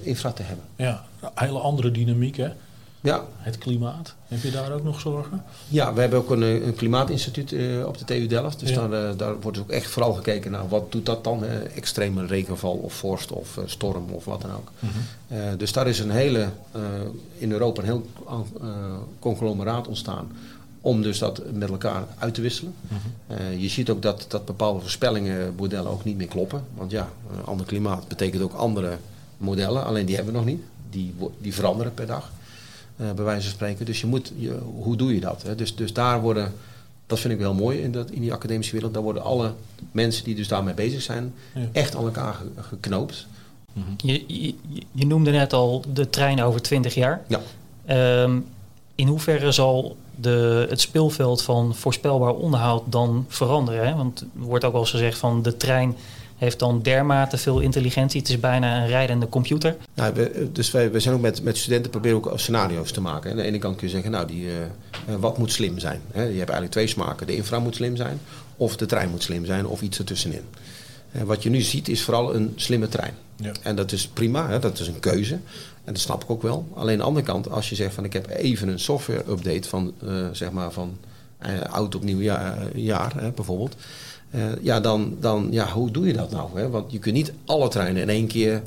infra 0.02 0.32
te 0.32 0.44
hebben. 0.44 0.66
Ja, 0.76 1.06
een 1.22 1.30
hele 1.36 1.60
andere 1.60 1.92
dynamiek 1.92 2.38
hè? 2.38 2.50
Ja. 3.02 3.26
Het 3.38 3.58
klimaat. 3.58 4.16
Heb 4.28 4.42
je 4.42 4.52
daar 4.52 4.72
ook 4.72 4.84
nog 4.84 5.00
zorgen? 5.00 5.44
Ja, 5.68 5.94
we 5.94 6.00
hebben 6.00 6.20
ook 6.20 6.30
een, 6.30 6.42
een 6.42 6.76
klimaatinstituut 6.76 7.52
uh, 7.52 7.86
op 7.86 7.98
de 7.98 8.06
TU 8.06 8.28
Delft. 8.28 8.60
Dus 8.60 8.74
daar, 8.74 8.92
uh, 8.92 9.10
daar 9.18 9.40
wordt 9.40 9.58
dus 9.58 9.66
ook 9.66 9.72
echt 9.72 9.90
vooral 9.90 10.14
gekeken 10.14 10.52
naar 10.52 10.68
wat 10.68 10.92
doet 10.92 11.06
dat 11.06 11.24
dan? 11.24 11.44
Extreme 11.76 12.26
regenval 12.26 12.74
of 12.74 12.94
vorst 12.94 13.32
of 13.32 13.60
storm 13.66 14.10
of 14.10 14.26
wat 14.26 14.42
dan 14.42 14.52
ook. 14.52 14.72
-hmm. 14.80 15.58
dus 15.58 15.72
daar 15.72 15.88
is 15.88 16.00
een 16.00 16.10
hele, 16.10 16.50
in 17.38 17.52
Europa 17.52 17.82
een 17.82 17.88
heel 17.88 18.06
conglomeraat 19.20 19.88
ontstaan 19.88 20.32
om 20.82 21.02
dus 21.02 21.20
dat 21.20 21.42
met 21.54 21.70
elkaar 21.70 22.04
uit 22.18 22.34
te 22.34 22.42
wisselen. 22.42 22.74
-hmm. 22.88 23.60
je 23.60 23.70
ziet 23.70 23.90
ook 23.90 24.02
dat, 24.02 24.26
dat 24.28 24.46
bepaalde 24.46 24.80
voorspellingenmodellen 24.80 25.92
ook 25.92 26.04
niet 26.04 26.18
meer 26.18 26.28
kloppen. 26.28 26.64
Want 26.74 26.92
ja, 26.92 27.10
een 27.34 27.46
ander 27.46 27.66
klimaat 27.66 28.08
betekent 28.08 28.42
ook 28.42 28.54
andere 28.54 28.98
modellen. 29.38 29.86
Alleen 29.86 30.06
die 30.06 30.16
hebben 30.16 30.34
we 30.34 30.40
nog 30.40 30.48
niet. 30.48 30.62
Die, 30.90 31.14
die 31.38 31.54
veranderen 31.54 31.94
per 31.94 32.06
dag. 32.06 32.32
Uh, 32.98 33.12
bij 33.12 33.26
wijze 33.26 33.42
van 33.42 33.52
spreken. 33.52 33.86
Dus 33.86 34.02
je 34.02 34.08
moet, 34.08 34.32
je, 34.38 34.60
hoe 34.82 34.96
doe 34.96 35.14
je 35.14 35.20
dat? 35.20 35.44
Hè? 35.44 35.56
Dus, 35.56 35.76
dus 35.76 35.94
daar 35.94 36.22
worden, 36.22 36.54
dat 37.06 37.20
vind 37.20 37.34
ik 37.34 37.40
wel 37.40 37.54
mooi 37.54 37.80
in, 37.80 37.92
dat, 37.92 38.12
in 38.12 38.22
die 38.22 38.34
academische 38.34 38.74
wereld, 38.74 38.94
daar 38.94 39.04
worden 39.04 39.24
alle 39.24 39.54
mensen 39.92 40.24
die 40.24 40.36
dus 40.36 40.48
daarmee 40.48 40.74
bezig 40.74 41.02
zijn, 41.02 41.34
echt 41.72 41.96
aan 41.96 42.04
elkaar 42.06 42.38
geknoopt. 42.60 43.28
Mhm. 43.74 43.86
Je, 43.98 44.24
je, 44.28 44.54
je, 44.92 45.06
noemde 45.06 45.32
net 45.32 45.54
al 45.54 45.84
de 45.94 46.10
trein 46.10 46.42
over 46.42 46.62
20 46.62 46.94
jaar. 46.94 47.22
Ja. 47.28 47.42
Um, 48.24 48.46
in 48.96 49.08
hoeverre 49.08 49.52
zal 49.52 49.98
de, 50.16 50.66
het 50.70 50.82
speelveld 50.82 51.42
van 51.42 51.76
voorspelbaar 51.76 52.34
onderhoud 52.34 52.84
dan 52.86 53.26
veranderen? 53.28 53.88
Hè? 53.88 53.96
Want 53.96 54.22
er 54.22 54.28
wordt 54.34 54.66
ook 54.66 54.72
wel 54.72 54.82
eens 54.82 54.90
gezegd 54.90 55.18
van 55.18 55.42
de 55.42 55.58
trein 55.58 55.96
heeft 56.38 56.60
dan 56.60 56.82
dermate 56.82 57.38
veel 57.38 57.60
intelligentie. 57.60 58.20
Het 58.20 58.30
is 58.30 58.40
bijna 58.40 58.82
een 58.82 58.88
rijdende 58.88 59.30
computer. 59.30 59.76
Ja, 59.94 60.14
we, 60.14 60.50
dus 60.52 60.72
wij, 60.72 60.92
we 60.92 61.00
zijn 61.00 61.16
ook 61.16 61.22
met, 61.22 61.44
met 61.44 61.58
studenten 61.58 61.92
proberen 61.92 62.18
ook 62.18 62.40
scenario's 62.40 62.92
te 62.92 63.02
maken. 63.02 63.32
Aan 63.32 63.38
de 63.38 63.44
ene 63.44 63.58
kant 63.58 63.76
kun 63.76 63.88
je 63.88 63.94
zeggen, 63.94 64.12
nou, 64.12 64.28
die, 64.28 64.46
uh, 64.46 65.16
wat 65.20 65.38
moet 65.38 65.52
slim 65.52 65.80
zijn? 65.80 66.02
Hè? 66.12 66.22
Je 66.22 66.28
hebt 66.28 66.38
eigenlijk 66.38 66.72
twee 66.72 66.88
smaken. 66.88 67.28
De 67.28 67.36
infra 67.36 67.60
moet 67.60 67.76
slim 67.76 67.96
zijn, 67.96 68.20
of 68.58 68.78
de 68.78 68.86
trein 68.86 69.10
moet 69.10 69.24
slim 69.24 69.46
zijn, 69.46 69.68
of 69.68 69.82
iets 69.82 69.98
ertussenin. 69.98 70.44
Uh, 71.12 71.22
wat 71.22 71.44
je 71.44 71.50
nu 71.50 71.62
ziet 71.62 71.88
is 71.88 72.04
vooral 72.04 72.36
een 72.36 72.54
slimme 72.56 72.88
trein. 72.88 73.14
Ja. 73.36 73.52
En 73.64 73.76
dat 73.76 73.92
is 73.92 74.08
prima, 74.08 74.50
hè? 74.50 74.60
dat 74.60 74.80
is 74.80 74.88
een 74.88 75.00
keuze. 75.00 75.34
En 75.84 75.94
dat 75.94 76.02
snap 76.02 76.24
ik 76.24 76.30
ook 76.30 76.42
wel. 76.42 76.68
Alleen 76.74 76.92
aan 76.94 76.98
de 76.98 77.04
andere 77.04 77.26
kant, 77.26 77.50
als 77.50 77.70
je 77.70 77.76
zegt 77.76 77.94
van 77.94 78.04
ik 78.04 78.14
heb 78.14 78.30
even 78.30 78.68
een 78.68 78.80
software 78.80 79.24
update 79.30 79.70
van, 79.70 79.94
uh, 80.04 80.28
zeg 80.32 80.52
maar 80.52 80.72
van 80.72 80.98
oud 81.70 81.96
op 81.96 82.04
nieuw 82.04 82.20
jaar, 82.20 82.78
jaar 82.78 83.14
hè, 83.22 83.32
bijvoorbeeld 83.32 83.76
uh, 84.32 84.42
ja, 84.62 84.80
dan, 84.80 85.18
dan 85.20 85.48
ja, 85.52 85.72
hoe 85.72 85.92
doe 85.92 86.08
je 86.08 86.14
dat 86.14 86.32
nou? 86.32 86.60
Hè? 86.60 86.70
Want 86.70 86.92
je 86.92 87.00
kunt 87.00 87.16
niet 87.16 87.34
alle 87.46 87.68
treinen 87.68 88.02
in 88.02 88.10
één 88.10 88.28
keer 88.28 88.62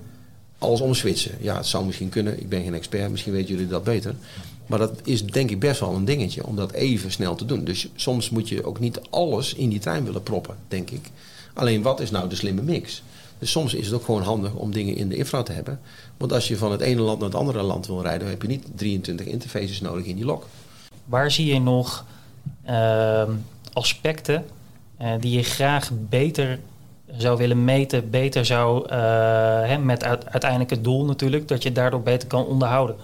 alles 0.59 0.81
omswitchen. 0.81 1.37
Ja, 1.41 1.57
het 1.57 1.67
zou 1.67 1.85
misschien 1.85 2.09
kunnen. 2.09 2.41
Ik 2.41 2.49
ben 2.49 2.63
geen 2.63 2.75
expert. 2.75 3.11
Misschien 3.11 3.33
weten 3.33 3.55
jullie 3.55 3.69
dat 3.69 3.85
beter. 3.85 4.15
Maar 4.67 4.79
dat 4.79 5.01
is 5.05 5.27
denk 5.27 5.51
ik 5.51 5.61
best 5.61 5.81
wel 5.81 5.95
een 5.95 6.05
dingetje 6.05 6.47
om 6.47 6.57
dat 6.57 6.73
even 6.73 7.11
snel 7.13 7.35
te 7.35 7.45
doen. 7.45 7.65
Dus 7.65 7.89
soms 7.95 8.31
moet 8.31 8.49
je 8.49 8.65
ook 8.65 8.81
niet 8.81 9.01
alles 9.11 9.55
in 9.55 9.69
die 9.69 9.79
trein 9.79 10.05
willen 10.05 10.23
proppen, 10.23 10.57
denk 10.69 10.91
ik. 10.91 11.11
Alleen 11.55 11.83
wat 11.83 12.01
is 12.01 12.11
nou 12.11 12.29
de 12.29 12.35
slimme 12.35 12.63
mix? 12.63 13.03
Dus 13.39 13.51
soms 13.51 13.75
is 13.75 13.87
het 13.87 13.95
ook 13.95 14.05
gewoon 14.05 14.23
handig 14.23 14.53
om 14.53 14.73
dingen 14.73 14.97
in 14.97 15.09
de 15.09 15.17
infra 15.17 15.43
te 15.43 15.53
hebben. 15.53 15.81
Want 16.17 16.33
als 16.33 16.49
je 16.49 16.57
van 16.57 16.73
het 16.73 16.81
ene 16.81 17.01
land 17.01 17.19
naar 17.19 17.29
het 17.29 17.39
andere 17.39 17.63
land 17.63 17.87
wil 17.87 18.03
rijden, 18.03 18.21
dan 18.21 18.29
heb 18.29 18.43
je 18.43 18.49
niet 18.49 18.67
23 18.75 19.27
interfaces 19.27 19.81
nodig 19.81 20.05
in 20.05 20.17
die 20.17 20.25
lok. 20.25 20.47
Waar 21.05 21.31
zie 21.31 21.47
je 21.47 21.61
nog 21.61 22.05
uh, 22.69 23.29
aspecten 23.73 24.45
uh, 25.03 25.13
die 25.21 25.37
je 25.37 25.43
graag 25.43 25.91
beter 26.09 26.59
zou 27.17 27.39
willen 27.39 27.65
meten, 27.65 28.11
beter 28.11 28.47
zou, 28.47 28.85
uh, 28.85 28.97
hè, 29.63 29.79
met 29.79 30.05
uiteindelijk 30.05 30.71
het 30.71 30.85
doel 30.85 31.05
natuurlijk, 31.05 31.49
dat 31.49 31.63
je 31.63 31.73
daardoor 31.73 32.03
beter 32.03 32.29
kan 32.29 32.45
onderhouden. 32.45 32.97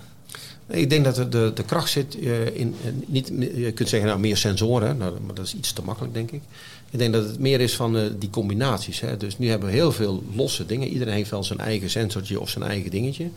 Ik 0.69 0.91
denk 0.91 1.05
dat 1.05 1.15
de, 1.15 1.53
de, 1.55 1.65
kracht 1.67 1.91
zit 1.91 2.17
uh, 2.17 2.57
in, 2.57 2.75
niet, 3.07 3.33
je 3.55 3.73
kunt 3.73 3.89
zeggen 3.89 4.09
nou 4.09 4.21
meer 4.21 4.37
sensoren, 4.37 4.97
nou, 4.97 5.21
maar 5.27 5.35
dat 5.35 5.45
is 5.45 5.55
iets 5.55 5.73
te 5.73 5.83
makkelijk 5.83 6.15
denk 6.15 6.31
ik. 6.31 6.43
Ik 6.91 6.99
denk 6.99 7.13
dat 7.13 7.25
het 7.25 7.39
meer 7.39 7.61
is 7.61 7.77
van 7.77 8.17
die 8.19 8.31
combinaties. 8.31 9.01
Hè. 9.01 9.17
Dus 9.17 9.39
nu 9.39 9.49
hebben 9.49 9.69
we 9.69 9.75
heel 9.75 9.93
veel 9.93 10.23
losse 10.35 10.67
dingen. 10.67 10.89
Iedereen 10.89 11.15
heeft 11.15 11.31
wel 11.31 11.45
zijn 11.45 11.59
eigen 11.59 11.91
sensortje 11.91 12.41
of 12.41 12.49
zijn 12.49 12.65
eigen 12.65 12.91
dingetje. 12.91 13.29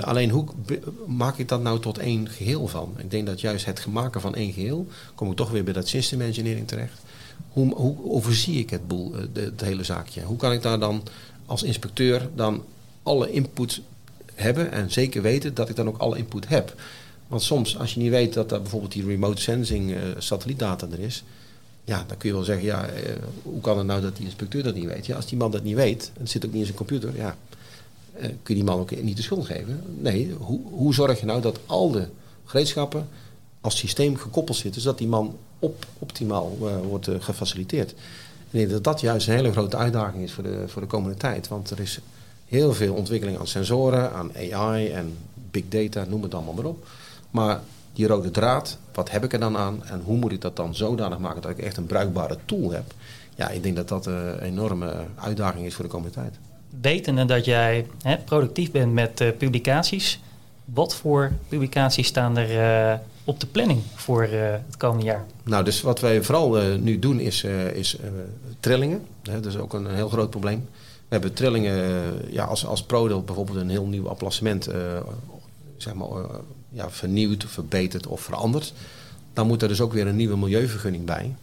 Alleen 0.00 0.30
hoe 0.30 0.44
maak 1.06 1.38
ik 1.38 1.48
dat 1.48 1.62
nou 1.62 1.80
tot 1.80 1.98
één 1.98 2.28
geheel 2.28 2.68
van? 2.68 2.94
Ik 2.96 3.10
denk 3.10 3.26
dat 3.26 3.40
juist 3.40 3.64
het 3.64 3.86
maken 3.86 4.20
van 4.20 4.34
één 4.34 4.52
geheel, 4.52 4.86
kom 5.14 5.30
ik 5.30 5.36
toch 5.36 5.50
weer 5.50 5.64
bij 5.64 5.72
dat 5.72 5.88
system 5.88 6.20
engineering 6.20 6.68
terecht 6.68 7.00
hoe, 7.48 7.74
hoe 7.74 7.96
overzie 8.04 8.58
ik 8.58 8.70
het, 8.70 8.88
boel, 8.88 9.14
eh, 9.14 9.42
het 9.44 9.60
hele 9.60 9.84
zaakje? 9.84 10.22
Hoe 10.22 10.36
kan 10.36 10.52
ik 10.52 10.62
daar 10.62 10.78
dan 10.78 11.02
als 11.46 11.62
inspecteur 11.62 12.28
dan 12.34 12.64
alle 13.02 13.30
input 13.30 13.80
hebben 14.34 14.72
en 14.72 14.90
zeker 14.90 15.22
weten 15.22 15.54
dat 15.54 15.68
ik 15.68 15.76
dan 15.76 15.88
ook 15.88 15.98
alle 15.98 16.18
input 16.18 16.48
heb? 16.48 16.74
Want 17.26 17.42
soms, 17.42 17.78
als 17.78 17.94
je 17.94 18.00
niet 18.00 18.10
weet 18.10 18.32
dat 18.32 18.52
er 18.52 18.60
bijvoorbeeld 18.60 18.92
die 18.92 19.06
remote 19.06 19.42
sensing 19.42 19.90
uh, 19.90 19.98
satellietdata 20.18 20.86
er 20.92 21.00
is, 21.00 21.24
ja, 21.84 22.04
dan 22.06 22.16
kun 22.16 22.28
je 22.28 22.34
wel 22.34 22.44
zeggen, 22.44 22.64
ja, 22.64 22.88
uh, 22.88 22.94
hoe 23.42 23.60
kan 23.60 23.78
het 23.78 23.86
nou 23.86 24.00
dat 24.00 24.16
die 24.16 24.24
inspecteur 24.24 24.62
dat 24.62 24.74
niet 24.74 24.84
weet? 24.84 25.06
Ja, 25.06 25.16
als 25.16 25.26
die 25.26 25.38
man 25.38 25.50
dat 25.50 25.62
niet 25.62 25.74
weet, 25.74 26.10
en 26.14 26.20
het 26.20 26.30
zit 26.30 26.44
ook 26.44 26.50
niet 26.50 26.60
in 26.60 26.66
zijn 26.66 26.76
computer, 26.76 27.16
ja, 27.16 27.36
kun 28.18 28.30
je 28.44 28.54
die 28.54 28.64
man 28.64 28.78
ook 28.78 29.02
niet 29.02 29.16
de 29.16 29.22
schuld 29.22 29.46
geven. 29.46 29.82
Nee, 29.98 30.32
hoe, 30.38 30.60
hoe 30.70 30.94
zorg 30.94 31.20
je 31.20 31.26
nou 31.26 31.40
dat 31.40 31.58
al 31.66 31.90
de 31.90 32.08
gereedschappen 32.44 33.08
als 33.60 33.76
systeem 33.76 34.16
gekoppeld 34.16 34.56
zitten, 34.56 34.82
zodat 34.82 34.98
die 34.98 35.08
man 35.08 35.36
op, 35.62 35.86
optimaal 35.98 36.56
uh, 36.62 36.76
wordt 36.88 37.08
uh, 37.08 37.14
gefaciliteerd. 37.18 37.90
ik 37.90 37.96
denk 38.50 38.70
dat 38.70 38.84
dat 38.84 39.00
juist 39.00 39.28
een 39.28 39.34
hele 39.34 39.52
grote 39.52 39.76
uitdaging 39.76 40.22
is 40.22 40.32
voor 40.32 40.42
de, 40.42 40.64
voor 40.66 40.82
de 40.82 40.88
komende 40.88 41.16
tijd. 41.16 41.48
Want 41.48 41.70
er 41.70 41.80
is 41.80 42.00
heel 42.46 42.74
veel 42.74 42.94
ontwikkeling 42.94 43.38
aan 43.38 43.46
sensoren, 43.46 44.12
aan 44.12 44.30
AI 44.52 44.88
en 44.88 45.16
big 45.50 45.64
data, 45.68 46.04
noem 46.08 46.22
het 46.22 46.34
allemaal 46.34 46.54
maar 46.54 46.64
op. 46.64 46.86
Maar 47.30 47.60
die 47.92 48.06
rode 48.06 48.30
draad, 48.30 48.78
wat 48.92 49.10
heb 49.10 49.24
ik 49.24 49.32
er 49.32 49.40
dan 49.40 49.56
aan 49.56 49.84
en 49.84 50.00
hoe 50.04 50.16
moet 50.16 50.32
ik 50.32 50.40
dat 50.40 50.56
dan 50.56 50.74
zodanig 50.74 51.18
maken 51.18 51.42
dat 51.42 51.50
ik 51.50 51.58
echt 51.58 51.76
een 51.76 51.86
bruikbare 51.86 52.38
tool 52.44 52.70
heb? 52.70 52.94
Ja, 53.34 53.48
ik 53.48 53.62
denk 53.62 53.76
dat 53.76 53.88
dat 53.88 54.06
een 54.06 54.38
enorme 54.38 54.94
uitdaging 55.14 55.66
is 55.66 55.74
voor 55.74 55.84
de 55.84 55.90
komende 55.90 56.14
tijd. 56.14 56.34
Wetende 56.80 57.24
dat 57.24 57.44
jij 57.44 57.86
hè, 58.02 58.16
productief 58.18 58.70
bent 58.70 58.92
met 58.92 59.38
publicaties, 59.38 60.20
wat 60.64 60.94
voor 60.94 61.32
publicaties 61.48 62.06
staan 62.06 62.36
er 62.36 63.00
op 63.24 63.40
de 63.40 63.46
planning 63.46 63.82
voor 63.94 64.22
uh, 64.22 64.50
het 64.50 64.76
komende 64.76 65.04
jaar? 65.04 65.24
Nou, 65.42 65.64
dus 65.64 65.80
wat 65.80 66.00
wij 66.00 66.22
vooral 66.22 66.62
uh, 66.62 66.74
nu 66.74 66.98
doen 66.98 67.20
is, 67.20 67.44
uh, 67.44 67.74
is 67.74 67.96
trillingen. 68.60 69.06
Hè, 69.22 69.40
dat 69.40 69.52
is 69.52 69.58
ook 69.58 69.72
een, 69.72 69.94
heel 69.94 70.08
groot 70.08 70.30
probleem. 70.30 70.68
We 71.08 71.18
hebben 71.18 71.32
trillingen, 71.32 72.14
ja, 72.30 72.44
als, 72.44 72.66
als 72.66 72.82
ProDel 72.82 73.22
bijvoorbeeld 73.22 73.58
een 73.58 73.70
heel 73.70 73.86
nieuw 73.86 74.08
applassement 74.08 74.68
zeg 75.76 75.94
maar, 75.94 76.08
ja, 76.68 76.90
vernieuwd, 76.90 77.44
verbeterd 77.48 78.06
of 78.06 78.20
veranderd. 78.20 78.72
Dan 79.32 79.46
moet 79.46 79.62
er 79.62 79.68
dus 79.68 79.80
ook 79.80 79.92
weer 79.92 80.06
een 80.06 80.16
nieuwe 80.16 80.36
milieuvergunning 80.36 81.04
bij. 81.04 81.34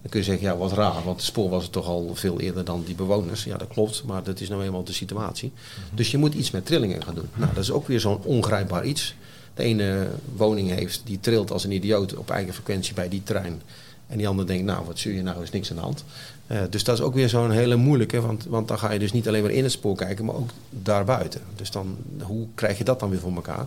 Dan 0.00 0.10
kun 0.10 0.20
je 0.20 0.26
zeggen, 0.26 0.46
ja, 0.46 0.56
wat 0.56 0.72
raar, 0.72 1.04
want 1.04 1.16
het 1.16 1.24
spoor 1.24 1.50
was 1.50 1.62
het 1.62 1.72
toch 1.72 1.86
al 1.86 2.10
veel 2.14 2.40
eerder 2.40 2.64
dan 2.64 2.82
die 2.84 2.94
bewoners. 2.94 3.44
Ja, 3.44 3.56
dat 3.56 3.68
klopt, 3.68 4.04
maar 4.04 4.22
dat 4.22 4.40
is 4.40 4.48
nou 4.48 4.64
eenmaal 4.64 4.84
de 4.84 4.92
situatie. 4.92 5.52
Mhm. 5.54 5.96
Dus 5.96 6.10
je 6.10 6.18
moet 6.18 6.34
iets 6.34 6.50
met 6.50 6.66
trillingen 6.66 7.02
gaan 7.02 7.14
doen. 7.14 7.28
Nou, 7.34 7.54
dat 7.54 7.62
is 7.62 7.70
ook 7.70 7.86
weer 7.86 8.00
zo'n 8.00 8.22
ongrijpbaar 8.22 8.84
iets 8.84 9.14
de 9.54 9.62
ene 9.62 10.08
woning 10.36 10.70
heeft, 10.70 11.02
die 11.04 11.20
trilt 11.20 11.50
als 11.50 11.64
een 11.64 11.72
idioot 11.72 12.16
op 12.16 12.30
eigen 12.30 12.54
frequentie 12.54 12.94
bij 12.94 13.08
die 13.08 13.22
trein. 13.22 13.62
En 14.06 14.18
die 14.18 14.28
ander 14.28 14.46
denkt, 14.46 14.64
nou, 14.64 14.84
wat 14.86 14.98
zul 14.98 15.12
je 15.12 15.22
nou, 15.22 15.42
is 15.42 15.50
niks 15.50 15.70
aan 15.70 15.76
de 15.76 15.82
hand. 15.82 16.04
Uh, 16.46 16.58
dus 16.70 16.84
dat 16.84 16.98
is 16.98 17.04
ook 17.04 17.14
weer 17.14 17.28
zo'n 17.28 17.50
hele 17.50 17.76
moeilijke, 17.76 18.20
want, 18.20 18.44
want 18.44 18.68
dan 18.68 18.78
ga 18.78 18.92
je 18.92 18.98
dus 18.98 19.12
niet 19.12 19.28
alleen 19.28 19.42
maar 19.42 19.50
in 19.50 19.62
het 19.62 19.72
spoor 19.72 19.96
kijken, 19.96 20.24
maar 20.24 20.34
ook 20.34 20.50
daarbuiten. 20.70 21.40
Dus 21.56 21.70
dan, 21.70 21.96
hoe 22.22 22.46
krijg 22.54 22.78
je 22.78 22.84
dat 22.84 23.00
dan 23.00 23.10
weer 23.10 23.18
voor 23.20 23.34
elkaar? 23.34 23.66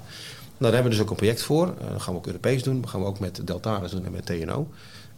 daar 0.57 0.73
hebben 0.73 0.91
we 0.91 0.97
dus 0.97 1.05
ook 1.05 1.09
een 1.09 1.15
project 1.15 1.41
voor. 1.41 1.67
Uh, 1.67 1.91
dat 1.91 2.01
gaan 2.01 2.13
we 2.13 2.19
ook 2.19 2.25
Europees 2.25 2.63
doen. 2.63 2.81
Dat 2.81 2.89
gaan 2.89 2.99
we 2.99 3.05
ook 3.05 3.19
met 3.19 3.41
Deltaris 3.43 3.91
doen 3.91 4.05
en 4.05 4.11
met 4.11 4.25
TNO. 4.25 4.67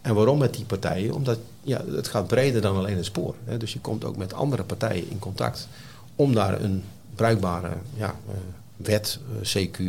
En 0.01 0.15
waarom 0.15 0.37
met 0.37 0.53
die 0.53 0.65
partijen? 0.65 1.13
Omdat 1.13 1.37
ja, 1.61 1.81
het 1.91 2.07
gaat 2.07 2.27
breder 2.27 2.61
dan 2.61 2.77
alleen 2.77 2.95
het 2.95 3.05
spoor. 3.05 3.35
Hè. 3.43 3.57
Dus 3.57 3.73
je 3.73 3.79
komt 3.79 4.05
ook 4.05 4.17
met 4.17 4.33
andere 4.33 4.63
partijen 4.63 5.09
in 5.09 5.19
contact 5.19 5.67
om 6.15 6.33
daar 6.33 6.61
een 6.61 6.83
bruikbare 7.15 7.71
ja, 7.95 8.15
uh, 8.27 8.35
wet, 8.75 9.19
CQ, 9.43 9.81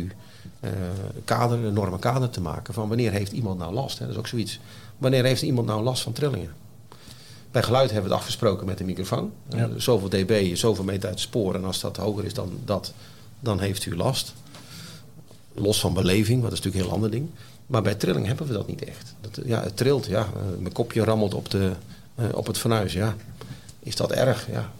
kader, 1.25 1.65
een 1.65 1.73
normen 1.73 1.99
kader 1.99 2.29
te 2.29 2.41
maken 2.41 2.73
van 2.73 2.87
wanneer 2.87 3.11
heeft 3.11 3.31
iemand 3.31 3.59
nou 3.59 3.73
last. 3.73 3.99
Hè. 3.99 4.05
Dat 4.05 4.13
is 4.13 4.19
ook 4.19 4.27
zoiets. 4.27 4.59
Wanneer 4.97 5.23
heeft 5.23 5.41
iemand 5.41 5.67
nou 5.67 5.83
last 5.83 6.03
van 6.03 6.13
trillingen? 6.13 6.53
Bij 7.51 7.63
geluid 7.63 7.91
hebben 7.91 8.09
we 8.09 8.15
het 8.15 8.23
afgesproken 8.23 8.65
met 8.65 8.77
de 8.77 8.83
microfoon. 8.83 9.31
Ja. 9.49 9.69
zoveel 9.77 10.09
dB, 10.09 10.55
zoveel 10.55 10.83
meter 10.83 11.03
uit 11.03 11.11
het 11.13 11.19
spoor. 11.19 11.55
En 11.55 11.65
als 11.65 11.79
dat 11.79 11.97
hoger 11.97 12.25
is 12.25 12.33
dan 12.33 12.59
dat, 12.65 12.93
dan 13.39 13.59
heeft 13.59 13.85
u 13.85 13.95
last. 13.95 14.33
Los 15.53 15.79
van 15.79 15.93
beleving, 15.93 16.41
wat 16.41 16.51
is 16.51 16.57
natuurlijk 16.57 16.75
een 16.75 16.89
heel 16.89 16.93
ander 16.95 17.11
ding. 17.11 17.29
Maar 17.65 17.81
bij 17.81 17.95
trilling 17.95 18.25
hebben 18.25 18.47
we 18.47 18.53
dat 18.53 18.67
niet 18.67 18.83
echt. 18.83 19.15
Dat, 19.21 19.39
ja, 19.45 19.63
het 19.63 19.77
trilt, 19.77 20.05
ja. 20.05 20.27
Mijn 20.59 20.73
kopje 20.73 21.03
rammelt 21.03 21.33
op, 21.33 21.49
de, 21.49 21.71
op 22.33 22.47
het 22.47 22.57
fornuis, 22.57 22.93
ja. 22.93 23.15
Is 23.79 23.95
dat 23.95 24.11
erg? 24.11 24.47
Ja, 24.51 24.71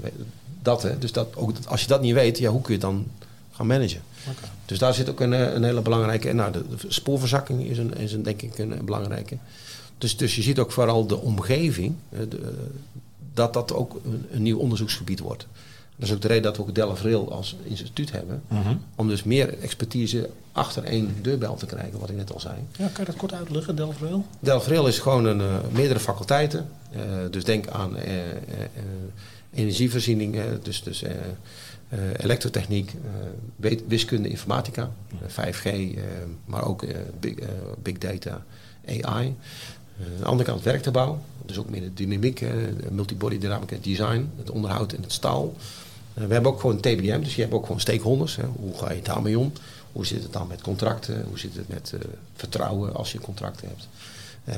dat 0.61 0.83
hè. 0.83 0.97
Dus 0.97 1.11
dat, 1.11 1.35
ook, 1.35 1.51
als 1.67 1.81
je 1.81 1.87
dat 1.87 2.01
niet 2.01 2.13
weet, 2.13 2.37
ja, 2.37 2.49
hoe 2.49 2.61
kun 2.61 2.73
je 2.73 2.79
dan 2.79 3.07
gaan 3.61 3.79
managen? 3.79 4.01
Okay. 4.21 4.49
Dus 4.65 4.79
daar 4.79 4.93
zit 4.93 5.09
ook 5.09 5.19
een, 5.19 5.31
een 5.31 5.63
hele 5.63 5.81
belangrijke... 5.81 6.29
En 6.29 6.35
nou, 6.35 6.51
de, 6.51 6.63
de 6.67 6.77
spoorverzakking 6.87 7.65
is, 7.65 7.77
een, 7.77 7.97
is 7.97 8.13
een, 8.13 8.23
denk 8.23 8.41
ik 8.41 8.57
een, 8.57 8.71
een 8.71 8.85
belangrijke. 8.85 9.37
Dus, 9.97 10.17
dus 10.17 10.35
je 10.35 10.41
ziet 10.41 10.59
ook 10.59 10.71
vooral 10.71 11.07
de 11.07 11.17
omgeving, 11.17 11.95
de, 12.09 12.53
dat 13.33 13.53
dat 13.53 13.73
ook 13.73 13.99
een, 14.05 14.25
een, 14.31 14.41
nieuw 14.41 14.57
onderzoeksgebied 14.57 15.19
wordt. 15.19 15.47
Dat 15.95 16.09
is 16.09 16.15
ook 16.15 16.21
de 16.21 16.27
reden 16.27 16.43
dat 16.43 16.57
we 16.57 16.61
ook 16.61 16.75
Delft 16.75 17.31
als 17.31 17.55
instituut 17.63 18.11
hebben. 18.11 18.41
Mhm. 18.47 18.75
Om 18.95 19.07
dus 19.07 19.23
meer 19.23 19.59
expertise 19.59 20.29
achter 20.51 20.83
één 20.83 21.15
deurbel 21.21 21.55
te 21.55 21.65
krijgen, 21.65 21.99
wat 21.99 22.09
ik 22.09 22.15
net 22.15 22.33
al 22.33 22.39
zei. 22.39 22.55
Ja, 22.77 22.87
kan 22.87 23.05
je 23.05 23.11
dat 23.11 23.15
kort 23.15 23.33
uitleggen, 23.33 23.75
Delft-Rail? 23.75 24.25
Delft-Rail 24.39 24.87
is 24.87 24.99
gewoon 24.99 25.25
een, 25.25 25.39
uh, 25.39 25.55
meerdere 25.71 25.99
faculteiten. 25.99 26.69
Uh, 26.95 27.01
dus 27.31 27.43
denk 27.43 27.67
aan 27.67 27.97
uh, 27.97 28.03
energievoorziening, 29.53 30.39
dus, 30.63 30.83
dus 30.83 31.03
elektrotechniek, 32.17 32.93
wiskunde, 33.87 34.29
informatica, 34.29 34.91
5G, 35.27 35.97
maar 36.45 36.65
ook 36.65 36.85
big, 37.19 37.33
big 37.81 37.97
data, 37.97 38.43
AI. 38.87 39.03
aan 39.07 39.35
de 40.19 40.25
andere 40.25 40.49
kant 40.49 40.63
werkterbouw, 40.63 41.21
dus 41.45 41.57
ook 41.57 41.69
meer 41.69 41.81
de 41.81 41.93
dynamiek, 41.93 42.43
multibody 42.91 43.37
dynamic 43.37 43.83
design, 43.83 44.31
het 44.37 44.49
onderhoud 44.49 44.93
en 44.93 45.01
het 45.01 45.11
staal. 45.11 45.53
we 46.13 46.33
hebben 46.33 46.51
ook 46.51 46.59
gewoon 46.59 46.79
TBM, 46.79 47.21
dus 47.21 47.35
je 47.35 47.41
hebt 47.41 47.53
ook 47.53 47.65
gewoon 47.65 47.79
stakeholders. 47.79 48.35
Hè. 48.35 48.43
Hoe 48.43 48.77
ga 48.77 48.91
je 48.91 49.01
daarmee 49.01 49.39
om? 49.39 49.51
Hoe 49.91 50.05
zit 50.05 50.23
het 50.23 50.33
dan 50.33 50.47
met 50.47 50.61
contracten? 50.61 51.25
Hoe 51.27 51.39
zit 51.39 51.55
het 51.55 51.67
met 51.67 51.93
vertrouwen 52.35 52.95
als 52.95 53.11
je 53.11 53.19
contracten 53.19 53.67
hebt? 53.67 53.87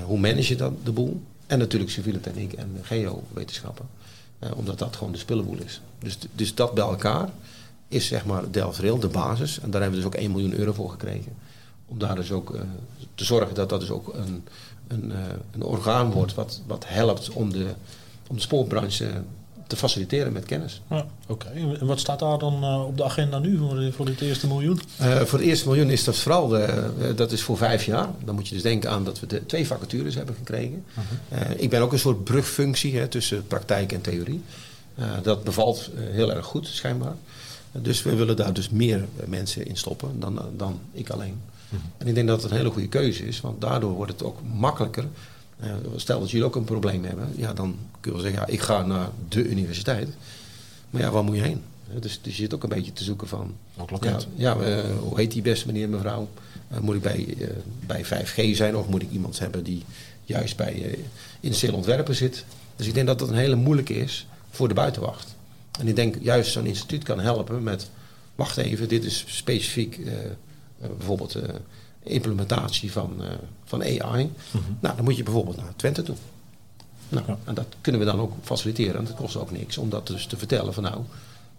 hoe 0.06 0.20
manage 0.20 0.50
je 0.50 0.56
dan 0.56 0.78
de 0.84 0.92
boel? 0.92 1.22
En 1.48 1.60
natuurlijk 1.60 1.92
civiele 1.92 2.20
techniek 2.20 2.54
en 2.54 2.78
geowetenschappen. 2.82 3.86
Uh, 4.44 4.58
omdat 4.58 4.80
dat 4.80 4.96
gewoon 4.96 5.14
de 5.14 5.20
spullenboel 5.20 5.58
is. 5.66 5.82
Dus, 6.00 6.18
dus 6.34 6.56
dat 6.56 6.74
bij 6.74 6.84
elkaar 6.84 7.30
is 7.88 8.08
zeg 8.08 8.26
maar 8.26 8.52
Delft 8.52 8.82
de 8.82 9.10
basis. 9.12 9.60
En 9.60 9.72
daar 9.72 9.82
hebben 9.82 10.00
we 10.00 10.06
dus 10.06 10.16
ook 10.16 10.22
1 10.22 10.32
miljoen 10.32 10.54
euro 10.54 10.74
voor 10.74 10.90
gekregen. 10.90 11.34
Om 11.86 12.00
daar 12.00 12.16
dus 12.16 12.32
ook 12.32 12.56
uh, 12.56 12.62
te 13.16 13.24
zorgen 13.24 13.56
dat 13.56 13.70
dat 13.70 13.80
dus 13.80 13.90
ook 13.90 14.14
een, 14.14 14.44
een, 14.88 15.12
uh, 15.12 15.18
een 15.52 15.64
orgaan 15.64 16.12
wordt 16.12 16.34
wat, 16.34 16.62
wat 16.68 16.84
helpt 16.88 17.30
om 17.30 17.52
de, 17.52 17.74
om 18.28 18.36
de 18.36 18.42
spoorbranche 18.42 19.12
te 19.68 19.76
faciliteren 19.76 20.34
met 20.34 20.46
kennis. 20.46 20.82
Ja, 20.90 21.06
Oké, 21.28 21.48
okay. 21.48 21.78
en 21.80 21.86
wat 21.86 22.00
staat 22.00 22.20
daar 22.20 22.38
dan 22.38 22.64
uh, 22.64 22.86
op 22.86 22.98
de 22.98 23.04
agenda 23.04 23.40
nu 23.40 23.58
voor, 23.58 23.92
voor 23.92 24.06
het 24.06 24.22
eerste 24.22 24.48
miljoen? 24.48 24.80
voor 24.98 25.40
het 25.40 25.48
eerste 25.48 25.68
miljoen 25.68 25.90
is 25.90 26.04
dat 26.04 26.16
vooral, 26.16 26.48
de, 26.48 27.14
dat 27.16 27.32
is 27.32 27.42
voor 27.42 27.58
vijf 27.58 27.86
jaar. 27.86 28.10
Dan 28.26 28.36
moet 28.36 28.48
je 28.48 28.54
dus 28.54 28.64
denken 28.64 28.90
aan 28.90 29.04
dat 29.04 29.20
we 29.20 29.28
de 29.28 29.46
twee 29.46 29.68
vacatures 29.68 30.16
hebben 30.16 30.36
gekregen. 30.36 30.84
-huh. 30.94 31.42
ik 31.56 31.70
ben 31.70 31.82
ook 31.82 31.92
een 31.92 32.00
soort 32.00 32.24
brugfunctie 32.24 32.98
hè, 32.98 33.08
tussen 33.08 33.48
praktijk 33.48 33.92
en 33.92 34.02
theorie. 34.02 34.42
dat 35.22 35.44
bevalt 35.44 35.90
heel 35.96 36.34
erg 36.34 36.46
goed, 36.46 36.68
schijnbaar. 36.68 37.16
Dus 37.72 38.04
we 38.04 38.16
willen 38.16 38.36
daar 38.36 38.54
dus 38.54 38.70
meer 38.70 39.06
mensen 39.26 39.68
in 39.68 39.78
stoppen 39.78 40.20
dan, 40.20 40.42
dan 40.58 40.80
ik 40.92 41.10
alleen. 41.10 41.42
En 41.98 42.08
ik 42.08 42.16
denk 42.16 42.28
dat 42.28 42.42
het 42.42 42.52
een 42.52 42.58
hele 42.58 42.70
goede 42.70 42.88
keuze 42.88 43.28
is, 43.28 43.42
want 43.42 43.62
daardoor 43.62 43.92
wordt 43.92 44.12
het 44.12 44.24
ook 44.24 44.38
makkelijker. 44.54 45.06
Stel 45.96 46.20
dat 46.20 46.32
jullie 46.32 46.46
ook 46.46 46.56
een 46.56 46.64
probleem 46.64 47.04
hebben, 47.04 47.34
ja, 47.36 47.54
dan 47.54 47.76
kun 48.00 48.12
je 48.12 48.12
wel 48.12 48.20
zeggen, 48.20 48.42
ja, 48.48 48.54
ik 48.54 48.62
ga 48.62 48.86
naar 48.86 49.10
de 49.30 49.44
universiteit. 49.44 50.10
Maar 50.90 51.02
ja, 51.02 51.12
waar 51.12 51.24
moet 51.24 51.36
je 51.36 51.42
heen? 51.42 51.62
Dus, 52.00 52.20
dus 52.22 52.36
je 52.36 52.42
zit 52.42 52.54
ook 52.54 52.64
een 52.64 52.70
beetje 52.70 52.94
te 52.94 53.04
zoeken 53.04 53.28
van... 53.28 53.56
Ja, 54.02 54.20
ja 54.36 54.58
uh, 54.58 54.80
hoe 55.00 55.20
heet 55.20 55.32
die 55.32 55.42
beste 55.42 55.68
meneer, 55.68 55.90
mevrouw? 55.90 56.30
Uh, 56.72 56.80
moet 56.80 56.96
ik 56.96 57.02
bij, 57.02 57.38
bij 57.86 58.06
5G 58.06 58.56
zijn 58.56 58.76
of 58.76 58.88
moet 58.88 59.02
ik 59.02 59.12
iemand 59.12 59.40
hebben 59.40 59.64
die 59.64 59.84
juist 60.24 60.58
bij 60.58 61.00
industrieel 61.40 61.76
ontwerpen 61.76 62.16
zit? 62.16 62.46
Dus 62.76 62.88
ik 62.88 62.94
denk 62.94 63.08
dat 63.08 63.20
dat 63.20 63.30
een 63.30 63.36
hele 63.36 63.56
moeilijke 63.56 63.96
is 63.96 64.28
voor 64.50 64.68
de 64.68 64.74
buitenwacht. 64.74 65.36
En 65.80 65.88
ik 65.88 65.96
denk 65.96 66.16
juist 66.22 66.52
zo'n 66.52 66.66
instituut 66.66 67.04
kan 67.04 67.20
helpen 67.20 67.64
met... 67.64 67.90
Wacht 68.36 68.58
even, 68.58 68.88
dit 68.88 69.04
is 69.04 69.24
specifiek 69.28 70.00
bijvoorbeeld 70.98 71.36
implementatie 72.04 72.92
van, 72.92 73.14
uh, 73.20 73.28
van 73.66 73.82
AI. 73.82 74.00
Mhm. 74.52 74.64
Nou, 74.80 74.96
dan 74.96 75.04
moet 75.04 75.18
je 75.18 75.24
bijvoorbeeld 75.24 75.58
naar 75.58 75.74
Twente 75.76 76.04
toe. 76.04 76.16
Nou, 77.10 77.26
Ja. 77.28 77.38
En 77.44 77.54
dat 77.54 77.66
kunnen 77.82 78.02
we 78.02 78.08
dan 78.08 78.20
ook 78.20 78.34
faciliteren. 78.42 78.96
En 78.96 79.06
dat 79.06 79.16
kost 79.16 79.36
ook 79.36 79.52
niks 79.52 79.78
om 79.78 79.90
dat 79.90 80.08
dus 80.08 80.26
te 80.26 80.38
vertellen 80.38 80.74
van 80.74 80.84
nou, 80.84 81.02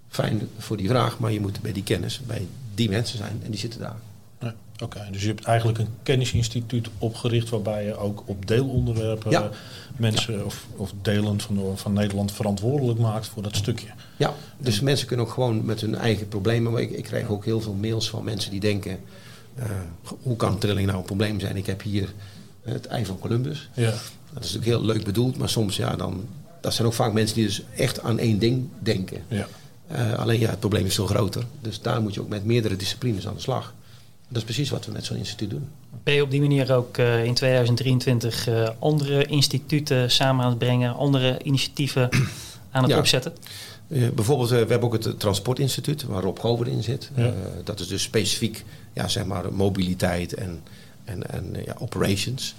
fijn 0.08 0.48
voor 0.58 0.76
die 0.76 0.88
vraag, 0.88 1.18
maar 1.18 1.32
je 1.32 1.40
moet 1.40 1.60
bij 1.60 1.72
die 1.72 1.82
kennis 1.82 2.20
bij 2.26 2.46
die 2.74 2.88
mensen 2.88 3.18
zijn 3.18 3.40
en 3.44 3.50
die 3.50 3.60
zitten 3.60 3.80
daar. 3.80 3.96
Ja, 4.40 4.54
Oké, 4.82 5.08
dus 5.10 5.22
je 5.22 5.28
hebt 5.28 5.44
eigenlijk 5.44 5.78
een 5.78 5.88
kennisinstituut 6.02 6.88
opgericht 6.98 7.48
waarbij 7.48 7.84
je 7.84 7.96
ook 7.96 8.22
op 8.26 8.46
deelonderwerpen 8.46 9.30
Ja. 9.30 9.50
mensen 9.96 10.44
Of, 10.44 10.66
of 10.76 10.92
delen 11.02 11.40
van, 11.40 11.72
van 11.74 11.92
Nederland 11.92 12.32
verantwoordelijk 12.32 12.98
maakt 12.98 13.26
voor 13.26 13.42
dat 13.42 13.56
stukje. 13.56 13.86
Ja, 14.16 14.34
dus 14.58 14.80
mensen 14.80 15.06
kunnen 15.06 15.26
ook 15.26 15.32
gewoon 15.32 15.64
met 15.64 15.80
hun 15.80 15.94
eigen 15.94 16.28
problemen. 16.28 16.72
Maar 16.72 16.80
ik, 16.80 16.90
ik 16.90 17.04
krijg 17.04 17.28
ook 17.28 17.44
heel 17.44 17.60
veel 17.60 17.72
mails 17.74 18.10
van 18.10 18.24
mensen 18.24 18.50
die 18.50 18.60
denken: 18.60 18.90
eh, 18.90 18.98
hoe 20.22 20.36
kan 20.36 20.58
trilling 20.58 20.86
nou 20.86 20.98
een 20.98 21.04
probleem 21.04 21.40
zijn? 21.40 21.56
Ik 21.56 21.66
heb 21.66 21.82
hier 21.82 22.12
het 22.62 22.86
ei 22.86 23.04
van 23.06 23.18
Columbus. 23.18 23.68
Ja. 23.74 23.90
Dat 24.32 24.44
is 24.44 24.52
natuurlijk 24.52 24.64
heel 24.64 24.84
leuk 24.94 25.04
bedoeld, 25.04 25.36
maar 25.36 25.48
soms 25.48 25.76
ja, 25.76 25.96
dan. 25.96 26.24
Dat 26.60 26.74
zijn 26.74 26.86
ook 26.86 26.94
vaak 26.94 27.12
mensen 27.12 27.36
die 27.36 27.46
dus 27.46 27.62
echt 27.76 28.02
aan 28.02 28.18
één 28.18 28.38
ding 28.38 28.68
denken. 28.78 29.22
Ja. 29.28 29.46
Eh, 29.86 30.12
alleen 30.12 30.40
ja, 30.40 30.50
het 30.50 30.60
probleem 30.60 30.86
is 30.86 30.94
veel 30.94 31.06
groter. 31.06 31.44
Dus 31.60 31.80
daar 31.80 32.02
moet 32.02 32.14
je 32.14 32.20
ook 32.20 32.28
met 32.28 32.44
meerdere 32.44 32.76
disciplines 32.76 33.26
aan 33.28 33.34
de 33.34 33.40
slag. 33.40 33.74
Dat 34.28 34.36
is 34.36 34.44
precies 34.44 34.70
wat 34.70 34.86
we 34.86 34.92
met 34.92 35.04
zo'n 35.04 35.16
instituut 35.16 35.50
doen. 35.50 35.68
Ben 36.02 36.14
je 36.14 36.22
op 36.22 36.30
die 36.30 36.40
manier 36.40 36.74
ook 36.74 36.98
eh, 36.98 37.24
in 37.24 37.34
2023 37.34 38.48
eh, 38.48 38.68
andere 38.78 39.24
instituten 39.24 40.10
samen 40.10 40.44
aan 40.44 40.50
het 40.50 40.58
brengen, 40.58 40.94
andere 40.94 41.42
initiatieven 41.42 42.08
aan 42.70 42.82
het 42.82 42.92
Ja. 42.92 42.98
opzetten? 42.98 43.32
Eh, 43.88 44.08
bijvoorbeeld, 44.08 44.50
eh, 44.50 44.58
we 44.58 44.70
hebben 44.70 44.82
ook 44.82 44.92
het 44.92 45.06
eh, 45.06 45.12
Transportinstituut, 45.12 46.02
waar 46.02 46.22
Rob 46.22 46.38
Gover 46.38 46.68
in 46.68 46.82
zit. 46.82 47.10
Ja. 47.16 47.32
Dat 47.64 47.80
is 47.80 47.86
dus 47.86 48.02
specifiek 48.02 48.64
ja, 48.92 49.08
zeg 49.08 49.24
maar, 49.24 49.52
mobiliteit 49.52 50.34
en, 50.34 50.62
en, 51.04 51.30
en 51.30 51.56
ja, 51.64 51.76
operations. 51.78 52.54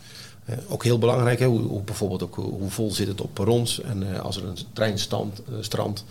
Ook 0.67 0.83
heel 0.83 0.97
belangrijk, 0.97 1.39
hè, 1.39 1.45
hoe, 1.45 1.61
hoe 1.61 1.81
bijvoorbeeld 1.81 2.23
ook, 2.23 2.35
hoe 2.35 2.69
vol 2.69 2.91
zit 2.91 3.07
het 3.07 3.21
op 3.21 3.33
perrons. 3.33 3.81
En 3.81 4.21
als 4.21 4.37
er 4.37 4.45
een 4.45 4.57
trein 4.73 4.99
stand, 4.99 5.41
strandt, 5.59 6.03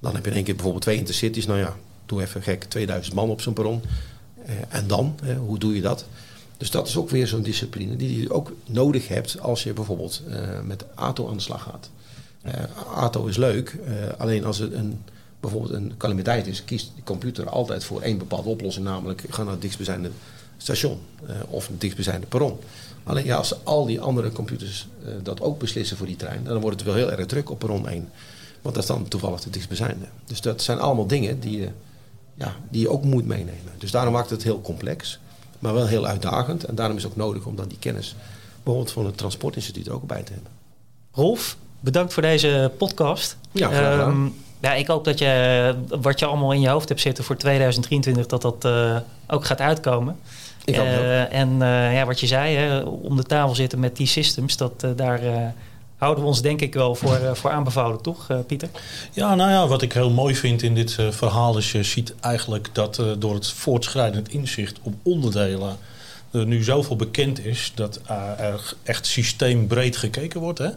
dan 0.00 0.14
heb 0.14 0.24
je 0.24 0.30
in 0.30 0.36
één 0.36 0.44
keer 0.44 0.54
bijvoorbeeld 0.54 0.84
twee 0.84 0.96
intercities. 0.96 1.46
Nou 1.46 1.58
ja, 1.58 1.76
doe 2.06 2.22
even 2.22 2.42
gek, 2.42 2.64
2000 2.64 3.14
man 3.14 3.30
op 3.30 3.40
zo'n 3.40 3.52
perron. 3.52 3.82
En 4.68 4.86
dan, 4.86 5.18
hoe 5.46 5.58
doe 5.58 5.74
je 5.74 5.80
dat? 5.80 6.04
Dus 6.56 6.70
dat 6.70 6.88
is 6.88 6.96
ook 6.96 7.10
weer 7.10 7.26
zo'n 7.26 7.42
discipline 7.42 7.96
die 7.96 8.20
je 8.20 8.32
ook 8.32 8.52
nodig 8.66 9.08
hebt 9.08 9.40
als 9.40 9.62
je 9.62 9.72
bijvoorbeeld 9.72 10.22
met 10.64 10.84
ATO 10.94 11.28
aan 11.28 11.36
de 11.36 11.42
slag 11.42 11.62
gaat. 11.62 11.90
Eh, 12.42 12.52
ATO 12.94 13.26
is 13.26 13.36
leuk, 13.36 13.78
eh, 13.84 13.94
alleen 14.18 14.44
als 14.44 14.58
het 14.58 14.72
een, 14.72 15.02
bijvoorbeeld 15.40 15.72
een 15.72 15.94
calamiteit 15.96 16.46
is, 16.46 16.64
kiest 16.64 16.92
de 16.96 17.02
computer 17.02 17.48
altijd 17.48 17.84
voor 17.84 18.00
één 18.00 18.18
bepaalde 18.18 18.48
oplossing, 18.48 18.84
namelijk 18.84 19.24
ga 19.28 19.42
naar 19.42 19.52
het 19.52 19.60
dichtstbijzijnde 19.60 20.10
station 20.56 20.98
eh, 21.26 21.36
of 21.48 21.66
het 21.66 21.80
dichtstbijzijnde 21.80 22.26
perron. 22.26 22.58
Alleen 23.04 23.24
ja, 23.24 23.36
als 23.36 23.64
al 23.64 23.86
die 23.86 24.00
andere 24.00 24.32
computers 24.32 24.88
dat 25.22 25.40
ook 25.40 25.58
beslissen 25.58 25.96
voor 25.96 26.06
die 26.06 26.16
trein, 26.16 26.44
dan 26.44 26.60
wordt 26.60 26.76
het 26.76 26.86
wel 26.86 26.94
heel 26.94 27.12
erg 27.12 27.26
druk 27.26 27.50
op 27.50 27.58
perron 27.58 27.88
1. 27.88 28.08
Want 28.62 28.74
dat 28.74 28.84
is 28.84 28.90
dan 28.90 29.08
toevallig 29.08 29.40
de 29.40 29.50
dichtstbijzijnde. 29.50 30.06
Dus 30.24 30.40
dat 30.40 30.62
zijn 30.62 30.78
allemaal 30.78 31.06
dingen 31.06 31.40
die 31.40 31.60
je, 31.60 31.68
ja, 32.34 32.56
die 32.70 32.80
je 32.80 32.88
ook 32.88 33.04
moet 33.04 33.26
meenemen. 33.26 33.72
Dus 33.78 33.90
daarom 33.90 34.12
maakt 34.12 34.30
het 34.30 34.42
heel 34.42 34.60
complex, 34.60 35.18
maar 35.58 35.74
wel 35.74 35.86
heel 35.86 36.06
uitdagend. 36.06 36.64
En 36.64 36.74
daarom 36.74 36.96
is 36.96 37.02
het 37.02 37.12
ook 37.12 37.18
nodig 37.18 37.46
om 37.46 37.56
dan 37.56 37.68
die 37.68 37.78
kennis 37.78 38.14
bijvoorbeeld 38.62 38.92
van 38.92 39.06
het 39.06 39.16
Transportinstituut 39.16 39.86
er 39.86 39.92
ook 39.92 40.06
bij 40.06 40.22
te 40.22 40.32
hebben. 40.32 40.52
Rolf, 41.12 41.56
bedankt 41.82 42.12
voor 42.12 42.22
deze 42.22 42.70
podcast. 42.78 43.36
Ja, 43.52 43.68
graag. 43.68 43.98
Ehm, 43.98 44.26
ja, 44.60 44.74
ik 44.74 44.86
hoop 44.86 45.04
dat 45.04 45.18
je 45.18 45.74
wat 45.88 46.18
je 46.18 46.26
allemaal 46.26 46.52
in 46.52 46.60
je 46.60 46.68
hoofd 46.68 46.88
hebt 46.88 47.00
zitten 47.00 47.24
voor 47.24 47.36
2023, 47.36 48.26
dat 48.26 48.42
dat 48.42 48.64
eh, 48.64 48.96
ook 49.26 49.44
gaat 49.44 49.60
uitkomen. 49.60 50.16
Ik 50.64 50.76
hoop. 50.76 50.86
Eh, 50.86 51.32
en 51.32 51.62
eh, 51.62 51.94
ja, 51.94 52.06
wat 52.06 52.20
je 52.20 52.26
zei, 52.26 52.56
hè, 52.56 52.80
om 52.80 53.16
de 53.16 53.22
tafel 53.22 53.54
zitten 53.54 53.78
met 53.78 53.96
die 53.96 54.06
systems, 54.06 54.56
dat 54.56 54.86
daar 54.96 55.22
eh, 55.22 55.46
houden 55.96 56.22
we 56.22 56.28
ons 56.28 56.42
denk 56.42 56.60
ik 56.60 56.74
wel 56.74 56.94
voor, 56.94 57.18
voor 57.32 57.50
aanbevolen, 57.50 58.02
toch 58.02 58.26
Pieter? 58.46 58.68
Ja, 59.12 59.34
nou 59.34 59.50
ja, 59.50 59.66
wat 59.66 59.82
ik 59.82 59.92
heel 59.92 60.10
mooi 60.10 60.34
vind 60.34 60.62
in 60.62 60.74
dit 60.74 60.96
verhaal 61.10 61.58
is 61.58 61.72
je 61.72 61.82
ziet 61.82 62.14
eigenlijk 62.20 62.68
dat 62.72 63.02
door 63.18 63.34
het 63.34 63.48
voortschrijdend 63.48 64.28
inzicht 64.28 64.78
op 64.82 64.94
onderdelen 65.02 65.76
er 66.30 66.46
nu 66.46 66.62
zoveel 66.62 66.96
bekend 66.96 67.44
is 67.44 67.72
dat 67.74 68.00
er 68.36 68.74
echt 68.82 69.06
systeembreed 69.06 69.96
gekeken 69.96 70.40
wordt. 70.40 70.58
Hè? 70.58 70.68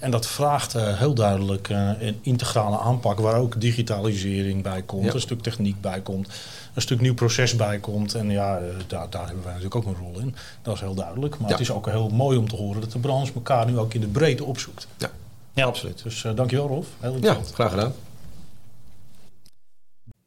En 0.00 0.10
dat 0.10 0.26
vraagt 0.26 0.74
uh, 0.74 0.98
heel 0.98 1.14
duidelijk 1.14 1.68
uh, 1.68 1.90
een 1.98 2.18
integrale 2.22 2.78
aanpak 2.78 3.18
waar 3.18 3.34
ook 3.34 3.60
digitalisering 3.60 4.62
bij 4.62 4.82
komt, 4.82 5.14
een 5.14 5.20
stuk 5.20 5.42
techniek 5.42 5.80
bij 5.80 6.00
komt, 6.00 6.28
een 6.74 6.82
stuk 6.82 7.00
nieuw 7.00 7.14
proces 7.14 7.56
bij 7.56 7.78
komt. 7.78 8.14
En 8.14 8.30
ja, 8.30 8.60
uh, 8.60 8.66
daar, 8.86 9.10
daar 9.10 9.26
hebben 9.26 9.44
wij 9.44 9.52
natuurlijk 9.52 9.74
ook 9.74 9.86
een 9.86 10.02
rol 10.02 10.18
in. 10.20 10.34
Dat 10.62 10.74
is 10.74 10.80
heel 10.80 10.94
duidelijk. 10.94 11.38
Maar 11.38 11.50
het 11.50 11.60
is 11.60 11.70
ook 11.70 11.86
heel 11.86 12.08
mooi 12.08 12.38
om 12.38 12.48
te 12.48 12.56
horen 12.56 12.80
dat 12.80 12.92
de 12.92 12.98
branche 12.98 13.32
elkaar 13.34 13.66
nu 13.66 13.78
ook 13.78 13.94
in 13.94 14.00
de 14.00 14.06
breedte 14.06 14.44
opzoekt. 14.44 14.86
Ja, 14.98 15.10
ja. 15.52 15.64
absoluut. 15.64 16.02
Dus 16.02 16.26
dankjewel 16.34 16.66
Rolf. 16.66 16.86
Heel 17.00 17.16
ja, 17.20 17.36
graag 17.52 17.70
gedaan. 17.70 17.92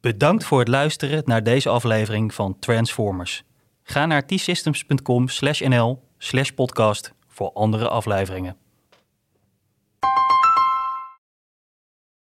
Bedankt 0.00 0.44
voor 0.44 0.58
het 0.58 0.68
luisteren 0.68 1.22
naar 1.24 1.42
deze 1.42 1.68
aflevering 1.68 2.34
van 2.34 2.56
Transformers. 2.58 3.42
Ga 3.82 4.06
naar 4.06 4.26
t-systems.com 4.26 5.28
slash 5.28 5.60
nl 5.60 6.02
slash 6.18 6.50
podcast 6.50 7.12
voor 7.28 7.52
andere 7.52 7.88
afleveringen. 7.88 8.56